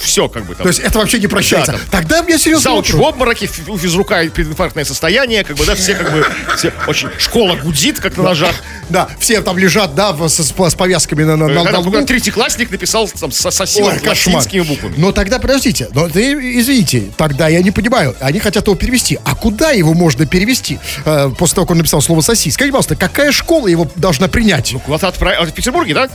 все 0.00 0.27
как 0.28 0.44
бы 0.44 0.54
там. 0.54 0.62
То 0.64 0.68
есть 0.68 0.80
это 0.80 0.98
вообще 0.98 1.18
не 1.18 1.26
прощается. 1.26 1.72
Да, 1.72 1.78
там. 1.78 1.88
Тогда 1.90 2.22
мне 2.22 2.38
серьезно 2.38 2.70
Зауч 2.70 2.92
в 2.92 3.02
обмороке, 3.02 3.48
у 3.68 3.78
физрука 3.78 4.24
прединфарктное 4.32 4.84
состояние, 4.84 5.44
как 5.44 5.56
бы, 5.56 5.64
да, 5.66 5.74
все 5.74 5.94
как 5.94 6.12
бы, 6.12 6.24
все 6.56 6.72
очень, 6.86 7.08
школа 7.18 7.56
гудит, 7.56 8.00
как 8.00 8.16
на 8.16 8.22
ножах. 8.24 8.54
Да, 8.88 9.08
все 9.18 9.40
там 9.42 9.58
лежат, 9.58 9.94
да, 9.94 10.16
с, 10.28 10.38
с- 10.38 10.74
повязками 10.74 11.24
на, 11.24 11.36
на, 11.36 11.48
на 11.48 11.78
лбу. 11.78 11.90
только 11.90 12.06
третьеклассник 12.06 12.70
написал 12.70 13.08
там 13.08 13.30
со- 13.32 13.50
сосил 13.50 13.86
Ой, 13.86 13.98
кошмар. 13.98 14.36
латинскими 14.36 14.62
буквами. 14.62 14.94
Но 14.96 15.12
тогда, 15.12 15.38
подождите, 15.38 15.88
но 15.92 16.08
ты, 16.08 16.32
извините, 16.60 17.10
тогда 17.16 17.48
я 17.48 17.62
не 17.62 17.70
понимаю, 17.70 18.16
они 18.20 18.38
хотят 18.38 18.66
его 18.66 18.76
перевести. 18.76 19.18
А 19.24 19.34
куда 19.34 19.70
его 19.72 19.92
можно 19.94 20.26
перевести 20.26 20.78
э, 21.04 21.30
после 21.36 21.54
того, 21.56 21.66
как 21.66 21.72
он 21.72 21.78
написал 21.78 22.00
слово 22.00 22.20
«соси»? 22.22 22.50
Скажите, 22.50 22.72
пожалуйста, 22.72 22.96
какая 22.96 23.32
школа 23.32 23.68
его 23.68 23.90
должна 23.96 24.28
принять? 24.28 24.74
Куда-то 24.84 25.08
отправили, 25.08 25.42
а 25.42 25.46
в 25.46 25.52
Петербурге, 25.52 25.94
да? 25.94 26.08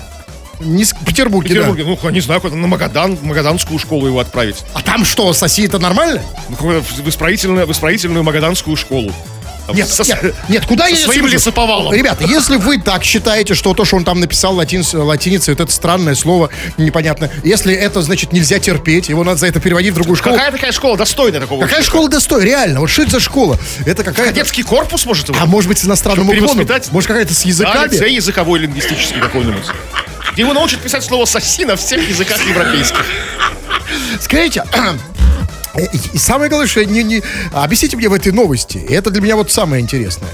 Не 0.64 0.86
с- 0.86 0.94
Петербурге, 1.06 1.50
Петербурге, 1.50 1.84
да. 1.84 1.98
ну, 2.02 2.10
не 2.10 2.22
знаю, 2.22 2.42
куда 2.42 2.56
на 2.56 2.68
Магадан, 2.68 3.18
Магаданскую 3.22 3.80
школу 3.80 4.08
его 4.08 4.20
отправить. 4.20 4.58
А 4.74 4.82
там 4.82 5.06
что, 5.06 5.34
«соси» 5.34 5.66
это 5.66 5.80
нормально? 5.80 6.22
Ну, 6.50 6.82
в 6.82 7.10
исправительную, 7.10 7.66
в 7.68 7.72
исправительную 7.72 8.24
Магаданскую 8.24 8.76
школу. 8.76 9.12
Нет, 9.74 9.88
со- 9.88 10.04
нет, 10.04 10.36
нет, 10.50 10.66
куда 10.66 10.88
я 10.88 10.96
своим 10.98 11.26
лесоповалом. 11.26 11.94
Ребята, 11.94 12.26
если 12.26 12.58
вы 12.58 12.82
так 12.82 13.02
считаете, 13.06 13.54
что 13.54 13.74
то, 13.74 13.86
что 13.86 13.96
он 13.96 14.04
там 14.04 14.20
написал 14.20 14.54
латин, 14.56 14.84
латиницей, 14.92 15.54
вот 15.54 15.62
это 15.64 15.72
странное 15.72 16.16
слово, 16.16 16.50
непонятно, 16.78 17.30
если 17.46 17.74
это, 17.74 18.02
значит, 18.02 18.34
нельзя 18.34 18.60
терпеть, 18.60 19.08
его 19.08 19.24
надо 19.24 19.38
за 19.38 19.48
это 19.48 19.62
переводить 19.62 19.92
в 19.94 19.96
другую 19.96 20.18
школу. 20.18 20.36
Какая 20.36 20.52
такая 20.52 20.74
школа 20.74 20.98
достойная 20.98 21.40
такого? 21.40 21.62
Какая 21.62 21.76
учителя? 21.80 21.90
школа 21.90 22.10
достойна? 22.10 22.44
Реально, 22.46 22.80
вот 22.82 22.90
что 22.90 23.04
это 23.04 23.12
за 23.12 23.20
школа? 23.22 23.58
Это 23.86 24.04
какая-то... 24.04 24.34
Детский 24.34 24.64
корпус, 24.64 25.06
может, 25.06 25.30
его? 25.30 25.38
А 25.40 25.46
может 25.46 25.70
быть, 25.70 25.78
с 25.80 25.86
иностранным 25.86 26.28
уклоном? 26.30 26.68
Может, 26.92 27.08
какая-то 27.08 27.34
с 27.34 27.44
Да, 27.44 27.48
языками? 27.48 27.94
лицей 27.94 28.14
языковой 28.16 28.60
лингвистический 28.60 29.22
какой-нибудь. 29.22 29.64
Его 30.36 30.54
научат 30.54 30.82
писать 30.82 31.04
слово 31.04 31.26
«соси» 31.26 31.66
на 31.66 31.76
всех 31.76 32.08
языках 32.08 32.44
европейских. 32.46 33.06
Скажите, 34.20 34.64
и 36.14 36.18
самое 36.18 36.50
главное, 36.50 36.68
что 36.68 36.84
не, 36.86 37.04
не... 37.04 37.22
Объясните 37.52 37.98
мне 37.98 38.10
в 38.10 38.14
этой 38.14 38.32
новости. 38.32 38.78
Это 38.90 39.12
для 39.12 39.22
меня 39.22 39.36
вот 39.36 39.52
самое 39.52 39.82
интересное. 39.82 40.30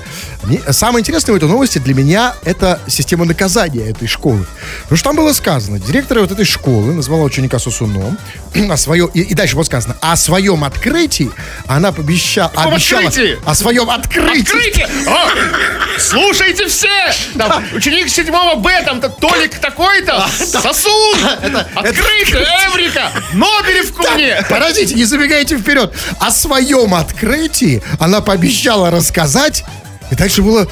Самое 0.71 1.01
интересное 1.01 1.33
в 1.33 1.35
этой 1.35 1.47
новости 1.47 1.77
для 1.79 1.93
меня 1.93 2.33
это 2.43 2.79
система 2.87 3.25
наказания 3.25 3.89
этой 3.89 4.07
школы. 4.07 4.45
Потому 4.83 4.97
что 4.97 5.09
там 5.09 5.15
было 5.15 5.33
сказано, 5.33 5.79
директор 5.79 6.19
вот 6.19 6.31
этой 6.31 6.45
школы 6.45 6.93
назвала 6.93 7.23
ученика 7.23 7.59
Сосуном, 7.59 8.17
о 8.69 8.77
свое, 8.77 9.09
и, 9.13 9.21
и 9.21 9.33
дальше 9.33 9.55
было 9.55 9.63
сказано, 9.63 9.95
о 10.01 10.15
своем 10.15 10.63
открытии 10.63 11.29
она 11.67 11.91
пообещала... 11.91 12.49
каком 12.49 12.73
обещала, 12.73 13.07
открытии? 13.07 13.39
О 13.45 13.55
своем 13.55 13.89
открытии. 13.89 14.41
Открытие! 14.41 14.87
О, 15.07 15.99
слушайте 15.99 16.67
все! 16.67 17.13
Там, 17.37 17.63
ученик 17.73 18.09
7 18.09 18.61
Б, 18.61 18.83
там 18.85 19.01
то 19.01 19.09
Толик 19.09 19.59
такой-то, 19.59 20.27
Сосун, 20.37 21.17
открытие, 21.75 22.45
Эврика, 22.67 23.11
Нобелевку 23.33 24.03
мне! 24.15 24.43
Подождите, 24.49 24.95
не 24.95 25.05
забегайте 25.05 25.57
вперед. 25.57 25.93
О 26.19 26.31
своем 26.31 26.93
открытии 26.95 27.81
она 27.99 28.21
пообещала 28.21 28.89
рассказать. 28.91 29.63
И 30.11 30.15
дальше 30.15 30.41
было... 30.41 30.67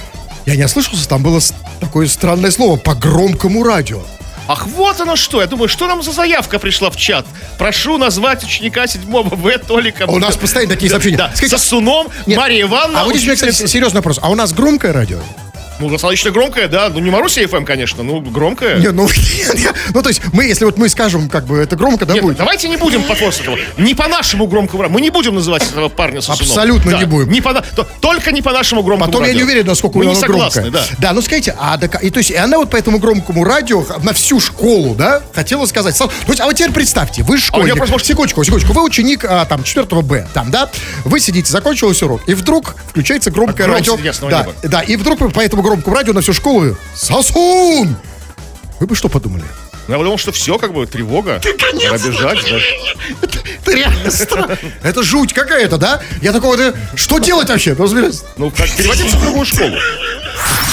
Я 0.45 0.55
не 0.55 0.63
ослышался, 0.63 1.07
там 1.09 1.23
было 1.23 1.41
такое 1.81 2.07
странное 2.07 2.51
слово 2.51 2.77
по 2.77 2.95
громкому 2.95 3.63
радио. 3.63 4.01
Ах, 4.47 4.65
вот 4.67 4.99
оно 5.01 5.17
что. 5.17 5.41
Я 5.41 5.47
думаю, 5.47 5.67
что 5.67 5.87
нам 5.87 6.01
за 6.01 6.13
заявка 6.13 6.57
пришла 6.57 6.89
в 6.89 6.95
чат? 6.95 7.25
Прошу 7.57 7.97
назвать 7.97 8.43
ученика 8.45 8.87
7 8.87 9.01
В 9.11 9.59
Толика. 9.59 10.05
У 10.07 10.19
нас 10.19 10.37
постоянно 10.37 10.73
такие 10.73 10.89
сообщения. 10.89 11.17
Да, 11.17 11.31
Скажите, 11.35 11.57
Сосуном 11.57 12.07
Нет. 12.25 12.37
Мария 12.37 12.61
Ивановна. 12.61 13.01
А 13.01 13.03
вот 13.03 13.15
здесь, 13.17 13.33
кстати, 13.33 13.51
учительница- 13.51 13.67
серьезный 13.67 13.97
вопрос. 13.97 14.19
А 14.21 14.29
у 14.29 14.35
нас 14.35 14.53
громкое 14.53 14.93
радио? 14.93 15.19
Ну, 15.79 15.89
достаточно 15.89 16.31
громкая, 16.31 16.67
да. 16.67 16.89
Ну, 16.89 16.99
не 16.99 17.09
Маруся 17.11 17.47
ФМ, 17.47 17.63
конечно, 17.65 18.03
ну, 18.03 18.19
громкая. 18.21 18.77
Не, 18.79 18.91
ну, 18.91 19.07
ну, 19.93 20.01
то 20.01 20.09
есть, 20.09 20.21
мы, 20.33 20.45
если 20.45 20.65
вот 20.65 20.77
мы 20.77 20.89
скажем, 20.89 21.29
как 21.29 21.45
бы, 21.45 21.57
это 21.57 21.75
громко, 21.75 22.05
да, 22.05 22.13
Нет, 22.15 22.23
будет? 22.23 22.37
давайте 22.37 22.67
не 22.69 22.77
будем 22.77 23.03
подпорствовать 23.03 23.59
этого. 23.61 23.83
Не 23.83 23.93
по 23.93 24.07
нашему 24.07 24.47
громкому 24.47 24.83
радио. 24.83 24.93
Мы 24.93 25.01
не 25.01 25.09
будем 25.09 25.35
называть 25.35 25.63
этого 25.69 25.89
парня 25.89 26.21
Сосуном. 26.21 26.49
Абсолютно 26.49 26.97
не 26.97 27.05
будем. 27.05 27.31
Не 27.31 27.41
по, 27.41 27.53
то- 27.53 27.87
только 28.01 28.31
не 28.31 28.41
по 28.41 28.51
нашему 28.51 28.83
громкому 28.83 29.07
Потом 29.11 29.21
я 29.23 29.27
радио. 29.27 29.39
не 29.39 29.43
уверен, 29.51 29.67
насколько 29.67 29.97
Мы 29.97 30.05
оно 30.05 30.13
не 30.13 30.19
согласны, 30.19 30.61
громкое. 30.63 30.81
да. 30.89 30.95
Да, 30.99 31.13
ну 31.13 31.21
скажите, 31.21 31.55
а, 31.59 31.77
так- 31.77 32.03
и, 32.03 32.09
то 32.09 32.17
есть, 32.19 32.31
и 32.31 32.35
она 32.35 32.57
вот 32.57 32.69
по 32.69 32.75
этому 32.77 32.99
громкому 32.99 33.43
радио 33.43 33.85
на 34.03 34.13
всю 34.13 34.39
школу, 34.39 34.95
да, 34.95 35.21
хотела 35.33 35.65
сказать. 35.65 35.97
То 35.97 36.09
есть, 36.27 36.39
а 36.39 36.45
вот 36.45 36.55
теперь 36.55 36.71
представьте, 36.71 37.23
вы 37.23 37.37
школьник. 37.37 37.75
просто, 37.75 37.91
может- 37.93 38.07
Секундочку, 38.07 38.43
секундочку. 38.43 38.73
Вы 38.73 38.83
ученик, 38.83 39.25
а, 39.25 39.45
там, 39.45 39.63
4 39.63 40.01
Б, 40.01 40.27
там, 40.33 40.49
да? 40.51 40.69
Вы 41.05 41.19
сидите, 41.19 41.51
закончился 41.51 42.05
урок, 42.05 42.21
и 42.27 42.33
вдруг 42.33 42.75
включается 42.89 43.31
громкое 43.31 43.65
А 43.65 43.67
радио. 43.67 43.97
Да, 43.97 44.41
неба. 44.41 44.53
да, 44.63 44.81
и 44.81 44.95
вдруг 44.95 45.33
по 45.33 45.39
этому 45.41 45.61
громкому 45.67 45.95
радио 45.95 46.13
на 46.13 46.21
всю 46.21 46.33
школу 46.33 46.77
Сосун! 46.95 47.95
Вы 48.79 48.87
бы 48.87 48.95
что 48.95 49.09
подумали? 49.09 49.43
Я 49.87 49.97
подумал, 49.97 50.17
что 50.17 50.31
все, 50.31 50.57
как 50.57 50.73
бы, 50.73 50.85
тревога. 50.85 51.41
Пора 51.83 51.97
бежать, 51.97 52.45
да. 52.49 52.59
Это 53.61 53.71
реально 53.71 54.11
странно. 54.11 54.57
Это 54.83 55.03
жуть 55.03 55.33
какая-то, 55.33 55.77
да? 55.77 56.01
Я 56.21 56.33
такого, 56.33 56.57
да, 56.57 56.73
что 56.95 57.19
делать 57.19 57.49
вообще? 57.49 57.75
Ну, 57.77 57.87
Ну, 58.37 58.51
как, 58.51 58.69
переводимся 58.75 59.17
в 59.17 59.21
другую 59.21 59.45
школу. 59.45 59.77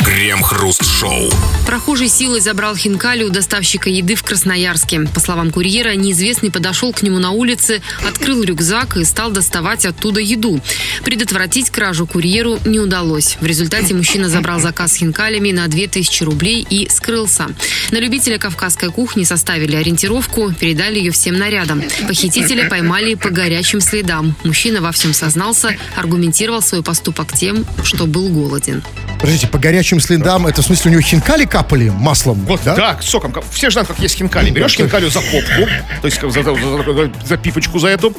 Крем-хруст-шоу. 0.04 1.30
Прохожий 1.66 2.08
силой 2.08 2.40
забрал 2.40 2.76
хинкали 2.76 3.22
у 3.22 3.30
доставщика 3.30 3.88
еды 3.88 4.14
в 4.16 4.22
Красноярске. 4.22 5.00
По 5.14 5.20
словам 5.20 5.50
курьера, 5.50 5.94
неизвестный 5.94 6.50
подошел 6.50 6.92
к 6.92 7.02
нему 7.02 7.18
на 7.18 7.30
улице, 7.30 7.80
открыл 8.06 8.42
рюкзак 8.42 8.96
и 8.96 9.04
стал 9.04 9.30
доставать 9.30 9.86
оттуда 9.86 10.20
еду. 10.20 10.60
Предотвратить 11.04 11.70
кражу 11.70 12.06
курьеру 12.06 12.58
не 12.66 12.80
удалось. 12.80 13.38
В 13.40 13.46
результате 13.46 13.94
мужчина 13.94 14.28
забрал 14.28 14.60
заказ 14.60 14.92
с 14.92 14.96
хинкалями 14.96 15.52
на 15.52 15.66
2000 15.68 16.24
рублей 16.24 16.66
и 16.68 16.88
скрылся. 16.90 17.46
На 17.90 17.98
любителя 17.98 18.38
кавказской 18.38 18.90
кухни 18.90 19.03
составили 19.24 19.76
ориентировку, 19.76 20.52
передали 20.52 20.98
ее 20.98 21.10
всем 21.10 21.36
нарядам. 21.38 21.82
Похитителя 22.08 22.68
поймали 22.68 23.14
по 23.14 23.30
горячим 23.30 23.80
следам. 23.80 24.34
Мужчина 24.44 24.80
во 24.80 24.92
всем 24.92 25.12
сознался, 25.14 25.76
аргументировал 25.96 26.62
свой 26.62 26.82
поступок 26.82 27.32
тем, 27.32 27.64
что 27.82 28.06
был 28.06 28.28
голоден. 28.28 28.82
Подождите, 29.20 29.46
по 29.46 29.58
горячим 29.58 30.00
следам, 30.00 30.46
это 30.46 30.60
в 30.60 30.66
смысле 30.66 30.90
у 30.90 30.92
него 30.92 31.00
хинкали 31.02 31.44
капали 31.44 31.88
маслом? 31.88 32.40
Вот, 32.44 32.60
да, 32.64 32.98
соком. 33.00 33.32
как- 33.32 33.44
Все 33.52 33.68
же 33.68 33.74
знают, 33.74 33.88
как 33.88 33.98
есть 34.00 34.16
хинкали. 34.16 34.50
Берешь 34.50 34.74
хинкалю 34.74 35.08
за 35.10 35.20
попку, 35.20 35.66
то 36.02 36.06
есть 36.06 36.20
за, 36.20 36.30
за- 36.30 36.42
за- 36.42 37.12
за 37.26 37.36
пипочку 37.38 37.78
за 37.78 37.88
эту, 37.88 38.14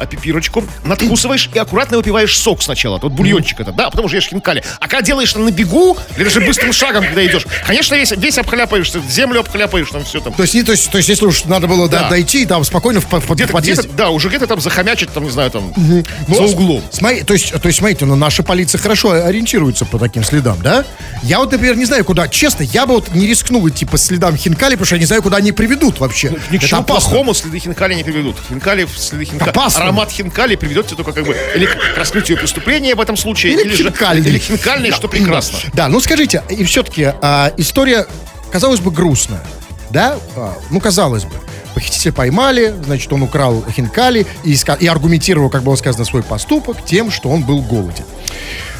а 0.00 0.06
пипирочку, 0.06 0.64
надкусываешь 0.84 1.48
и 1.54 1.58
аккуратно 1.58 1.98
выпиваешь 1.98 2.36
сок 2.36 2.62
сначала. 2.62 2.98
Вот 2.98 3.12
бульончик 3.12 3.60
это, 3.60 3.70
да, 3.72 3.86
а 3.86 3.90
потом 3.90 4.08
же 4.08 4.16
ешь 4.16 4.28
хинкали. 4.28 4.64
А 4.80 4.88
когда 4.88 5.02
делаешь 5.02 5.30
это 5.30 5.40
на 5.40 5.50
бегу, 5.52 5.96
или 6.16 6.24
даже 6.24 6.40
быстрым 6.40 6.72
шагом, 6.72 7.04
когда 7.04 7.24
идешь, 7.24 7.46
конечно, 7.66 7.94
весь, 7.94 8.10
весь 8.12 8.38
обхляпаешься, 8.38 9.00
землю 9.08 9.40
обхляпаешь, 9.40 9.88
там 9.90 10.04
все 10.04 10.20
там. 10.20 10.27
То 10.36 10.42
есть, 10.42 10.54
не, 10.54 10.62
то, 10.62 10.72
есть, 10.72 10.90
то 10.90 10.96
есть, 10.98 11.08
если 11.08 11.26
уж 11.26 11.44
надо 11.44 11.66
было 11.66 11.88
Да. 11.88 12.08
дойти, 12.08 12.46
там 12.46 12.64
спокойно 12.64 13.00
в, 13.00 13.04
в 13.10 13.30
Где-то, 13.34 13.52
подъезде. 13.52 13.82
где-то, 13.82 13.96
да, 13.96 14.10
уже 14.10 14.28
где-то 14.28 14.46
там 14.46 14.60
захомячить, 14.60 15.10
там, 15.12 15.24
не 15.24 15.30
знаю, 15.30 15.50
там, 15.50 15.72
Ну, 15.76 16.04
за 16.34 16.42
углом. 16.42 16.82
Смотри, 16.90 17.22
то 17.22 17.32
есть, 17.34 17.52
то 17.52 17.66
есть, 17.66 17.78
смотрите, 17.78 18.04
ну, 18.04 18.16
наша 18.16 18.42
полиция 18.42 18.78
хорошо 18.78 19.10
ориентируется 19.12 19.84
по 19.84 19.98
таким 19.98 20.24
следам, 20.24 20.58
да? 20.62 20.84
Я 21.22 21.38
вот, 21.38 21.50
например, 21.52 21.76
не 21.76 21.84
знаю, 21.84 22.04
куда. 22.04 22.28
Честно, 22.28 22.62
я 22.62 22.86
бы 22.86 22.94
вот 22.94 23.14
не 23.14 23.26
рискнул 23.26 23.68
идти 23.68 23.84
по 23.84 23.98
следам 23.98 24.36
хинкали, 24.36 24.74
потому 24.74 24.86
что 24.86 24.94
я 24.96 25.00
не 25.00 25.06
знаю, 25.06 25.22
куда 25.22 25.38
они 25.38 25.52
приведут 25.52 26.00
вообще. 26.00 26.30
Ни 26.50 26.56
к 26.56 26.60
Это 26.60 26.68
чему 26.68 26.84
плохому 26.84 27.34
следы 27.34 27.58
хинкали 27.58 27.94
не 27.94 28.04
приведут. 28.04 28.36
Хинкали, 28.48 28.86
следы 28.96 29.24
хинкали. 29.24 29.50
Опасно. 29.50 29.82
Аромат 29.82 30.10
хинкали 30.10 30.56
приведет 30.56 30.86
тебя 30.86 30.96
только 30.96 31.12
как 31.12 31.26
бы 31.26 31.36
или 31.54 31.66
к 31.66 31.76
раскрытию 31.96 32.38
преступления 32.38 32.94
в 32.94 33.00
этом 33.00 33.16
случае, 33.16 33.54
Или 33.54 33.62
или, 33.62 33.74
же 33.74 33.84
хинкальный. 33.84 34.28
или 34.30 34.38
хинкальный, 34.38 34.90
Да. 34.90 34.96
что 34.96 35.08
прекрасно. 35.08 35.58
Да, 35.72 35.88
ну 35.88 36.00
скажите, 36.00 36.42
и 36.48 36.64
все-таки 36.64 37.12
история, 37.56 38.06
казалось 38.52 38.80
бы, 38.80 38.90
грустная, 38.90 39.42
да? 39.90 40.16
А, 40.36 40.54
ну, 40.70 40.80
казалось 40.80 41.24
бы. 41.24 41.32
Похитителя 41.74 42.12
поймали, 42.12 42.74
значит, 42.84 43.12
он 43.12 43.22
украл 43.22 43.64
хинкали 43.70 44.26
и, 44.42 44.56
и 44.80 44.86
аргументировал, 44.86 45.48
как 45.50 45.62
было 45.62 45.76
сказано, 45.76 46.04
свой 46.04 46.22
поступок 46.22 46.84
тем, 46.84 47.10
что 47.10 47.28
он 47.28 47.42
был 47.42 47.62
голоден. 47.62 48.04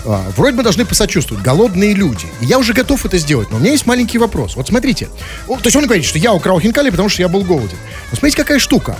А, 0.04 0.24
Вроде 0.36 0.56
бы 0.56 0.62
должны 0.62 0.84
посочувствовать, 0.84 1.42
голодные 1.44 1.94
люди. 1.94 2.26
И 2.40 2.46
я 2.46 2.58
уже 2.58 2.72
готов 2.72 3.04
это 3.04 3.18
сделать, 3.18 3.50
но 3.50 3.56
у 3.56 3.60
меня 3.60 3.72
есть 3.72 3.86
маленький 3.86 4.18
вопрос. 4.18 4.56
Вот 4.56 4.68
смотрите, 4.68 5.08
то 5.46 5.58
есть 5.62 5.76
он 5.76 5.84
говорит, 5.84 6.04
что 6.04 6.18
я 6.18 6.32
украл 6.32 6.58
хинкали, 6.60 6.90
потому 6.90 7.08
что 7.08 7.22
я 7.22 7.28
был 7.28 7.42
голоден. 7.42 7.76
Но 8.10 8.16
смотрите, 8.16 8.36
какая 8.36 8.58
штука. 8.58 8.96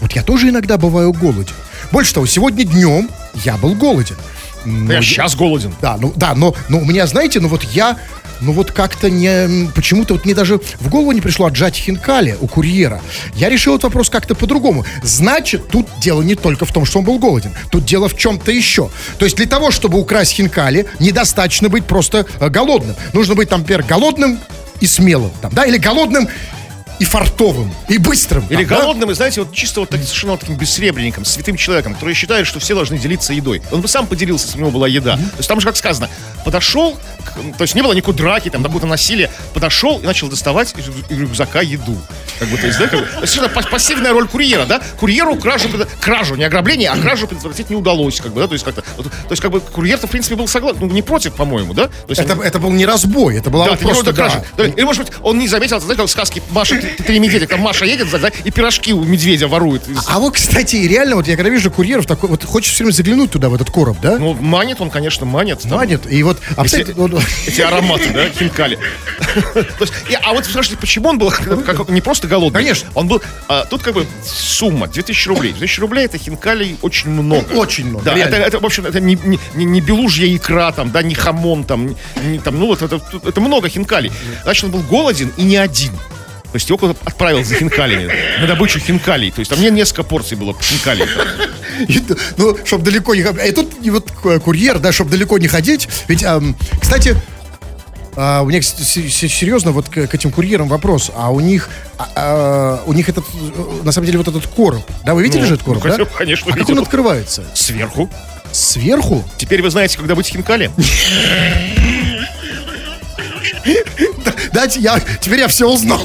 Вот 0.00 0.12
я 0.12 0.22
тоже 0.22 0.48
иногда 0.48 0.76
бываю 0.78 1.12
голоден. 1.12 1.54
Больше 1.92 2.14
того, 2.14 2.26
сегодня 2.26 2.64
днем 2.64 3.10
я 3.34 3.56
был 3.56 3.74
голоден. 3.74 4.16
Но 4.64 4.92
Я 4.92 5.00
сейчас 5.00 5.34
голоден. 5.34 5.74
да, 5.80 5.96
ну 5.98 6.12
да, 6.16 6.34
но, 6.34 6.54
но 6.68 6.78
у 6.80 6.84
меня, 6.84 7.06
знаете, 7.06 7.40
ну 7.40 7.48
вот 7.48 7.64
я, 7.64 7.96
ну 8.40 8.52
вот 8.52 8.72
как-то 8.72 9.10
не, 9.10 9.68
почему-то 9.74 10.14
вот 10.14 10.24
мне 10.24 10.34
даже 10.34 10.58
в 10.58 10.88
голову 10.88 11.12
не 11.12 11.20
пришло 11.20 11.46
отжать 11.46 11.76
хинкали 11.76 12.36
у 12.40 12.46
курьера. 12.46 13.02
Я 13.34 13.48
решил 13.48 13.74
этот 13.74 13.84
вопрос 13.84 14.10
как-то 14.10 14.34
по-другому. 14.34 14.84
Значит, 15.02 15.68
тут 15.68 15.88
дело 16.00 16.22
не 16.22 16.34
только 16.34 16.64
в 16.64 16.72
том, 16.72 16.84
что 16.84 16.98
он 16.98 17.04
был 17.04 17.18
голоден. 17.18 17.52
Тут 17.70 17.84
дело 17.84 18.08
в 18.08 18.16
чем-то 18.16 18.50
еще. 18.50 18.90
То 19.18 19.24
есть 19.24 19.36
для 19.36 19.46
того, 19.46 19.70
чтобы 19.70 19.98
украсть 19.98 20.32
хинкали, 20.32 20.86
недостаточно 20.98 21.68
быть 21.68 21.84
просто 21.84 22.26
э, 22.38 22.48
голодным. 22.48 22.96
Нужно 23.12 23.34
быть, 23.34 23.48
там, 23.48 23.60
например, 23.60 23.82
голодным 23.82 24.38
и 24.80 24.86
смелым, 24.86 25.30
там, 25.40 25.52
да, 25.52 25.64
или 25.64 25.76
голодным 25.76 26.28
и 27.00 27.04
фартовым, 27.04 27.72
и 27.88 27.96
быстрым. 27.96 28.44
Или 28.50 28.64
там, 28.64 28.76
да? 28.76 28.82
голодным, 28.82 29.10
и 29.10 29.14
знаете, 29.14 29.40
вот 29.40 29.54
чисто 29.54 29.80
вот 29.80 29.88
так, 29.88 30.00
совершенно 30.02 30.32
вот 30.32 30.40
таким 30.40 30.56
бессребренником, 30.56 31.24
святым 31.24 31.56
человеком, 31.56 31.94
который 31.94 32.14
считает, 32.14 32.46
что 32.46 32.60
все 32.60 32.74
должны 32.74 32.98
делиться 32.98 33.32
едой. 33.32 33.62
Он 33.72 33.80
бы 33.80 33.88
сам 33.88 34.06
поделился, 34.06 34.46
если 34.46 34.58
у 34.58 34.60
него 34.60 34.70
была 34.70 34.86
еда. 34.86 35.16
То 35.16 35.36
есть 35.38 35.48
там 35.48 35.60
же, 35.60 35.66
как 35.66 35.76
сказано, 35.78 36.10
подошел, 36.44 36.96
то 37.56 37.62
есть 37.62 37.74
не 37.74 37.80
было 37.82 37.94
никакой 37.94 38.14
драки, 38.14 38.50
там, 38.50 38.62
какого-то 38.62 38.86
насилия, 38.86 39.30
подошел 39.54 39.98
и 39.98 40.06
начал 40.06 40.28
доставать 40.28 40.74
из, 40.76 40.88
рюкзака 41.10 41.62
еду. 41.62 41.96
Как 42.38 42.48
бы, 42.48 42.58
то 42.58 42.66
есть, 42.66 42.78
да, 42.78 42.86
как 42.86 43.00
бы, 43.00 43.06
совершенно 43.14 43.48
пас- 43.48 43.66
пассивная 43.66 44.12
роль 44.12 44.28
курьера, 44.28 44.66
да? 44.66 44.82
Курьеру 44.98 45.36
кражу, 45.36 45.68
кражу, 46.00 46.34
не 46.34 46.44
ограбление, 46.44 46.90
а 46.90 46.98
кражу 46.98 47.26
предотвратить 47.26 47.70
не 47.70 47.76
удалось, 47.76 48.20
как 48.20 48.32
бы, 48.34 48.42
да, 48.42 48.46
то 48.46 48.52
есть 48.52 48.64
как-то, 48.64 48.84
вот, 48.98 49.06
то 49.06 49.30
есть 49.30 49.40
как 49.40 49.50
бы 49.50 49.60
курьер-то, 49.60 50.06
в 50.06 50.10
принципе, 50.10 50.36
был 50.36 50.48
согласен, 50.48 50.78
ну, 50.80 50.86
не 50.88 51.02
против, 51.02 51.32
по-моему, 51.34 51.72
да? 51.72 51.86
То 51.86 51.92
есть, 52.08 52.20
Это, 52.20 52.42
это 52.42 52.58
был 52.58 52.70
не 52.70 52.84
разбой, 52.84 53.38
это 53.38 53.48
была 53.48 53.64
да, 53.64 53.70
вот 53.70 53.80
просто 53.80 54.12
да. 54.12 54.12
кража. 54.12 54.44
Или, 54.58 54.84
может 54.84 55.06
быть, 55.06 55.12
он 55.22 55.38
не 55.38 55.48
заметил, 55.48 55.80
знаете, 55.80 56.02
как 56.02 56.08
в 56.08 56.12
сказке 56.12 56.42
Маша, 56.50 56.89
три, 56.98 57.18
медведя, 57.18 57.46
там 57.46 57.60
Маша 57.60 57.84
едет, 57.84 58.08
да, 58.10 58.30
и 58.44 58.50
пирожки 58.50 58.92
у 58.92 59.02
медведя 59.04 59.48
ворует. 59.48 59.88
из- 59.88 59.98
А 60.08 60.18
вот, 60.18 60.34
кстати, 60.34 60.76
реально, 60.76 61.16
вот 61.16 61.26
я 61.28 61.36
когда 61.36 61.50
вижу 61.50 61.70
курьеров, 61.70 62.06
такой, 62.06 62.28
вот 62.30 62.44
хочешь 62.44 62.72
все 62.72 62.84
время 62.84 62.94
заглянуть 62.94 63.30
туда, 63.30 63.48
в 63.48 63.54
этот 63.54 63.70
короб, 63.70 63.98
да? 64.02 64.18
Ну, 64.18 64.34
манит 64.34 64.80
он, 64.80 64.90
конечно, 64.90 65.26
манит. 65.26 65.60
там 65.62 65.72
Манит. 65.72 66.10
И 66.10 66.22
вот, 66.22 66.38
а, 66.56 66.62
Эти, 66.64 66.66
кстати, 66.82 66.90
вот- 66.96 67.12
эти 67.46 67.60
ароматы, 67.60 68.10
да, 68.12 68.28
хинкали. 68.30 68.78
То 69.54 69.64
есть, 69.80 69.92
а 70.22 70.32
вот 70.32 70.44
спрашивайте, 70.44 70.80
почему 70.80 71.08
он 71.10 71.18
был 71.18 71.32
не 71.88 72.00
просто 72.00 72.26
голодный? 72.28 72.60
Конечно. 72.60 72.88
Он 72.94 73.08
был, 73.08 73.22
а, 73.48 73.64
тут 73.64 73.82
как 73.82 73.94
бы 73.94 74.06
сумма, 74.24 74.86
2000 74.88 75.28
рублей. 75.28 75.52
2000 75.52 75.80
рублей 75.80 76.04
это 76.06 76.18
хинкалей 76.18 76.76
очень 76.82 77.10
много. 77.10 77.44
Очень 77.54 77.88
много, 77.88 78.04
Да, 78.04 78.16
это, 78.16 78.36
это, 78.36 78.58
в 78.60 78.64
общем, 78.64 78.86
это 78.86 79.00
не, 79.00 79.18
не, 79.54 79.64
не, 79.64 79.80
белужья 79.80 80.26
икра, 80.34 80.72
там, 80.72 80.90
да, 80.90 81.02
не 81.02 81.14
хамон, 81.14 81.64
там, 81.64 81.94
не, 82.24 82.38
там, 82.38 82.58
ну 82.58 82.66
вот 82.66 82.82
это, 82.82 83.00
это 83.24 83.40
много 83.40 83.68
хинкалей. 83.68 84.10
Значит, 84.42 84.64
он 84.64 84.70
был 84.70 84.80
голоден 84.80 85.32
и 85.36 85.42
не 85.42 85.56
один. 85.56 85.92
То 86.52 86.56
есть 86.56 86.68
его 86.68 86.94
отправил 87.04 87.44
за 87.44 87.54
хинкалями, 87.54 88.10
на 88.40 88.46
добычу 88.46 88.80
хинкалей. 88.80 89.30
То 89.30 89.40
есть 89.40 89.50
там 89.50 89.60
не 89.60 89.70
несколько 89.70 90.02
порций 90.02 90.36
было 90.36 90.54
хинкалей. 90.60 91.06
И, 91.88 92.02
ну, 92.36 92.56
чтобы 92.64 92.84
далеко 92.84 93.14
не 93.14 93.22
ходить. 93.22 93.46
И 93.46 93.52
тут 93.52 93.72
вот 93.84 94.10
курьер, 94.42 94.78
да, 94.78 94.92
чтобы 94.92 95.10
далеко 95.10 95.38
не 95.38 95.48
ходить. 95.48 95.88
Ведь, 96.08 96.24
кстати, 96.80 97.16
а, 98.16 98.42
у 98.42 98.46
меня 98.46 98.60
серьезно 98.60 99.72
вот 99.72 99.88
к, 99.88 100.06
к 100.06 100.14
этим 100.14 100.30
курьерам 100.30 100.68
вопрос. 100.68 101.10
А 101.14 101.30
у 101.30 101.40
них, 101.40 101.70
а, 101.98 102.08
а, 102.16 102.82
у 102.86 102.92
них 102.92 103.08
этот, 103.08 103.24
э, 103.32 103.62
на 103.84 103.92
самом 103.92 104.06
деле, 104.06 104.18
вот 104.18 104.28
этот 104.28 104.46
короб. 104.46 104.82
Да, 105.04 105.14
вы 105.14 105.22
видели 105.22 105.42
Ну, 105.42 105.46
же 105.46 105.54
этот 105.54 105.64
короб, 105.64 105.84
ну, 105.84 105.96
да? 105.96 106.04
конечно, 106.04 106.52
А 106.52 106.56
как 106.56 106.68
он 106.68 106.80
открывается? 106.80 107.44
Сверху. 107.54 108.10
Сверху? 108.52 109.24
Теперь 109.38 109.62
вы 109.62 109.70
знаете, 109.70 109.96
когда 109.96 110.14
быть 110.14 110.26
хинкали? 110.26 110.70
Дайте, 114.52 114.80
я, 114.80 114.98
теперь 115.20 115.40
я 115.40 115.48
все 115.48 115.68
узнал. 115.68 116.00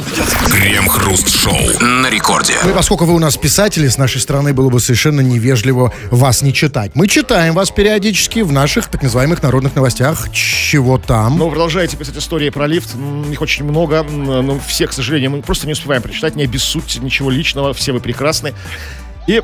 Крем-хруст-шоу 0.49 1.79
на 1.81 2.09
рекорде. 2.09 2.53
Ну 2.63 2.71
и 2.71 2.73
поскольку 2.73 3.05
вы 3.05 3.13
у 3.13 3.19
нас 3.19 3.37
писатели, 3.37 3.87
с 3.87 3.97
нашей 3.97 4.21
стороны 4.21 4.53
было 4.53 4.69
бы 4.69 4.79
совершенно 4.79 5.21
невежливо 5.21 5.93
вас 6.11 6.41
не 6.41 6.53
читать. 6.53 6.91
Мы 6.93 7.07
читаем 7.07 7.53
вас 7.53 7.71
периодически 7.71 8.39
в 8.39 8.51
наших 8.51 8.87
так 8.87 9.01
называемых 9.03 9.41
народных 9.41 9.75
новостях. 9.75 10.31
Чего 10.31 10.97
там? 10.97 11.37
Но 11.37 11.45
вы 11.45 11.51
продолжаете 11.51 11.97
писать 11.97 12.17
истории 12.17 12.49
про 12.49 12.67
лифт. 12.67 12.95
Их 13.31 13.41
очень 13.41 13.65
много. 13.65 14.03
Но 14.03 14.59
все, 14.67 14.87
к 14.87 14.93
сожалению, 14.93 15.31
мы 15.31 15.41
просто 15.41 15.65
не 15.65 15.73
успеваем 15.73 16.01
прочитать. 16.01 16.35
Не 16.35 16.43
обессудьте, 16.43 16.99
ничего 16.99 17.29
личного. 17.29 17.73
Все 17.73 17.91
вы 17.91 17.99
прекрасны. 17.99 18.53
И 19.27 19.41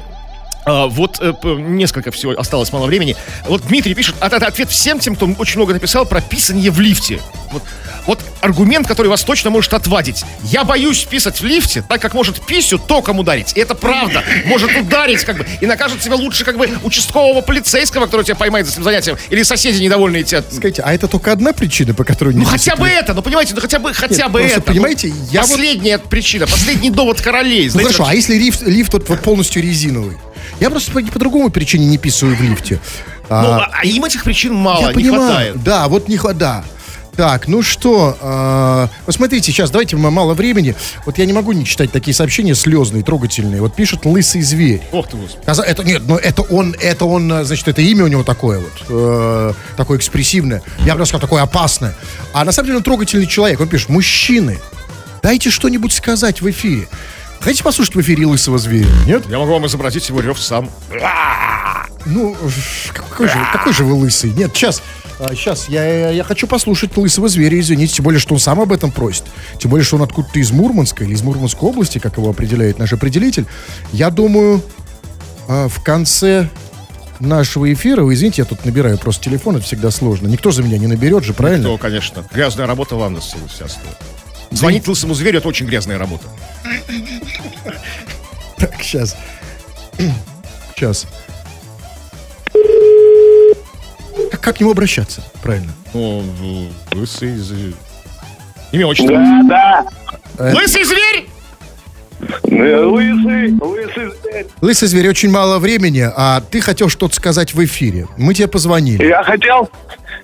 А, 0.71 0.87
вот 0.87 1.17
э, 1.19 1.33
несколько 1.43 2.11
всего 2.11 2.31
осталось 2.31 2.71
мало 2.71 2.85
времени. 2.85 3.17
Вот 3.45 3.61
Дмитрий 3.67 3.93
пишет, 3.93 4.15
а, 4.21 4.27
это 4.27 4.47
ответ 4.47 4.69
всем 4.69 4.99
тем, 4.99 5.15
кто 5.17 5.25
очень 5.37 5.57
много 5.57 5.73
написал 5.73 6.05
про 6.05 6.21
писанье 6.21 6.71
в 6.71 6.79
лифте. 6.79 7.19
Вот, 7.51 7.63
вот 8.07 8.19
аргумент, 8.39 8.87
который 8.87 9.07
вас 9.07 9.21
точно 9.23 9.49
может 9.49 9.73
отвадить. 9.73 10.23
Я 10.43 10.63
боюсь 10.63 11.03
писать 11.03 11.41
в 11.41 11.43
лифте, 11.45 11.83
так 11.87 12.01
как 12.01 12.13
может 12.13 12.39
писю 12.45 12.79
током 12.79 13.19
ударить. 13.19 13.51
И 13.57 13.59
это 13.59 13.75
правда. 13.75 14.23
Может 14.45 14.71
ударить, 14.77 15.25
как 15.25 15.39
бы, 15.39 15.45
и 15.59 15.65
накажет 15.65 15.99
тебя 15.99 16.15
лучше, 16.15 16.45
как 16.45 16.57
бы, 16.57 16.69
участкового 16.83 17.41
полицейского, 17.41 18.05
который 18.05 18.23
тебя 18.23 18.35
поймает 18.35 18.65
за 18.65 18.71
этим 18.73 18.83
занятием, 18.85 19.17
или 19.29 19.43
соседи 19.43 19.83
недовольные 19.83 20.23
тебя. 20.23 20.41
Скажите, 20.49 20.83
а 20.83 20.93
это 20.93 21.09
только 21.09 21.33
одна 21.33 21.51
причина, 21.51 21.93
по 21.93 22.05
которой 22.05 22.33
не 22.33 22.39
Ну 22.39 22.45
хотя 22.45 22.77
бы 22.77 22.87
это, 22.87 23.13
ну 23.13 23.21
понимаете, 23.21 23.53
ну 23.55 23.59
хотя 23.61 23.79
бы, 23.79 23.93
хотя 23.93 24.29
бы 24.29 24.39
просто, 24.39 24.59
это. 24.59 24.71
понимаете, 24.71 25.09
Ну, 25.09 25.15
я 25.31 25.41
вот- 25.41 25.49
Последняя 25.49 25.97
причина, 25.97 26.47
последний 26.47 26.89
довод 26.91 27.19
королей. 27.19 27.65
Ну 27.65 27.71
знаете, 27.71 27.87
хорошо, 27.89 28.03
вот- 28.03 28.11
а 28.11 28.15
если 28.15 28.35
лифт, 28.37 28.61
лифт 28.61 28.93
вот, 28.93 29.09
вот 29.09 29.19
полностью 29.19 29.61
резиновый? 29.61 30.17
Я 30.61 30.69
просто 30.69 30.91
по, 30.93 31.01
по 31.01 31.19
другому 31.19 31.49
причине 31.49 31.85
не 31.87 31.97
писаю 31.97 32.35
в 32.35 32.41
лифте. 32.41 32.79
Ну, 33.29 33.35
А, 33.35 33.57
а, 33.65 33.69
а 33.81 33.85
им 33.85 34.05
этих 34.05 34.23
причин 34.23 34.53
мало, 34.53 34.81
я 34.81 34.87
не 34.89 34.93
понимаю. 34.93 35.21
хватает. 35.25 35.63
Да, 35.63 35.87
вот 35.89 36.07
не 36.07 36.15
хватает. 36.17 36.65
Так, 37.15 37.49
ну 37.49 37.61
что, 37.61 38.17
а, 38.21 38.87
посмотрите, 39.05 39.51
сейчас 39.51 39.69
давайте 39.69 39.97
м- 39.97 40.13
мало 40.13 40.33
времени. 40.33 40.75
Вот 41.05 41.17
я 41.17 41.25
не 41.25 41.33
могу 41.33 41.51
не 41.51 41.65
читать 41.65 41.91
такие 41.91 42.13
сообщения 42.13 42.55
слезные, 42.55 43.03
трогательные. 43.03 43.59
Вот 43.61 43.75
пишет 43.75 44.05
лысый 44.05 44.41
зверь. 44.41 44.81
Ох 44.93 45.09
ты, 45.09 45.17
господи. 45.17 45.43
Это 45.45 45.83
нет, 45.83 46.03
ну 46.07 46.15
это 46.15 46.41
он, 46.43 46.73
это 46.79 47.03
он, 47.05 47.31
э, 47.31 47.43
значит, 47.43 47.67
это 47.67 47.81
имя 47.81 48.05
у 48.05 48.07
него 48.07 48.23
такое 48.23 48.59
вот, 48.59 48.71
э, 48.87 49.53
такое 49.75 49.97
экспрессивное. 49.97 50.61
Я 50.85 50.93
бы 50.93 50.99
даже 50.99 51.09
сказал, 51.09 51.21
такое 51.21 51.41
опасное. 51.43 51.95
А 52.33 52.45
на 52.45 52.51
самом 52.53 52.67
деле 52.67 52.77
он 52.77 52.83
трогательный 52.83 53.27
человек. 53.27 53.59
Он 53.59 53.67
пишет, 53.67 53.89
мужчины, 53.89 54.59
дайте 55.21 55.49
что-нибудь 55.49 55.91
сказать 55.91 56.41
в 56.41 56.49
эфире. 56.49 56.87
Хотите 57.41 57.63
послушать 57.63 57.95
в 57.95 58.01
эфире 58.01 58.27
лысого 58.27 58.59
зверя? 58.59 58.87
Нет? 59.05 59.23
Я 59.27 59.39
могу 59.39 59.53
вам 59.53 59.65
изобразить 59.65 60.07
его 60.09 60.21
рев 60.21 60.39
сам. 60.39 60.69
Ну, 62.05 62.35
какой 62.93 63.27
же, 63.27 63.35
какой 63.51 63.73
же 63.73 63.83
вы 63.83 63.93
лысый? 63.93 64.31
Нет, 64.31 64.51
сейчас, 64.55 64.81
сейчас, 65.33 65.69
я, 65.69 65.83
я, 65.85 66.09
я 66.09 66.23
хочу 66.23 66.47
послушать 66.47 66.95
лысого 66.97 67.29
зверя, 67.29 67.59
извините, 67.59 67.95
тем 67.95 68.05
более, 68.05 68.19
что 68.19 68.33
он 68.33 68.39
сам 68.39 68.59
об 68.59 68.71
этом 68.71 68.91
просит. 68.91 69.23
Тем 69.59 69.69
более, 69.71 69.85
что 69.85 69.97
он 69.97 70.03
откуда-то 70.03 70.39
из 70.39 70.51
Мурманска 70.51 71.03
или 71.03 71.13
из 71.13 71.21
Мурманской 71.21 71.67
области, 71.67 71.99
как 71.99 72.17
его 72.17 72.29
определяет 72.29 72.79
наш 72.79 72.93
определитель. 72.93 73.45
Я 73.91 74.09
думаю, 74.09 74.63
а, 75.47 75.67
в 75.67 75.83
конце 75.83 76.49
нашего 77.19 77.71
эфира, 77.71 78.03
вы 78.03 78.15
извините, 78.15 78.41
я 78.41 78.45
тут 78.45 78.65
набираю 78.65 78.97
просто 78.97 79.25
телефон, 79.25 79.57
это 79.57 79.65
всегда 79.65 79.91
сложно. 79.91 80.27
Никто 80.27 80.51
за 80.51 80.63
меня 80.63 80.77
не 80.79 80.87
наберет 80.87 81.23
же, 81.23 81.33
правильно? 81.33 81.69
Ну, 81.69 81.77
конечно. 81.77 82.23
Грязная 82.33 82.65
работа 82.65 82.95
вам 82.95 83.21
стоит. 83.21 83.77
Звонить 84.51 84.87
лысому 84.87 85.13
зверю 85.13 85.39
это 85.39 85.47
очень 85.47 85.65
грязная 85.65 85.97
работа. 85.97 86.27
Так, 88.57 88.73
сейчас. 88.81 89.15
Сейчас. 90.75 91.07
Как, 94.31 94.41
как 94.41 94.57
к 94.57 94.59
нему 94.59 94.71
обращаться, 94.71 95.23
правильно? 95.41 95.71
Ну, 95.93 96.23
лысый 96.93 97.35
зверь. 97.37 97.73
Имя 98.71 98.87
отчество. 98.87 99.15
Да, 99.47 99.85
да. 100.37 100.53
Лысый 100.53 100.83
зверь! 100.83 101.27
Э, 102.43 102.83
Лысый, 102.85 103.51
лысый 103.59 104.11
зверь. 104.21 104.47
Лысый 104.61 104.87
зверь, 104.87 105.09
очень 105.09 105.31
мало 105.31 105.57
времени, 105.57 106.07
а 106.15 106.41
ты 106.41 106.61
хотел 106.61 106.87
что-то 106.87 107.15
сказать 107.15 107.53
в 107.55 107.63
эфире. 107.65 108.07
Мы 108.17 108.33
тебе 108.35 108.47
позвонили. 108.47 109.03
Я 109.05 109.23
хотел, 109.23 109.69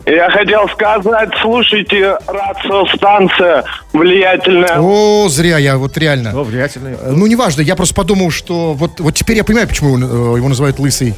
я 0.08 0.30
хотел 0.32 0.68
сказать, 0.70 1.30
слушайте, 1.41 2.18
радиостанция 2.28 3.66
влиятельная. 3.93 4.80
О, 4.80 5.28
зря 5.30 5.58
я, 5.58 5.78
вот 5.78 5.97
реально. 5.97 6.32
Ну, 6.32 6.43
влиятельный. 6.43 6.93
Э, 6.93 7.12
Ну, 7.12 7.28
неважно, 7.28 7.62
я 7.62 7.76
просто 7.76 7.93
подумал, 7.93 8.32
что 8.32 8.74
вот, 8.74 8.99
вот 8.99 9.16
теперь 9.16 9.38
я 9.38 9.43
понимаю, 9.43 9.68
почему 9.68 9.93
он, 9.93 10.03
э, 10.03 10.38
его 10.38 10.47
называют 10.47 10.80
лысый. 10.80 11.16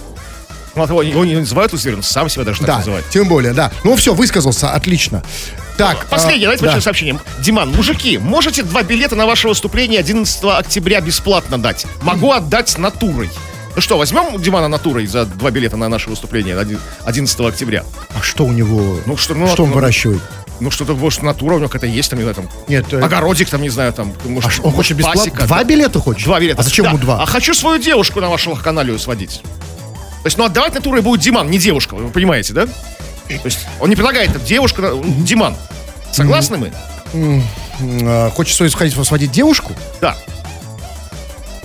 Ну, 0.75 0.83
его, 0.83 1.01
его 1.01 1.25
не 1.25 1.35
называют 1.35 1.73
лысый 1.73 1.93
он 1.93 2.03
сам 2.03 2.29
себя 2.29 2.45
даже 2.45 2.59
так 2.59 2.67
Да, 2.67 2.77
называет. 2.77 3.05
тем 3.09 3.27
более, 3.27 3.53
да. 3.53 3.71
Ну, 3.83 3.95
все, 3.95 4.13
высказался, 4.13 4.71
отлично. 4.71 5.23
Так. 5.77 6.05
Последнее, 6.07 6.45
а, 6.45 6.47
давайте 6.47 6.61
да. 6.63 6.67
большое 6.67 6.81
сообщение. 6.81 7.19
Диман, 7.39 7.69
мужики, 7.71 8.17
можете 8.17 8.63
два 8.63 8.83
билета 8.83 9.15
на 9.15 9.25
ваше 9.25 9.47
выступление 9.47 9.99
11 9.99 10.43
октября 10.57 11.01
бесплатно 11.01 11.57
дать? 11.57 11.85
Могу 12.01 12.31
отдать 12.31 12.77
натурой. 12.77 13.29
Ну 13.75 13.81
что, 13.81 13.97
возьмем 13.97 14.41
Димана 14.41 14.67
натурой 14.67 15.05
за 15.07 15.25
два 15.25 15.51
билета 15.51 15.77
на 15.77 15.87
наше 15.89 16.09
выступление 16.09 16.57
один- 16.57 16.79
11 17.05 17.39
октября? 17.47 17.83
А 18.17 18.21
что 18.21 18.45
у 18.45 18.51
него? 18.51 18.99
Ну, 19.05 19.15
что, 19.15 19.35
ну, 19.35 19.47
что 19.47 19.63
он 19.63 19.69
ну, 19.69 19.75
выращивает? 19.75 20.21
Ну, 20.59 20.71
что-то, 20.71 20.93
может, 20.95 21.21
натура 21.21 21.53
у 21.53 21.57
него 21.59 21.69
какая-то 21.69 21.85
есть, 21.87 22.09
там, 22.09 22.19
не 22.19 22.23
знаю, 22.23 22.35
там, 22.35 22.49
Нет, 22.67 22.91
э, 22.91 22.99
огородик, 22.99 23.49
там, 23.49 23.61
не 23.61 23.69
знаю, 23.69 23.93
там, 23.93 24.13
может, 24.25 24.59
а 24.59 24.67
он 24.67 24.73
хочет 24.73 24.97
бесплатно? 24.97 25.21
пасека. 25.23 25.45
Два 25.45 25.63
билета 25.63 25.99
хочет? 25.99 26.25
Два 26.25 26.39
билета. 26.39 26.59
А 26.59 26.63
зачем 26.63 26.83
Да. 26.83 26.89
ему 26.91 26.99
два? 26.99 27.21
А 27.21 27.25
хочу 27.25 27.53
свою 27.53 27.81
девушку 27.81 28.19
на 28.19 28.29
вашу 28.29 28.55
каналию 28.57 28.99
сводить. 28.99 29.41
То 29.41 30.25
есть, 30.25 30.37
ну, 30.37 30.43
отдавать 30.43 30.73
натурой 30.73 31.01
будет 31.01 31.21
Диман, 31.21 31.49
не 31.49 31.57
девушка, 31.59 31.93
вы 31.95 32.09
понимаете, 32.09 32.53
да? 32.53 32.65
То 32.65 33.45
есть, 33.45 33.59
он 33.79 33.89
не 33.89 33.95
предлагает 33.95 34.33
там, 34.33 34.43
девушку, 34.43 34.81
на- 34.81 35.01
Диман. 35.23 35.55
Согласны 36.11 36.57
мы? 36.57 36.73
А, 38.03 38.29
Хочет 38.31 38.57
свою 38.57 38.69
сходить 38.71 38.93
сводить 39.05 39.31
девушку? 39.31 39.73
Да. 40.01 40.17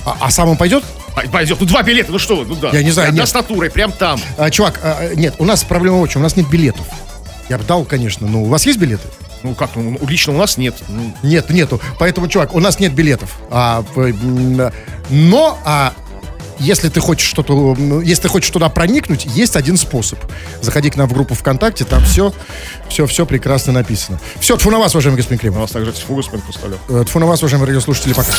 А, 0.05 0.17
а 0.21 0.31
сам 0.31 0.51
он 0.51 0.57
пойдет? 0.57 0.85
Пой- 1.15 1.29
Пойдет. 1.29 1.59
Ну, 1.61 1.67
два 1.67 1.83
билета, 1.83 2.13
ну 2.13 2.19
что 2.19 2.37
вы, 2.37 2.45
ну 2.47 2.55
да. 2.57 2.71
Я 2.71 2.83
не 2.83 2.91
знаю, 2.91 3.11
Одна 3.11 3.21
нет. 3.23 3.29
с 3.29 3.35
натурой, 3.35 3.71
прям 3.71 3.93
там. 3.93 4.21
А, 4.37 4.51
чувак, 4.51 4.81
а, 4.83 5.15
нет, 5.15 5.35
у 5.39 5.45
нас 5.45 5.63
проблема 5.65 6.07
чем? 6.09 6.23
У 6.23 6.25
нас 6.25 6.37
нет 6.37 6.49
билетов. 6.49 6.87
Я 7.49 7.59
бы 7.59 7.65
дал, 7.65 7.85
конечно, 7.85 8.27
но 8.27 8.43
у 8.43 8.47
вас 8.47 8.67
есть 8.67 8.79
билеты? 8.79 9.07
Ну, 9.43 9.55
как, 9.55 9.77
ну, 9.77 9.99
лично 10.09 10.33
у 10.33 10.39
нас 10.39 10.57
нет. 10.57 10.75
Ну, 10.89 11.15
Нет, 11.23 11.51
нету. 11.51 11.79
Поэтому, 11.99 12.29
чувак, 12.29 12.55
у 12.55 12.61
нас 12.61 12.81
нет 12.81 12.95
билетов. 12.95 13.37
А, 13.51 13.85
но, 15.11 15.59
а, 15.67 15.93
если 16.59 16.89
ты 16.89 17.01
хочешь 17.01 17.29
что-то, 17.29 17.77
если 18.03 18.23
ты 18.23 18.29
хочешь 18.29 18.51
туда 18.51 18.69
проникнуть, 18.69 19.25
есть 19.27 19.57
один 19.57 19.77
способ. 19.77 20.19
Заходи 20.61 20.91
к 20.91 20.97
нам 20.97 21.09
в 21.09 21.13
группу 21.13 21.35
ВКонтакте, 21.35 21.85
там 21.85 22.05
все, 22.05 22.33
все, 22.89 23.07
все 23.07 23.27
прекрасно 23.27 23.73
написано. 23.73 24.21
Все, 24.41 24.57
тфу 24.57 24.71
на 24.71 24.79
вас, 24.79 24.95
уважаемый 24.95 25.17
господин 25.17 25.39
у 25.39 25.41
Кремов. 25.41 25.61
нас 25.63 25.71
также 25.71 25.93
фугусмен 25.93 26.41
поставлю. 26.41 26.79
Э, 26.89 27.05
Тфу 27.07 27.19
на 27.19 27.27
вас, 27.27 27.41
уважаемые 27.43 27.69
радиослушатели, 27.69 28.13
пока. 28.13 28.33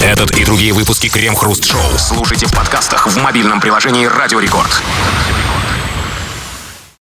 Этот 0.00 0.30
и 0.36 0.44
другие 0.44 0.72
выпуски 0.72 1.08
Крем 1.08 1.34
Хруст 1.34 1.64
Шоу 1.64 1.80
слушайте 1.98 2.46
в 2.46 2.52
подкастах 2.54 3.06
в 3.06 3.16
мобильном 3.18 3.60
приложении 3.60 4.06
Радио 4.06 4.40
Рекорд. 4.40 4.70